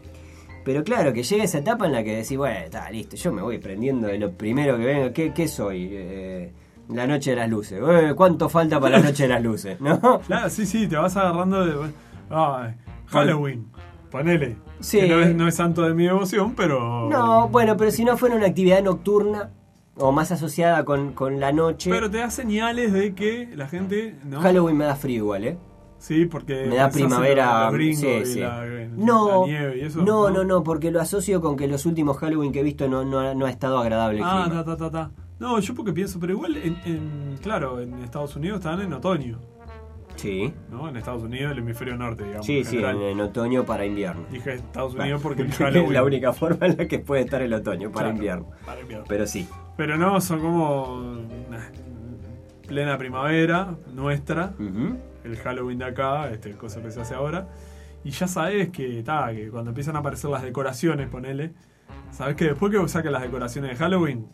pero 0.67 0.83
claro, 0.83 1.13
que 1.13 1.23
llega 1.23 1.45
esa 1.45 1.59
etapa 1.59 1.87
en 1.87 1.93
la 1.93 2.03
que 2.03 2.17
decís, 2.17 2.37
bueno, 2.37 2.59
está 2.59 2.91
listo, 2.91 3.15
yo 3.15 3.33
me 3.33 3.41
voy 3.41 3.59
prendiendo 3.59 4.09
de 4.09 4.19
lo 4.19 4.33
primero 4.33 4.77
que 4.77 4.85
venga. 4.85 5.13
¿Qué, 5.13 5.33
qué 5.33 5.47
soy? 5.47 5.91
Eh, 5.93 6.53
la 6.89 7.07
noche 7.07 7.31
de 7.31 7.37
las 7.37 7.49
luces. 7.49 7.81
Eh, 7.89 8.15
¿Cuánto 8.17 8.49
falta 8.49 8.81
para 8.81 8.99
la 8.99 9.05
noche 9.05 9.23
de 9.23 9.29
las 9.29 9.43
luces? 9.45 9.81
¿No? 9.81 10.21
Claro, 10.27 10.51
sí, 10.51 10.67
sí, 10.67 10.89
te 10.89 10.97
vas 10.97 11.17
agarrando 11.17 11.65
de. 11.65 11.93
Ay, 12.31 12.75
Halloween. 13.07 13.69
Ponele. 14.11 14.57
Sí. 14.81 14.99
Que 14.99 15.09
no 15.09 15.21
es, 15.21 15.37
no 15.37 15.47
es 15.47 15.55
santo 15.55 15.83
de 15.83 15.95
mi 15.95 16.07
devoción, 16.07 16.57
pero. 16.57 17.09
No, 17.11 17.49
bueno, 17.49 17.77
pero 17.77 17.93
si 17.93 18.05
no 18.05 18.17
fuera 18.17 18.35
una 18.35 18.47
actividad 18.47 18.83
nocturna 18.83 19.53
o 19.95 20.11
más 20.11 20.33
asociada 20.33 20.85
con, 20.85 21.13
con 21.13 21.39
la 21.39 21.53
noche, 21.53 21.91
Pero 21.91 22.11
te 22.11 22.19
da 22.19 22.29
señales 22.29 22.93
de 22.93 23.15
que 23.15 23.51
la 23.55 23.69
gente. 23.69 24.17
¿no? 24.25 24.41
Halloween 24.41 24.77
me 24.79 24.85
da 24.85 24.97
frío 24.97 25.19
igual, 25.19 25.45
¿eh? 25.45 25.59
Sí, 25.99 26.27
porque. 26.27 26.67
Me 26.67 26.77
da 26.77 26.91
primavera. 26.91 27.71
sí, 27.73 28.39
la- 28.41 28.63
no, 28.97 29.41
la 29.43 29.47
nieve 29.47 29.79
y 29.79 29.81
eso. 29.83 30.03
no, 30.03 30.31
no, 30.31 30.45
no, 30.45 30.63
porque 30.63 30.91
lo 30.91 31.01
asocio 31.01 31.41
con 31.41 31.57
que 31.57 31.67
los 31.69 31.87
últimos 31.87 32.19
Halloween 32.19 32.53
que 32.53 32.61
he 32.61 32.63
visto 32.63 32.89
no, 32.89 33.05
no, 33.05 33.21
ha- 33.21 33.35
no 33.35 33.47
ha 33.47 33.51
estado 33.51 33.79
agradable. 33.79 34.19
el 34.19 34.25
Ah, 34.25 34.45
clima. 34.47 34.65
ta, 34.65 34.77
ta, 34.77 34.77
ta, 34.77 34.91
ta. 34.91 35.11
No, 35.39 35.59
yo 35.59 35.75
porque 35.75 35.93
pienso, 35.93 36.19
pero 36.21 36.33
igual, 36.35 36.57
en, 36.57 36.77
en- 36.85 37.37
claro, 37.43 37.81
en 37.81 37.95
Estados 38.03 38.37
Unidos 38.37 38.59
están 38.61 38.81
en 38.81 38.93
otoño, 38.93 39.39
Sí, 40.17 40.51
¿no? 40.71 40.89
En 40.89 40.97
Estados 40.97 41.23
Unidos, 41.23 41.53
el 41.53 41.59
hemisferio 41.59 41.95
norte, 41.97 42.25
digamos. 42.25 42.47
sí, 42.47 42.59
en 42.61 42.65
sí, 42.65 42.79
en, 42.79 43.03
en 43.03 43.21
otoño 43.21 43.65
para 43.67 43.85
invierno. 43.85 44.23
Dije 44.31 44.55
Estados 44.55 44.95
Unidos 44.95 45.21
porque 45.23 45.43
el 45.43 45.49
es 45.51 45.59
Halloween. 45.59 45.93
la 45.93 46.03
única 46.05 46.33
forma 46.33 46.67
en 46.67 46.77
la 46.79 46.89
que 46.89 46.99
puede 47.01 47.23
estar 47.23 47.43
el 47.43 47.53
otoño, 47.53 47.91
para 47.91 48.05
Claro, 48.07 48.17
invierno. 48.17 48.51
Para 48.65 48.81
invierno. 48.81 49.05
Pero 49.09 49.27
sí. 49.27 49.47
Pero 49.77 49.99
no, 49.99 50.19
son 50.23 50.41
como. 50.41 51.19
nah, 51.51 51.59
plena 52.67 52.97
primavera 52.97 53.75
nuestra, 53.95 54.55
Ujú. 54.59 54.97
El 55.27 55.37
Halloween 55.39 55.79
de 55.79 55.85
acá, 55.87 56.31
este, 56.31 56.53
cosa 56.53 56.83
que 56.83 56.91
se 56.91 57.01
hace 57.01 57.15
ahora. 57.15 57.49
Y 58.05 58.11
ya 58.11 58.29
sabes 58.29 58.71
que, 58.71 59.03
ta, 59.03 59.31
que 59.33 59.51
cuando 59.51 59.71
empiezan 59.71 59.97
a 59.97 59.99
aparecer 59.99 60.31
las 60.31 60.43
decoraciones, 60.43 61.09
ponele. 61.09 61.53
Sabes 62.11 62.37
que 62.37 62.45
después 62.47 62.73
que 62.73 62.89
saquen 62.89 63.13
las 63.13 63.23
decoraciones 63.23 63.71
de 63.71 63.77
Halloween, 63.77 64.27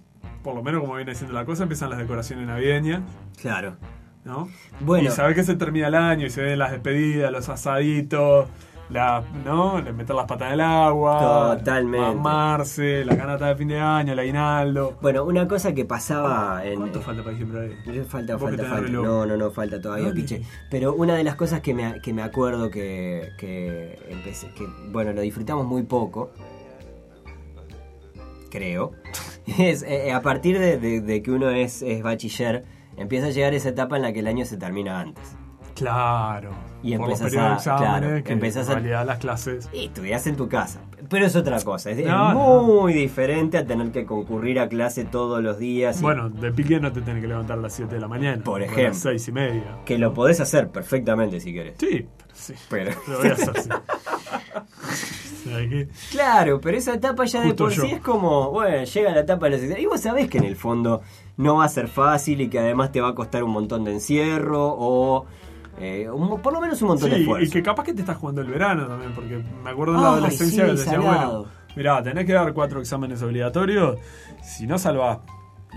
por 0.42 0.54
lo 0.54 0.62
menos 0.62 0.80
como 0.82 0.94
viene 0.96 1.14
siendo 1.14 1.34
la 1.34 1.44
cosa, 1.44 1.62
empiezan 1.64 1.90
las 1.90 1.98
decoraciones 1.98 2.46
navideñas, 2.46 3.00
Claro. 3.40 3.76
¿no? 4.24 4.48
Bueno. 4.80 5.08
Y 5.08 5.10
sabes 5.10 5.34
que 5.34 5.42
se 5.42 5.56
termina 5.56 5.88
el 5.88 5.94
año 5.94 6.26
y 6.26 6.30
se 6.30 6.42
ven 6.42 6.58
las 6.58 6.70
despedidas, 6.70 7.32
los 7.32 7.48
asaditos, 7.48 8.48
la, 8.92 9.22
¿no? 9.44 9.80
Meter 9.94 10.14
las 10.14 10.26
patas 10.26 10.48
en 10.48 10.54
el 10.54 10.60
agua, 10.60 11.56
Totalmente. 11.58 12.14
mamarse, 12.14 13.04
la 13.04 13.16
canata 13.16 13.46
de 13.48 13.56
fin 13.56 13.68
de 13.68 13.80
año, 13.80 14.12
el 14.12 14.18
aguinaldo. 14.18 14.96
Bueno, 15.00 15.24
una 15.24 15.48
cosa 15.48 15.72
que 15.74 15.84
pasaba 15.84 16.64
en. 16.64 16.76
¿Cuánto 16.80 17.00
falta 17.00 17.22
para 17.22 17.36
diciembre? 17.36 17.76
ahí? 17.86 18.04
Falta, 18.04 18.38
falta, 18.38 18.64
falta. 18.64 18.90
No, 18.90 19.26
no, 19.26 19.36
no, 19.36 19.50
falta 19.50 19.80
todavía, 19.80 20.12
piche. 20.12 20.42
Pero 20.70 20.94
una 20.94 21.14
de 21.14 21.24
las 21.24 21.34
cosas 21.36 21.60
que 21.60 21.74
me, 21.74 22.00
que 22.00 22.12
me 22.12 22.22
acuerdo 22.22 22.70
que, 22.70 23.30
que 23.38 23.98
empecé, 24.10 24.48
que, 24.54 24.66
bueno, 24.90 25.12
lo 25.12 25.20
disfrutamos 25.22 25.66
muy 25.66 25.82
poco, 25.84 26.30
creo, 28.50 28.92
es 29.58 29.82
eh, 29.82 30.12
a 30.12 30.20
partir 30.22 30.58
de, 30.58 30.78
de- 30.78 31.00
de 31.00 31.22
que 31.22 31.30
uno 31.30 31.50
es, 31.50 31.82
es 31.82 32.02
bachiller, 32.02 32.64
empieza 32.96 33.28
a 33.28 33.30
llegar 33.30 33.54
esa 33.54 33.70
etapa 33.70 33.96
en 33.96 34.02
la 34.02 34.12
que 34.12 34.20
el 34.20 34.26
año 34.26 34.44
se 34.44 34.56
termina 34.56 35.00
antes. 35.00 35.36
Claro. 35.74 36.50
Y 36.82 36.96
por 36.96 37.08
los 37.08 37.20
empezás 37.20 37.30
periodos 37.30 37.48
de 37.64 37.70
a- 37.70 37.74
exámenes, 37.74 38.00
claro, 38.10 38.24
que 38.24 38.32
empezás 38.32 38.68
a- 38.68 38.72
en 38.72 38.78
realidad 38.78 39.06
las 39.06 39.18
clases. 39.18 39.68
Y 39.72 39.84
estudias 39.86 40.26
en 40.26 40.36
tu 40.36 40.48
casa. 40.48 40.80
Pero 41.08 41.26
es 41.26 41.36
otra 41.36 41.60
cosa. 41.62 41.90
Es, 41.90 41.98
es 41.98 42.06
No, 42.06 42.62
muy 42.62 42.92
diferente 42.92 43.58
a 43.58 43.66
tener 43.66 43.90
que 43.92 44.04
concurrir 44.06 44.58
a 44.60 44.68
clase 44.68 45.04
todos 45.04 45.42
los 45.42 45.58
días. 45.58 45.98
y 45.98 46.02
Bueno, 46.02 46.28
de 46.30 46.52
pique 46.52 46.80
no 46.80 46.92
te 46.92 47.02
tenés 47.02 47.22
que 47.22 47.28
levantar 47.28 47.58
a 47.58 47.62
las 47.62 47.72
7 47.74 47.94
de 47.96 48.00
la 48.00 48.08
mañana. 48.08 48.42
Por 48.42 48.60
o 48.60 48.64
a 48.64 48.66
ejemplo. 48.66 48.88
las 48.88 48.98
6 48.98 49.28
y 49.28 49.32
media. 49.32 49.78
Que 49.84 49.98
lo 49.98 50.12
podés 50.14 50.40
hacer 50.40 50.68
perfectamente 50.70 51.38
si 51.40 51.52
querés. 51.52 51.74
Sí, 51.78 52.06
pero 52.16 52.30
sí. 52.32 52.54
Pero... 52.68 52.90
Lo 53.08 53.18
voy 53.18 53.28
a 53.28 53.32
hacer, 53.32 53.60
sí. 53.60 53.68
Claro, 56.12 56.60
pero 56.60 56.76
esa 56.78 56.94
etapa 56.94 57.24
ya 57.24 57.40
de 57.40 57.48
Justo 57.48 57.64
por 57.64 57.72
yo. 57.72 57.82
sí 57.82 57.90
es 57.92 58.00
como, 58.00 58.50
bueno, 58.52 58.84
llega 58.84 59.10
la 59.12 59.20
etapa 59.20 59.46
de 59.46 59.50
la 59.50 59.56
secundaria. 59.56 59.82
Y 59.82 59.86
vos 59.86 60.00
sabés 60.00 60.28
que 60.30 60.38
en 60.38 60.44
el 60.44 60.56
fondo 60.56 61.02
no 61.36 61.56
va 61.56 61.64
a 61.64 61.68
ser 61.68 61.88
fácil 61.88 62.40
y 62.40 62.48
que 62.48 62.58
además 62.60 62.92
te 62.92 63.00
va 63.00 63.08
a 63.08 63.14
costar 63.14 63.42
un 63.42 63.50
montón 63.50 63.84
de 63.84 63.92
encierro 63.92 64.74
o 64.78 65.26
eh, 65.78 66.08
un- 66.10 66.40
por 66.40 66.52
lo 66.52 66.60
menos 66.60 66.80
un 66.82 66.88
montón 66.88 67.10
de 67.10 67.16
Sí, 67.16 67.22
esfuerzo. 67.22 67.46
y 67.46 67.50
que 67.50 67.62
capaz 67.62 67.84
que 67.84 67.94
te 67.94 68.00
estás 68.00 68.16
jugando 68.16 68.40
el 68.42 68.48
verano 68.48 68.86
también, 68.86 69.12
porque 69.14 69.42
me 69.64 69.70
acuerdo 69.70 69.94
en 69.96 70.00
la 70.02 70.08
Ay, 70.08 70.12
adolescencia 70.14 70.64
sí, 70.64 70.70
que 70.70 70.76
te 70.76 70.78
decía, 70.84 71.00
salado. 71.00 71.38
bueno, 71.42 71.52
mirá, 71.76 72.02
tenés 72.02 72.26
que 72.26 72.32
dar 72.32 72.52
cuatro 72.52 72.80
exámenes 72.80 73.22
obligatorios, 73.22 73.98
si 74.42 74.66
no 74.66 74.78
salvás 74.78 75.18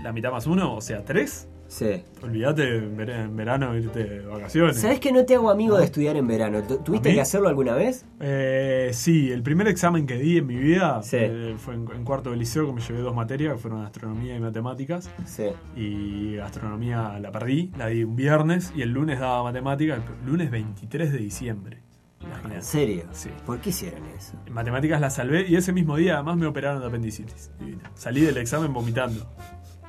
la 0.02 0.12
mitad 0.12 0.30
más 0.30 0.46
uno, 0.46 0.74
o 0.74 0.80
sea, 0.80 1.04
tres, 1.04 1.48
Sí. 1.68 2.02
olvídate 2.22 2.76
en 2.78 2.96
ver- 2.96 3.10
en 3.10 3.36
verano 3.36 3.76
irte 3.76 4.04
de 4.04 4.20
vacaciones. 4.26 4.80
¿Sabés 4.80 5.00
que 5.00 5.10
no 5.12 5.24
te 5.24 5.34
hago 5.34 5.50
amigo 5.50 5.76
de 5.78 5.84
estudiar 5.84 6.16
en 6.16 6.26
verano? 6.26 6.62
¿Tu- 6.62 6.78
¿Tuviste 6.78 7.12
que 7.14 7.20
hacerlo 7.20 7.48
alguna 7.48 7.74
vez? 7.74 8.04
Eh, 8.20 8.90
sí, 8.92 9.30
el 9.32 9.42
primer 9.42 9.66
examen 9.68 10.06
que 10.06 10.16
di 10.16 10.38
en 10.38 10.46
mi 10.46 10.56
vida 10.56 11.02
Sí. 11.02 11.16
eh, 11.20 11.54
fue 11.58 11.74
en, 11.74 11.86
en 11.94 12.04
cuarto 12.04 12.30
de 12.30 12.36
liceo, 12.36 12.66
que 12.66 12.72
me 12.72 12.80
llevé 12.80 13.00
dos 13.00 13.14
materias, 13.14 13.54
que 13.54 13.58
fueron 13.58 13.84
astronomía 13.84 14.36
y 14.36 14.40
matemáticas. 14.40 15.10
Sí. 15.24 15.46
Y 15.76 16.38
astronomía 16.38 17.18
la 17.20 17.30
perdí, 17.32 17.72
la 17.76 17.88
di 17.88 18.04
un 18.04 18.16
viernes 18.16 18.72
y 18.76 18.82
el 18.82 18.90
lunes 18.90 19.18
daba 19.20 19.42
matemáticas, 19.42 19.98
el 20.22 20.30
lunes 20.30 20.50
23 20.50 21.12
de 21.12 21.18
diciembre. 21.18 21.78
Imagínate. 22.24 22.56
¿En 22.56 22.62
serio? 22.62 23.04
Sí. 23.12 23.28
¿Por 23.44 23.60
qué 23.60 23.70
hicieron 23.70 24.00
eso? 24.16 24.32
En 24.46 24.52
matemáticas 24.52 25.00
la 25.00 25.10
salvé 25.10 25.46
y 25.46 25.56
ese 25.56 25.72
mismo 25.72 25.96
día 25.96 26.14
además 26.14 26.36
me 26.38 26.46
operaron 26.46 26.80
de 26.80 26.86
apendicitis. 26.88 27.50
Divino. 27.60 27.82
Salí 27.94 28.22
del 28.22 28.36
examen 28.38 28.72
vomitando. 28.72 29.28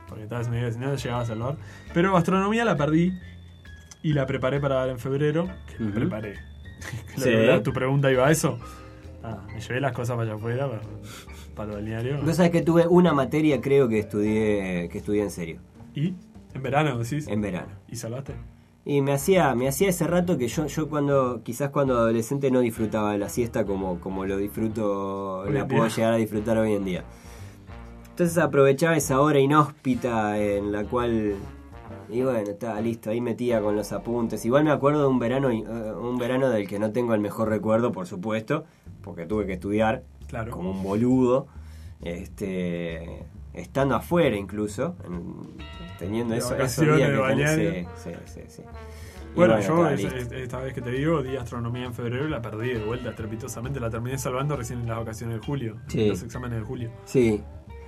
Porque 0.08 0.24
estaba 0.24 0.43
si 0.43 0.49
no 0.80 0.95
llegaba 0.95 1.22
a 1.22 1.26
salvar. 1.26 1.58
Pero 1.93 2.16
astronomía 2.16 2.64
la 2.66 2.76
perdí 2.78 3.14
y 4.03 4.14
la 4.14 4.26
preparé 4.26 4.60
para 4.60 4.76
dar 4.76 4.89
en 4.89 4.99
febrero. 4.99 5.47
Que 5.68 5.84
me 5.84 5.89
Ujú. 5.89 5.99
preparé. 5.99 6.36
Sí. 7.18 7.32
La- 7.32 7.62
tu 7.64 7.74
pregunta 7.74 8.12
iba 8.12 8.28
a 8.28 8.32
eso. 8.32 8.60
Ah, 9.24 9.39
me 9.53 9.60
llevé 9.60 9.82
las 9.82 9.91
cosas 9.93 10.16
para 10.16 10.30
allá 10.30 10.36
afuera. 10.38 10.70
pero 10.70 10.82
para 11.55 11.70
el 11.72 11.76
balneario. 11.78 12.22
Vos 12.24 12.36
sabés 12.36 12.51
que 12.51 12.62
tuve 12.62 12.86
una 12.88 13.14
materia, 13.14 13.60
creo 13.62 13.89
que 13.89 13.97
estudié, 13.99 14.88
que 14.89 14.99
estudié 14.99 15.24
en 15.24 15.32
serio, 15.32 15.60
¿Y? 15.95 16.14
¿En 16.53 16.62
verano 16.62 16.97
decís? 16.99 17.28
en 17.28 17.41
verano. 17.41 17.70
¿Y 17.89 17.95
salvaste? 17.95 18.36
Y 18.86 19.01
me 19.01 19.12
hacía, 19.12 19.53
me 19.55 19.68
hacía 19.68 19.89
ese 19.89 20.05
rato 20.05 20.38
que 20.38 20.47
yo, 20.47 20.68
yo 20.68 20.88
cuando, 20.88 21.41
quizás 21.43 21.72
cuando 21.72 21.97
adolescente 21.97 22.51
no 22.51 22.60
disfrutaba 22.60 23.12
de 23.14 23.18
la 23.18 23.28
siesta 23.28 23.66
como, 23.66 23.99
como 23.99 24.24
lo 24.26 24.38
disfruto, 24.38 25.39
Hoy 25.39 25.51
la 25.53 25.68
puedo 25.68 25.84
día. 25.86 25.95
llegar 25.95 26.14
a 26.14 26.18
disfrutar 26.18 26.58
hoy 26.60 26.74
en 26.74 26.86
día. 26.86 27.03
Entonces 28.18 28.39
aprovechaba 28.39 28.97
esa 28.97 29.22
hora 29.22 29.38
inhóspita 29.39 30.39
en 30.39 30.72
la 30.72 30.86
cual, 30.86 31.36
y 32.09 32.24
bueno, 32.24 32.39
estaba 32.49 32.82
listo, 32.82 33.11
ahí 33.11 33.22
metía 33.22 33.61
con 33.61 33.76
los 33.76 33.91
apuntes. 33.91 34.43
Igual 34.43 34.63
me 34.63 34.72
acuerdo 34.72 35.01
de 35.03 35.07
un 35.07 35.20
verano, 35.20 35.51
eh, 35.51 35.63
un 35.93 36.18
verano 36.18 36.49
del 36.49 36.68
que 36.68 36.80
no 36.80 36.91
tengo 36.91 37.13
el 37.13 37.20
mejor 37.22 37.47
recuerdo, 37.49 37.91
por 37.91 38.07
supuesto, 38.07 38.65
porque 39.03 39.28
tuve 39.28 39.45
que 39.45 39.53
estudiar 39.53 40.01
Claro. 40.28 40.49
como 40.51 40.72
un 40.72 40.82
boludo, 40.82 41.45
este, 42.01 43.24
estando 43.53 43.93
afuera 43.95 44.36
incluso, 44.36 44.95
en- 45.05 45.55
teniendo 45.99 46.34
eso, 46.34 46.55
esos 46.57 46.86
días 46.86 47.11
que 47.11 47.18
tenés- 47.18 47.88
sí, 47.97 48.09
sí, 48.26 48.41
sí, 48.47 48.63
Bueno, 49.36 49.59
yo 49.59 49.88
es- 49.89 50.03
es- 50.03 50.32
esta 50.32 50.57
vez 50.57 50.74
que 50.74 50.82
te 50.82 50.89
digo, 50.89 51.22
di 51.22 51.38
astronomía 51.38 51.86
en 51.86 51.93
febrero 51.93 52.28
la 52.28 52.41
perdí 52.41 52.70
de 52.74 52.84
vuelta 52.84 53.11
estrepitosamente. 53.11 53.80
La 53.80 53.91
terminé 53.91 54.18
salvando 54.18 54.55
recién 54.55 54.80
en 54.80 54.88
las 54.88 54.97
vacaciones 54.97 55.39
de 55.39 55.45
julio. 55.45 55.76
Sí. 55.86 56.07
Los 56.07 56.24
exámenes 56.24 56.57
de 56.61 56.65
julio. 56.65 56.89
Sí. 57.05 57.43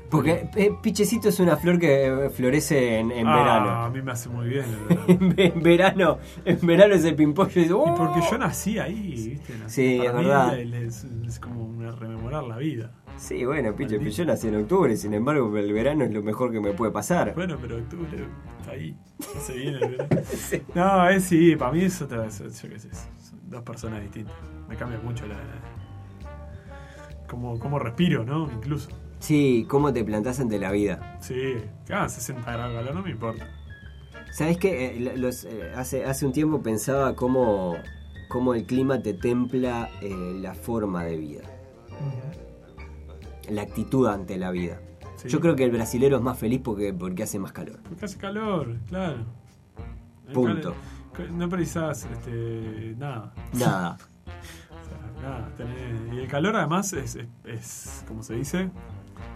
Porque 0.09 0.49
eh, 0.55 0.71
Pichecito 0.81 1.29
es 1.29 1.39
una 1.39 1.55
flor 1.57 1.77
que 1.79 2.07
eh, 2.07 2.29
florece 2.29 2.99
en, 2.99 3.11
en 3.11 3.27
Ah, 3.27 3.33
A 3.33 3.37
verano. 3.83 3.89
mí 3.91 4.01
me 4.01 4.11
hace 4.11 4.29
muy 4.29 4.49
bien. 4.49 4.65
el 4.65 5.17
verano. 5.17 5.35
En 5.37 5.61
verano, 5.63 6.17
en 6.45 6.59
verano 6.67 6.93
ese 6.95 7.13
pimpollo 7.13 7.61
y 7.61 7.69
"Oh". 7.71 7.93
porque 7.95 8.19
yo 8.29 8.37
nací 8.37 8.79
ahí, 8.79 9.11
¿viste? 9.29 9.53
Nací- 9.53 9.69
Sí, 9.69 10.01
es 10.05 10.13
verdad. 10.13 10.57
Es, 10.59 11.03
es 11.27 11.39
como 11.39 11.69
rememorar 11.91 12.43
la 12.43 12.57
vida. 12.57 12.91
Sí, 13.17 13.43
bueno, 13.45 13.75
Piche, 13.75 13.99
yo 13.99 14.25
nací 14.25 14.47
en 14.47 14.55
octubre, 14.55 14.95
sin 14.95 15.13
embargo, 15.13 15.55
el 15.57 15.73
verano 15.73 16.05
es 16.05 16.11
lo 16.13 16.23
mejor 16.23 16.51
que 16.53 16.61
me 16.61 16.71
puede 16.71 16.91
pasar. 16.93 17.33
Bueno, 17.35 17.57
pero 17.61 17.75
octubre 17.77 18.25
está 18.61 18.71
ahí. 18.71 18.95
No 19.35 19.41
se 19.41 19.53
viene 19.57 19.77
el 19.79 19.89
verano. 19.89 20.09
No, 20.75 21.09
es 21.09 21.23
sí, 21.25 21.55
para 21.57 21.71
mí 21.73 21.83
es 21.83 22.01
otra. 22.01 22.25
es- 22.25 22.39
yo 22.61 22.69
qué 22.69 22.79
sé, 22.79 22.89
son 22.93 23.39
dos 23.49 23.61
personas 23.63 24.01
distintas. 24.01 24.33
Me 24.69 24.75
cambia 24.75 24.99
mucho 25.03 25.27
la. 25.27 25.35
Cómo, 27.27 27.59
cómo 27.59 27.77
respiro, 27.77 28.23
¿no? 28.23 28.49
Incluso. 28.51 28.89
Sí, 29.19 29.65
cómo 29.69 29.91
te 29.93 30.03
plantás 30.03 30.39
ante 30.39 30.57
la 30.59 30.71
vida. 30.71 31.17
Sí, 31.21 31.55
hagan 31.89 32.09
60 32.09 32.41
grados 32.51 32.71
de 32.73 32.79
calor, 32.79 32.95
no 32.95 33.01
me 33.03 33.11
importa. 33.11 33.47
¿Sabes 34.31 34.57
qué? 34.57 35.71
hace, 35.75 36.05
hace 36.05 36.25
un 36.25 36.31
tiempo 36.31 36.61
pensaba 36.61 37.15
cómo, 37.15 37.75
cómo 38.29 38.53
el 38.53 38.65
clima 38.65 39.01
te 39.01 39.13
templa 39.13 39.89
eh, 40.01 40.37
la 40.39 40.53
forma 40.53 41.03
de 41.03 41.17
vida, 41.17 41.41
la 43.49 43.63
actitud 43.63 44.07
ante 44.07 44.37
la 44.37 44.51
vida. 44.51 44.79
Sí. 45.17 45.27
Yo 45.27 45.41
creo 45.41 45.55
que 45.55 45.65
el 45.65 45.71
brasilero 45.71 46.15
es 46.17 46.23
más 46.23 46.37
feliz 46.37 46.61
porque, 46.63 46.93
porque 46.93 47.23
hace 47.23 47.39
más 47.39 47.51
calor. 47.51 47.79
Porque 47.89 48.05
hace 48.05 48.17
calor, 48.17 48.77
claro. 48.87 49.17
Punto. 50.33 50.75
cal- 51.13 51.37
No 51.37 51.49
precisás 51.49 52.05
este, 52.11 52.95
nada. 52.97 53.33
Nada. 53.53 53.97
O 54.69 55.21
sea, 55.21 55.21
nada, 55.29 55.49
tenés- 55.57 56.13
Y 56.15 56.19
el 56.19 56.27
calor 56.27 56.55
además 56.55 56.93
es, 56.93 57.15
es, 57.15 57.27
es, 57.43 58.05
como 58.07 58.23
se 58.23 58.35
dice? 58.35 58.69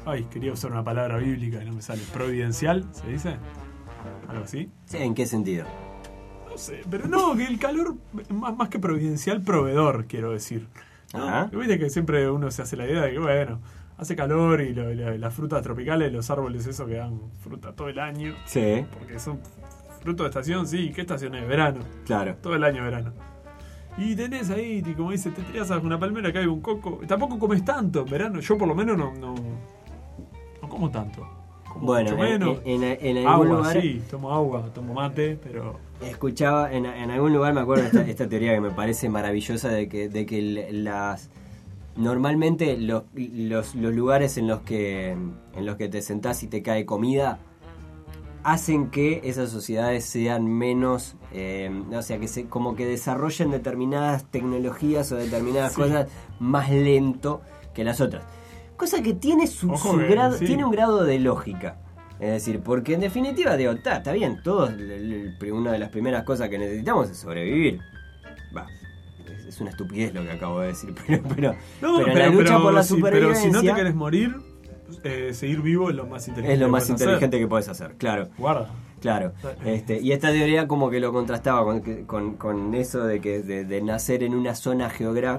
Ay, 0.06 0.24
quería 0.26 0.52
usar 0.54 0.72
una 0.72 0.84
palabra 0.84 1.18
bíblica 1.18 1.62
y 1.62 1.66
no 1.66 1.74
me 1.74 1.82
sale. 1.82 2.02
Providencial, 2.14 2.86
¿se 2.92 3.08
dice? 3.08 3.38
Algo 4.28 4.44
así. 4.44 4.70
Sí, 4.86 4.98
¿En 4.98 5.14
qué 5.14 5.26
sentido? 5.26 5.66
No 6.50 6.58
sé, 6.58 6.82
pero 6.90 7.08
no, 7.08 7.36
que 7.36 7.46
el 7.46 7.58
calor, 7.58 7.96
más, 8.30 8.56
más 8.56 8.70
que 8.70 8.80
providencial, 8.80 9.42
proveedor, 9.42 10.06
quiero 10.08 10.32
decir. 10.32 10.68
¿no? 11.14 11.50
Que 11.50 11.58
Viste 11.58 11.80
que 11.80 11.90
siempre 11.90 12.30
uno 12.30 12.52
se 12.52 12.62
hace 12.62 12.76
la 12.76 12.86
idea 12.86 13.02
de 13.04 13.12
que, 13.12 13.20
bueno, 13.20 13.60
hace 13.98 14.16
calor 14.16 14.62
y 14.62 14.74
lo- 14.74 14.94
lo- 14.94 15.18
las 15.18 15.34
frutas 15.34 15.62
tropicales, 15.62 16.12
los 16.12 16.30
árboles, 16.30 16.66
eso 16.68 16.86
que 16.86 16.96
dan 16.96 17.20
fruta 17.42 17.74
todo 17.74 17.90
el 17.90 18.00
año. 18.00 18.34
Sí, 18.46 18.86
Porque 18.98 19.20
son 19.20 19.40
frutos 20.02 20.26
de 20.26 20.30
estación, 20.30 20.68
sí. 20.68 20.92
¿Qué 20.94 21.02
estación 21.02 21.34
es? 21.36 21.48
Verano. 21.48 21.80
claro. 22.06 22.36
Todo 22.42 22.56
el 22.56 22.64
año 22.64 22.84
verano. 22.84 23.14
Y 23.98 24.16
tenés 24.16 24.50
ahí, 24.50 24.82
como 24.98 25.12
dice, 25.12 25.30
te 25.32 25.42
tiras 25.44 25.70
a 25.72 25.78
una 25.78 26.00
palmera, 26.00 26.34
cae 26.34 26.48
un 26.48 26.62
coco. 26.62 27.00
Tampoco 27.08 27.38
comes 27.38 27.64
tanto 27.64 28.00
en 28.02 28.06
verano. 28.06 28.40
Yo 28.40 28.58
por 28.58 28.68
lo 28.68 28.74
menos 28.76 28.98
no, 28.98 29.14
no, 29.14 29.36
no 30.62 30.70
como 30.70 30.90
tanto. 30.90 31.28
Como 31.72 31.86
Bueno, 31.88 32.12
mucho 32.12 32.24
menos. 32.24 32.58
en- 32.66 32.84
en 32.84 33.18
algún 33.28 33.48
agua, 33.48 33.58
lugar 33.60 33.82
sí, 33.82 34.02
tomo 34.10 34.32
agua, 34.32 34.70
tomo 34.74 34.94
mate, 34.94 35.40
pero... 35.44 35.80
escuchaba, 36.04 36.72
en, 36.72 36.86
en 36.86 37.10
algún 37.12 37.34
lugar 37.34 37.54
me 37.54 37.62
acuerdo 37.62 37.86
esta, 37.86 38.02
esta 38.08 38.28
teoría 38.30 38.54
que 38.54 38.62
me 38.62 38.70
parece 38.72 39.10
maravillosa 39.10 39.70
de 39.70 39.88
que, 39.90 40.08
de 40.10 40.26
que 40.28 40.70
las 40.72 41.30
normalmente 41.96 42.78
los, 42.78 43.04
los, 43.16 43.76
los 43.76 43.94
lugares 43.94 44.38
en 44.38 44.48
los 44.48 44.62
que 44.62 45.12
en 45.12 45.66
los 45.66 45.76
que 45.78 45.88
te 45.90 46.02
sentás 46.02 46.42
y 46.44 46.48
te 46.48 46.64
cae 46.64 46.86
comida 46.86 47.38
hacen 48.44 48.90
que 48.90 49.22
esas 49.24 49.50
sociedades 49.50 50.06
sean 50.06 50.46
menos, 50.48 51.16
eh, 51.32 51.72
o 51.96 52.02
sea, 52.02 52.20
que 52.20 52.28
se, 52.28 52.46
como 52.46 52.76
que 52.76 52.86
desarrollen 52.86 53.52
determinadas 53.52 54.26
tecnologías 54.32 55.12
o 55.12 55.16
determinadas 55.16 55.74
Sí. 55.74 55.82
cosas 55.82 56.08
más 56.40 56.70
lento 56.70 57.42
que 57.74 57.84
las 57.84 58.02
otras. 58.02 58.24
Cosa 58.78 59.02
que 59.02 59.14
tiene 59.14 59.48
su, 59.48 59.72
Ojo 59.72 59.94
su 59.94 59.98
que, 60.00 60.08
grado, 60.08 60.38
sí. 60.38 60.46
tiene 60.46 60.66
un 60.66 60.72
grado 60.72 61.04
de 61.04 61.20
lógica. 61.20 61.78
Es 62.20 62.32
decir, 62.32 62.60
porque 62.62 62.94
en 62.94 63.02
definitiva, 63.02 63.56
digo, 63.58 63.72
está, 63.72 63.98
está 63.98 64.12
bien, 64.14 64.42
todos, 64.44 64.70
el- 64.72 64.92
el- 64.92 65.36
el- 65.42 65.52
una 65.52 65.72
de 65.72 65.80
las 65.80 65.90
primeras 65.90 66.24
cosas 66.24 66.50
que 66.50 66.58
necesitamos 66.58 67.10
es 67.10 67.18
sobrevivir. 67.18 67.80
Va, 68.56 68.68
es, 69.26 69.46
es 69.46 69.62
una 69.62 69.72
estupidez 69.72 70.14
lo 70.14 70.24
que 70.24 70.32
acabo 70.32 70.60
de 70.60 70.68
decir, 70.68 70.94
pero, 71.08 71.22
pero, 71.36 71.56
No, 71.82 71.98
pero 72.04 72.14
la 72.16 72.28
lucha 72.30 72.60
por 72.60 72.74
la 72.74 72.84
sí, 72.84 72.96
pero 72.96 73.08
supervivencia 73.08 73.42
si 73.44 73.52
no 73.52 73.62
te 73.62 73.74
querés 73.74 73.96
morir, 73.96 74.36
eh, 75.04 75.34
seguir 75.34 75.62
vivo 75.62 75.90
es 75.90 75.96
lo 75.96 76.06
más 76.06 76.28
inteligente. 76.28 76.54
es 76.54 76.60
lo 76.60 76.68
que 76.68 76.72
más 76.72 76.84
hacer. 76.84 76.94
inteligente 76.96 77.40
que 77.40 77.48
puedes 77.48 77.70
hacer, 77.70 77.96
claro. 77.98 78.30
Guarda. 78.38 78.70
Claro, 79.02 79.34
este, 79.66 80.00
y 80.00 80.14
esta 80.14 80.32
teoría 80.32 80.66
como 80.66 80.90
que 80.90 81.02
lo 81.02 81.12
contrastaba 81.12 81.66
con, 81.66 82.06
con, 82.06 82.36
con 82.36 82.74
eso 82.74 83.04
de 83.04 83.20
que 83.20 83.42
de, 83.44 83.66
de 83.66 83.82
nacer 83.82 84.24
en 84.24 84.34
una 84.34 84.56
zona 84.56 84.90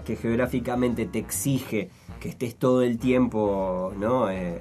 que 0.05 0.17
geográficamente 0.17 1.07
te 1.07 1.19
exige 1.19 1.89
que 2.21 2.29
estés 2.29 2.57
todo 2.57 2.83
el 2.83 2.99
tiempo 2.99 3.91
¿no? 3.99 4.29
Eh, 4.29 4.61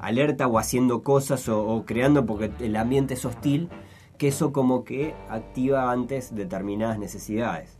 alerta 0.00 0.48
o 0.48 0.58
haciendo 0.58 1.02
cosas 1.02 1.48
o, 1.48 1.66
o 1.66 1.86
creando 1.86 2.26
porque 2.26 2.50
el 2.60 2.76
ambiente 2.76 3.14
es 3.14 3.24
hostil, 3.24 3.70
que 4.18 4.28
eso 4.28 4.52
como 4.52 4.84
que 4.84 5.14
activa 5.30 5.90
antes 5.90 6.34
determinadas 6.34 6.98
necesidades. 6.98 7.78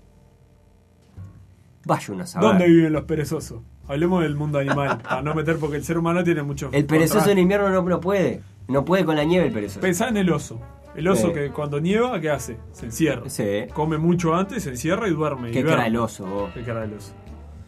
Vaya 1.85 2.15
uno 2.15 2.23
a 2.23 2.27
saber. 2.27 2.49
¿Dónde 2.49 2.67
viven 2.67 2.93
los 2.95 3.05
perezosos? 3.05 3.61
Hablemos 3.93 4.23
del 4.23 4.35
mundo 4.37 4.59
animal, 4.59 4.99
para 5.03 5.23
no 5.23 5.35
meter 5.35 5.59
porque 5.59 5.77
el 5.77 5.85
ser 5.85 5.99
humano 5.99 6.25
tiene 6.25 6.43
mucho... 6.43 6.71
El 6.73 6.87
perezoso 6.87 7.31
en 7.31 7.39
invierno 7.39 7.69
no, 7.69 7.83
no 7.83 8.01
puede, 8.01 8.41
no 8.69 8.85
puede 8.85 9.05
con 9.05 9.17
la 9.17 9.25
nieve 9.25 9.47
el 9.47 9.53
perezoso. 9.53 9.81
Pensá 9.81 10.09
en 10.09 10.17
el 10.17 10.31
oso. 10.33 10.61
El 10.95 11.09
oso 11.09 11.29
Sí. 11.29 11.35
que 11.35 11.51
cuando 11.51 11.81
nieva, 11.81 12.21
¿qué 12.21 12.31
hace? 12.31 12.59
Se 12.73 12.87
encierra. 12.87 13.29
Sí. 13.29 13.67
Come 13.73 13.97
mucho 13.99 14.35
antes, 14.35 14.63
se 14.63 14.71
encierra 14.71 15.09
y 15.09 15.13
duerme. 15.13 15.51
Qué 15.51 15.61
y 15.61 15.65
cara 15.65 15.87
el 15.87 15.97
oso, 15.97 16.27
vos. 16.27 16.51
Qué 16.53 16.63
cara 16.63 16.85
el 16.85 16.95
oso. 16.95 17.13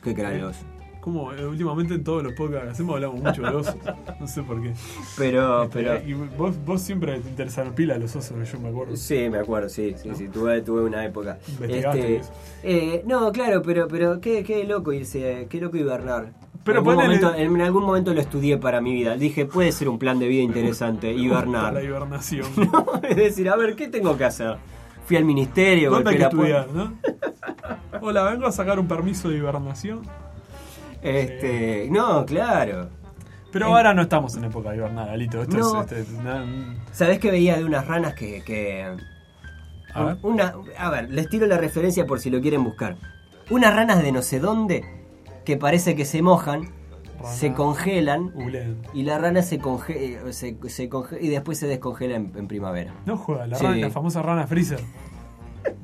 Qué 0.02 0.14
cara 0.14 0.34
el 0.34 0.44
oso. 0.44 0.60
Como 1.04 1.34
eh, 1.34 1.44
últimamente 1.46 1.92
en 1.92 2.02
todos 2.02 2.22
los 2.22 2.32
podcasts 2.32 2.64
que 2.64 2.70
hacemos 2.72 2.94
hablamos 2.94 3.20
mucho 3.20 3.42
de 3.42 3.48
osos. 3.48 3.76
No 4.18 4.26
sé 4.26 4.42
por 4.42 4.62
qué. 4.62 4.72
Pero, 5.18 5.64
Este, 5.64 5.82
pero... 5.82 6.08
Y 6.08 6.14
vos, 6.14 6.54
vos 6.64 6.80
siempre 6.80 7.20
te 7.20 7.28
interesaron 7.28 7.74
pila 7.74 7.98
los 7.98 8.16
osos, 8.16 8.50
yo 8.50 8.58
me 8.58 8.70
acuerdo. 8.70 8.96
Sí, 8.96 9.28
me 9.28 9.36
acuerdo, 9.38 9.68
sí, 9.68 9.94
sí, 10.02 10.08
sí, 10.14 10.28
tuve, 10.28 10.62
tuve 10.62 10.80
una 10.80 11.04
época. 11.04 11.36
Investigaste 11.46 11.98
Este, 12.00 12.16
eso. 12.16 12.32
eh, 12.62 13.02
no, 13.06 13.30
claro, 13.32 13.60
pero, 13.60 13.86
pero 13.86 14.18
qué, 14.18 14.42
qué 14.44 14.64
loco 14.64 14.94
irse, 14.94 15.46
qué 15.50 15.60
loco 15.60 15.76
hibernar. 15.76 16.32
Pero 16.64 16.80
en, 16.80 16.88
algún 16.88 16.94
ponele- 17.04 17.20
momento, 17.20 17.34
en 17.34 17.60
algún 17.60 17.82
momento 17.84 18.14
lo 18.14 18.20
estudié 18.22 18.56
para 18.56 18.80
mi 18.80 18.94
vida. 18.94 19.16
Dije, 19.18 19.44
puede 19.44 19.72
ser 19.72 19.90
un 19.90 19.98
plan 19.98 20.18
de 20.18 20.26
vida 20.26 20.40
interesante, 20.42 21.08
Me 21.14 21.28
gusta 21.28 21.44
La 21.44 21.50
hibernar. 21.50 21.84
hibernación. 21.84 22.46
es 23.10 23.16
decir, 23.16 23.50
a 23.50 23.56
ver, 23.56 23.76
¿qué 23.76 23.88
tengo 23.88 24.16
que 24.16 24.24
hacer? 24.24 24.56
Fui 25.06 25.18
al 25.18 25.26
ministerio, 25.26 25.90
¿Dónde 25.90 26.08
hay 26.12 26.16
que 26.16 26.22
estudiar, 26.22 26.68
no? 26.72 26.94
Hola, 28.00 28.22
vengo 28.30 28.46
a 28.46 28.52
sacar 28.52 28.78
un 28.78 28.88
permiso 28.88 29.28
de 29.28 29.36
hibernación. 29.36 30.00
Este, 31.04 31.88
no, 31.90 32.24
claro. 32.26 32.88
Pero 33.52 33.66
ahora 33.66 33.94
no 33.94 34.02
estamos 34.02 34.34
en 34.36 34.44
época 34.44 34.70
de 34.70 34.78
hibernar, 34.78 35.08
Alito. 35.10 35.42
Esto 35.42 35.56
No. 35.56 35.82
es. 35.82 35.92
Este, 35.92 36.12
na- 36.22 36.44
¿Sabés 36.92 37.18
que 37.20 37.30
veía 37.30 37.56
de 37.56 37.64
unas 37.64 37.86
ranas 37.86 38.14
que... 38.14 38.42
que 38.42 38.84
a 39.94 40.02
ver. 40.02 40.16
Una, 40.22 40.54
a 40.76 40.90
ver, 40.90 41.08
les 41.10 41.28
tiro 41.28 41.46
la 41.46 41.56
referencia 41.56 42.04
por 42.04 42.18
si 42.18 42.30
lo 42.30 42.40
quieren 42.40 42.64
buscar. 42.64 42.96
Unas 43.50 43.72
ranas 43.76 44.02
de 44.02 44.10
no 44.10 44.22
sé 44.22 44.40
dónde 44.40 44.82
que 45.44 45.56
parece 45.56 45.94
que 45.94 46.04
se 46.04 46.20
mojan, 46.20 46.70
Rana. 47.20 47.28
se 47.32 47.52
congelan 47.52 48.32
y 48.92 49.02
la 49.04 49.18
rana 49.18 49.42
se, 49.42 49.58
conge 49.60 50.18
se, 50.32 50.56
se 50.68 50.90
conge- 50.90 51.18
y 51.20 51.28
después 51.28 51.58
se 51.58 51.68
descongela 51.68 52.16
en, 52.16 52.32
en 52.34 52.48
primavera. 52.48 52.92
No 53.06 53.16
juega, 53.18 53.46
la, 53.46 53.56
Sí. 53.56 53.64
rana, 53.66 53.76
la 53.76 53.90
famosa 53.90 54.20
rana 54.22 54.46
freezer. 54.48 54.80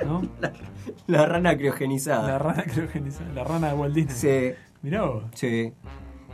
¿No? 0.05 0.23
La 1.07 1.25
rana 1.27 1.57
criogenizada. 1.57 2.27
La 2.27 2.39
rana 2.39 2.65
ni- 2.95 3.35
la 3.35 3.45
rana 3.45 3.69
de 3.69 3.75
Walt 3.75 3.95
Disney. 3.95 4.55
Mirá 4.83 5.03
vos, 5.03 5.25
sí. 5.35 5.73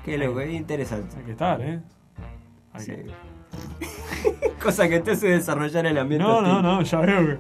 Qué 0.05 0.19
loco, 0.19 0.41
es 0.41 0.53
interesante. 0.55 1.17
hay 1.19 1.25
que 1.25 1.33
estar, 1.33 1.61
¿eh? 1.61 1.81
Hay 2.73 2.81
Sí. 2.85 2.93
que- 2.93 3.07
Cosa 4.63 4.89
que 4.89 5.01
te 5.01 5.13
hace 5.13 5.29
desarrollar 5.29 5.87
el 5.87 5.99
ambiente. 5.99 6.27
No, 6.27 6.41
no, 6.43 6.61
no, 6.63 6.83
ya 6.83 7.01
veo 7.01 7.27
que. 7.27 7.39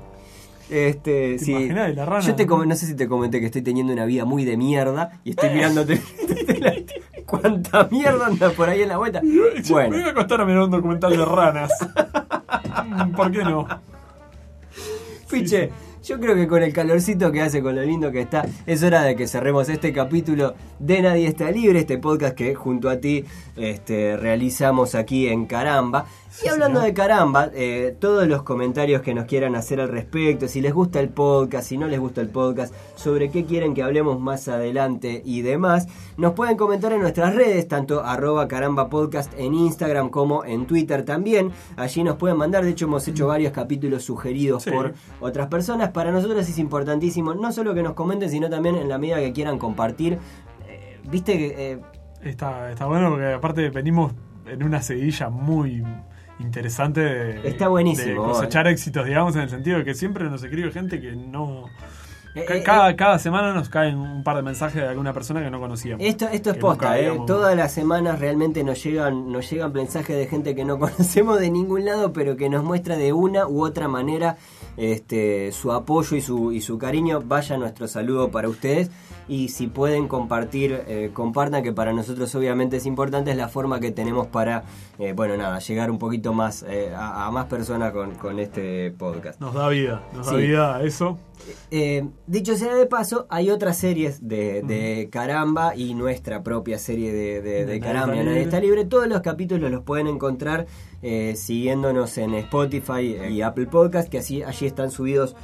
Este, 0.89 1.35
¿Te 1.35 1.39
sí. 1.39 1.53
imaginás? 1.53 1.95
La 1.95 2.05
rana. 2.05 2.21
Yo 2.25 2.35
te 2.35 2.47
com- 2.47 2.67
no 2.67 2.75
sé 2.75 2.87
si 2.87 2.97
te 2.97 3.07
comenté 3.07 3.39
que 3.41 3.47
estoy 3.47 3.63
teniendo 3.63 3.93
una 3.93 4.05
vida 4.05 4.25
muy 4.25 4.45
de 4.45 4.57
mierda 4.57 5.21
y 5.23 5.31
estoy 5.31 5.51
mirándote. 5.51 6.01
cuánta 7.27 7.85
mierda 7.91 8.27
anda 8.27 8.51
por 8.51 8.69
ahí 8.69 8.83
en 8.83 8.89
la 8.89 8.97
vuelta. 8.99 9.21
Me 9.23 9.63
Bueno, 9.69 9.97
voy 9.97 10.03
a 10.03 10.11
acostar 10.11 10.41
a 10.41 10.45
mirar 10.45 10.63
un 10.63 10.71
documental 10.71 11.17
de 11.17 11.25
ranas. 11.25 11.71
Mm, 12.85 13.13
¿Por 13.13 13.31
qué 13.31 13.45
no? 13.45 13.67
Fiche, 15.29 15.71
yo 16.07 16.21
creo 16.21 16.37
que 16.37 16.47
con 16.47 16.63
el 16.63 16.73
calorcito 16.73 17.33
que 17.33 17.43
hace, 17.43 17.61
con 17.63 17.75
lo 17.75 17.83
lindo 17.83 18.13
que 18.13 18.21
está, 18.21 18.47
es 18.65 18.83
hora 18.85 19.03
de 19.03 19.17
que 19.17 19.27
cerremos 19.27 19.69
este 19.69 19.93
capítulo 19.93 20.55
de 20.79 21.03
Nadie 21.03 21.27
está 21.27 21.51
libre, 21.51 21.81
este 21.81 21.99
podcast 21.99 22.37
que 22.37 22.55
junto 22.55 22.89
a 22.89 22.99
ti 22.99 23.25
este, 23.57 24.17
realizamos 24.17 24.95
aquí 24.95 25.27
en 25.27 25.47
Caramba. 25.47 26.07
Y 26.45 26.49
hablando 26.49 26.80
de 26.80 26.93
Caramba, 26.93 27.51
eh, 27.55 27.97
todos 27.99 28.26
los 28.28 28.43
comentarios 28.43 29.01
que 29.01 29.14
nos 29.14 29.24
quieran 29.24 29.57
hacer 29.57 29.80
al 29.80 29.89
respecto, 29.89 30.49
si 30.49 30.61
les 30.61 30.74
gusta 30.74 31.01
el 31.01 31.09
podcast, 31.09 31.66
si 31.68 31.78
no 31.78 31.89
les 31.89 31.99
gusta 31.99 32.20
el 32.20 32.28
podcast, 32.28 32.74
sobre 32.95 33.30
qué 33.30 33.47
quieren 33.47 33.72
que 33.74 33.82
hablemos 33.82 34.20
más 34.20 34.47
adelante 34.49 35.22
y 35.24 35.41
demás, 35.43 35.89
nos 36.18 36.34
pueden 36.34 36.57
comentar 36.57 36.93
en 36.93 37.01
nuestras 37.01 37.34
redes, 37.34 37.66
tanto 37.68 38.05
arroba 38.05 38.49
caramba 38.49 38.89
podcast 38.91 39.32
en 39.39 39.55
Instagram 39.55 40.11
como 40.11 40.45
en 40.45 40.66
Twitter 40.66 41.05
también. 41.05 41.53
Allí 41.76 42.03
nos 42.05 42.16
pueden 42.16 42.37
mandar, 42.37 42.64
de 42.64 42.70
hecho 42.70 42.84
hemos 42.84 43.09
hecho 43.09 43.26
varios 43.28 43.53
capítulos 43.53 44.05
sugeridos 44.05 44.62
Sí. 44.64 44.70
por 44.70 44.93
otras 45.20 45.47
personas. 45.49 45.91
Para 45.91 46.12
nosotros 46.12 46.47
es 46.49 46.59
importantísimo 46.59 47.34
no 47.34 47.51
solo 47.51 47.74
que 47.74 47.82
nos 47.82 47.95
comenten, 47.95 48.28
sino 48.30 48.51
también 48.51 48.76
en 48.76 48.89
la 48.91 48.99
medida 48.99 49.16
que 49.18 49.32
quieran 49.32 49.59
compartir. 49.59 50.18
Eh, 50.68 50.99
Viste 51.09 51.39
que... 51.39 51.72
eh, 51.72 51.80
Está, 52.22 52.70
está 52.72 52.87
bueno 52.87 53.11
porque 53.11 53.32
aparte 53.32 53.70
venimos 53.70 54.12
en 54.47 54.62
una 54.64 54.82
seguilla 54.82 55.28
muy 55.28 55.84
interesante 56.39 57.01
de, 57.01 57.49
Está 57.49 57.68
buenísimo, 57.68 58.26
de 58.26 58.32
cosechar 58.32 58.66
éxitos, 58.66 59.07
digamos, 59.07 59.34
en 59.37 59.43
el 59.43 59.51
sentido 59.51 59.78
de 59.78 59.84
que 59.84 59.95
siempre 59.95 60.24
nos 60.24 60.43
escribe 60.43 60.70
gente 60.72 61.01
que 61.01 61.12
no... 61.16 61.66
eh, 62.34 62.45
eh, 62.49 62.62
cada, 62.62 62.95
cada 62.97 63.18
semana 63.18 63.55
nos 63.55 63.68
caen 63.70 63.97
un 63.97 64.22
par 64.22 64.37
de 64.37 64.43
mensajes 64.43 64.82
de 64.82 64.89
alguna 64.89 65.12
persona 65.14 65.43
que 65.43 65.51
no 65.51 65.59
conocíamos. 65.59 66.05
Esto, 66.05 66.28
esto 66.28 66.51
es 66.51 66.57
posta, 66.59 66.99
¿eh? 67.01 67.11
Todas 67.26 67.57
las 67.57 67.72
semanas 67.72 68.18
realmente 68.18 68.62
nos 68.62 68.82
llegan, 68.84 69.32
nos 69.32 69.51
llegan 69.51 69.72
mensajes 69.72 70.16
de 70.16 70.26
gente 70.26 70.55
que 70.55 70.64
no 70.64 70.78
conocemos 70.78 71.41
de 71.41 71.51
ningún 71.51 71.84
lado, 71.87 72.12
pero 72.12 72.37
que 72.37 72.49
nos 72.51 72.62
muestra 72.62 72.97
de 72.97 73.12
una 73.12 73.47
u 73.49 73.64
otra 73.64 73.89
manera 73.89 74.37
este, 74.77 75.53
su 75.53 75.72
apoyo 75.72 76.16
y 76.16 76.20
su, 76.20 76.53
y 76.53 76.61
su 76.61 76.79
cariño. 76.79 77.22
Vaya 77.24 77.57
nuestro 77.57 77.89
saludo 77.89 78.31
para 78.31 78.49
ustedes. 78.49 78.91
Y 79.29 79.49
si 79.49 79.66
pueden 79.66 80.07
compartir, 80.07 80.85
eh, 80.87 81.11
compartan, 81.12 81.64
que 81.64 81.72
para 81.72 81.93
nosotros 81.93 82.33
obviamente 82.37 82.77
es 82.77 82.87
importante, 82.87 83.33
es 83.33 83.37
la 83.37 83.49
forma 83.49 83.81
que 83.81 83.91
tenemos 83.91 84.29
para, 84.29 84.62
eh, 85.01 85.14
bueno, 85.14 85.37
nada, 85.37 85.59
llegar 85.59 85.91
un 85.91 85.99
poquito 85.99 86.33
más 86.33 86.64
eh, 86.68 86.93
a, 86.95 87.27
a 87.27 87.31
más 87.33 87.47
personas 87.47 87.93
con, 87.93 88.14
con 88.14 88.39
este 88.39 88.93
podcast. 88.93 89.41
Nos 89.41 89.53
da 89.53 89.68
vida, 89.68 90.01
nos 90.14 90.27
da 90.27 90.37
vida 90.37 90.83
eso. 90.85 91.18
Eh, 91.70 92.09
dicho 92.27 92.57
sea 92.57 92.74
de 92.74 92.87
paso, 92.87 93.27
hay 93.29 93.51
otras 93.51 93.77
series 93.77 94.27
de, 94.27 94.62
de 94.62 95.09
Caramba 95.11 95.74
y 95.77 95.95
nuestra 95.95 96.43
propia 96.43 96.79
serie 96.79 97.12
de, 97.12 97.81
Caramba, 97.81 98.14
Nadie 98.14 98.43
está 98.43 98.61
libre. 98.61 98.85
Todos 98.85 99.09
los 99.09 99.20
capítulos 99.20 99.70
los 99.70 99.83
pueden 99.83 100.07
encontrar 100.07 100.66
eh, 101.03 101.35
siguiéndonos 101.37 102.17
en 102.19 102.35
Spotify 102.35 103.17
y 103.31 103.43
Apple 103.43 103.67
Podcast, 103.67 104.09
que 104.09 104.19
así 104.19 104.43
allí 104.43 104.67
están 104.67 104.91
subidos 104.91 105.37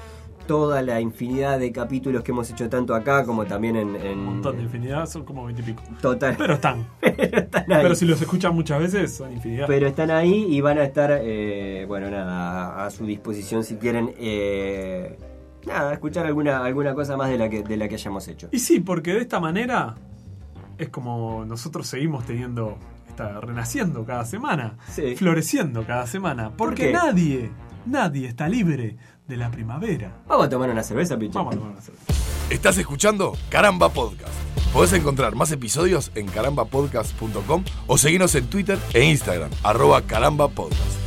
toda 0.46 0.82
la 0.82 1.00
infinidad 1.00 1.60
de 1.60 1.70
capítulos 1.70 2.24
que 2.24 2.32
hemos 2.32 2.50
hecho 2.50 2.68
tanto 2.68 2.96
acá 2.96 3.24
como 3.24 3.44
también 3.44 3.76
en, 3.76 3.94
en- 3.94 4.18
Un 4.18 4.24
montón 4.24 4.56
de 4.56 4.64
infinidad, 4.64 5.06
son 5.06 5.24
como 5.24 5.44
20 5.44 5.62
y 5.62 5.64
pico. 5.66 5.82
total. 6.00 6.34
Pero 6.36 6.54
están. 6.54 6.84
están 7.00 7.72
ahí. 7.72 7.82
Pero 7.82 7.94
si 7.94 8.06
los 8.06 8.20
escuchan 8.20 8.52
muchas 8.52 8.80
veces, 8.80 9.14
son 9.14 9.32
infinidad. 9.32 9.66
Pero 9.68 9.86
están 9.86 10.10
ahí 10.10 10.46
y 10.48 10.60
van 10.60 10.78
a 10.78 10.84
estar, 10.84 11.16
eh, 11.22 11.84
bueno, 11.86 12.10
nada, 12.10 12.74
a, 12.82 12.86
a 12.86 12.90
su 12.90 13.06
disposición 13.06 13.62
si 13.62 13.76
quieren, 13.76 14.12
eh, 14.18 15.16
nada, 15.64 15.92
escuchar 15.92 16.26
alguna, 16.26 16.64
alguna 16.64 16.92
cosa 16.92 17.16
más 17.16 17.30
de 17.30 17.38
la 17.38 17.48
que, 17.48 17.62
de 17.62 17.76
la 17.76 17.86
que 17.88 17.94
hayamos 17.94 18.26
hecho. 18.26 18.48
Y 18.50 18.58
sí, 18.58 18.80
porque 18.80 19.12
de 19.14 19.20
esta 19.20 19.38
manera 19.38 19.94
es 20.76 20.88
como 20.88 21.44
nosotros 21.44 21.86
seguimos 21.86 22.26
teniendo, 22.26 22.78
está 23.12 23.40
renaciendo 23.40 24.04
cada 24.04 24.24
semana, 24.24 24.76
Sí. 24.88 25.14
floreciendo 25.16 25.84
cada 25.86 26.06
semana, 26.06 26.48
¿Por 26.50 26.70
porque 26.70 26.86
qué? 26.86 26.92
nadie, 26.92 27.50
nadie 27.86 28.26
está 28.28 28.48
libre 28.48 28.96
de 29.28 29.36
la 29.36 29.50
primavera. 29.50 30.12
Vamos 30.26 30.46
a 30.46 30.48
tomar 30.50 30.70
una 30.70 30.82
cerveza, 30.82 31.16
Picho. 31.18 31.34
Vamos 31.38 31.54
a 31.54 31.58
tomar 31.58 31.72
una 31.72 31.80
cerveza. 31.80 32.04
Estás 32.50 32.76
escuchando 32.78 33.36
Caramba 33.50 33.88
Podcast. 33.90 34.32
Podés 34.72 34.92
encontrar 34.94 35.34
más 35.34 35.52
episodios 35.52 36.10
en 36.14 36.26
carambapodcast.com 36.26 37.64
o 37.86 37.98
seguirnos 37.98 38.34
en 38.34 38.46
Twitter 38.48 38.78
e 38.94 39.04
Instagram, 39.04 39.50
arroba 39.62 40.02
carambapodcast. 40.02 41.01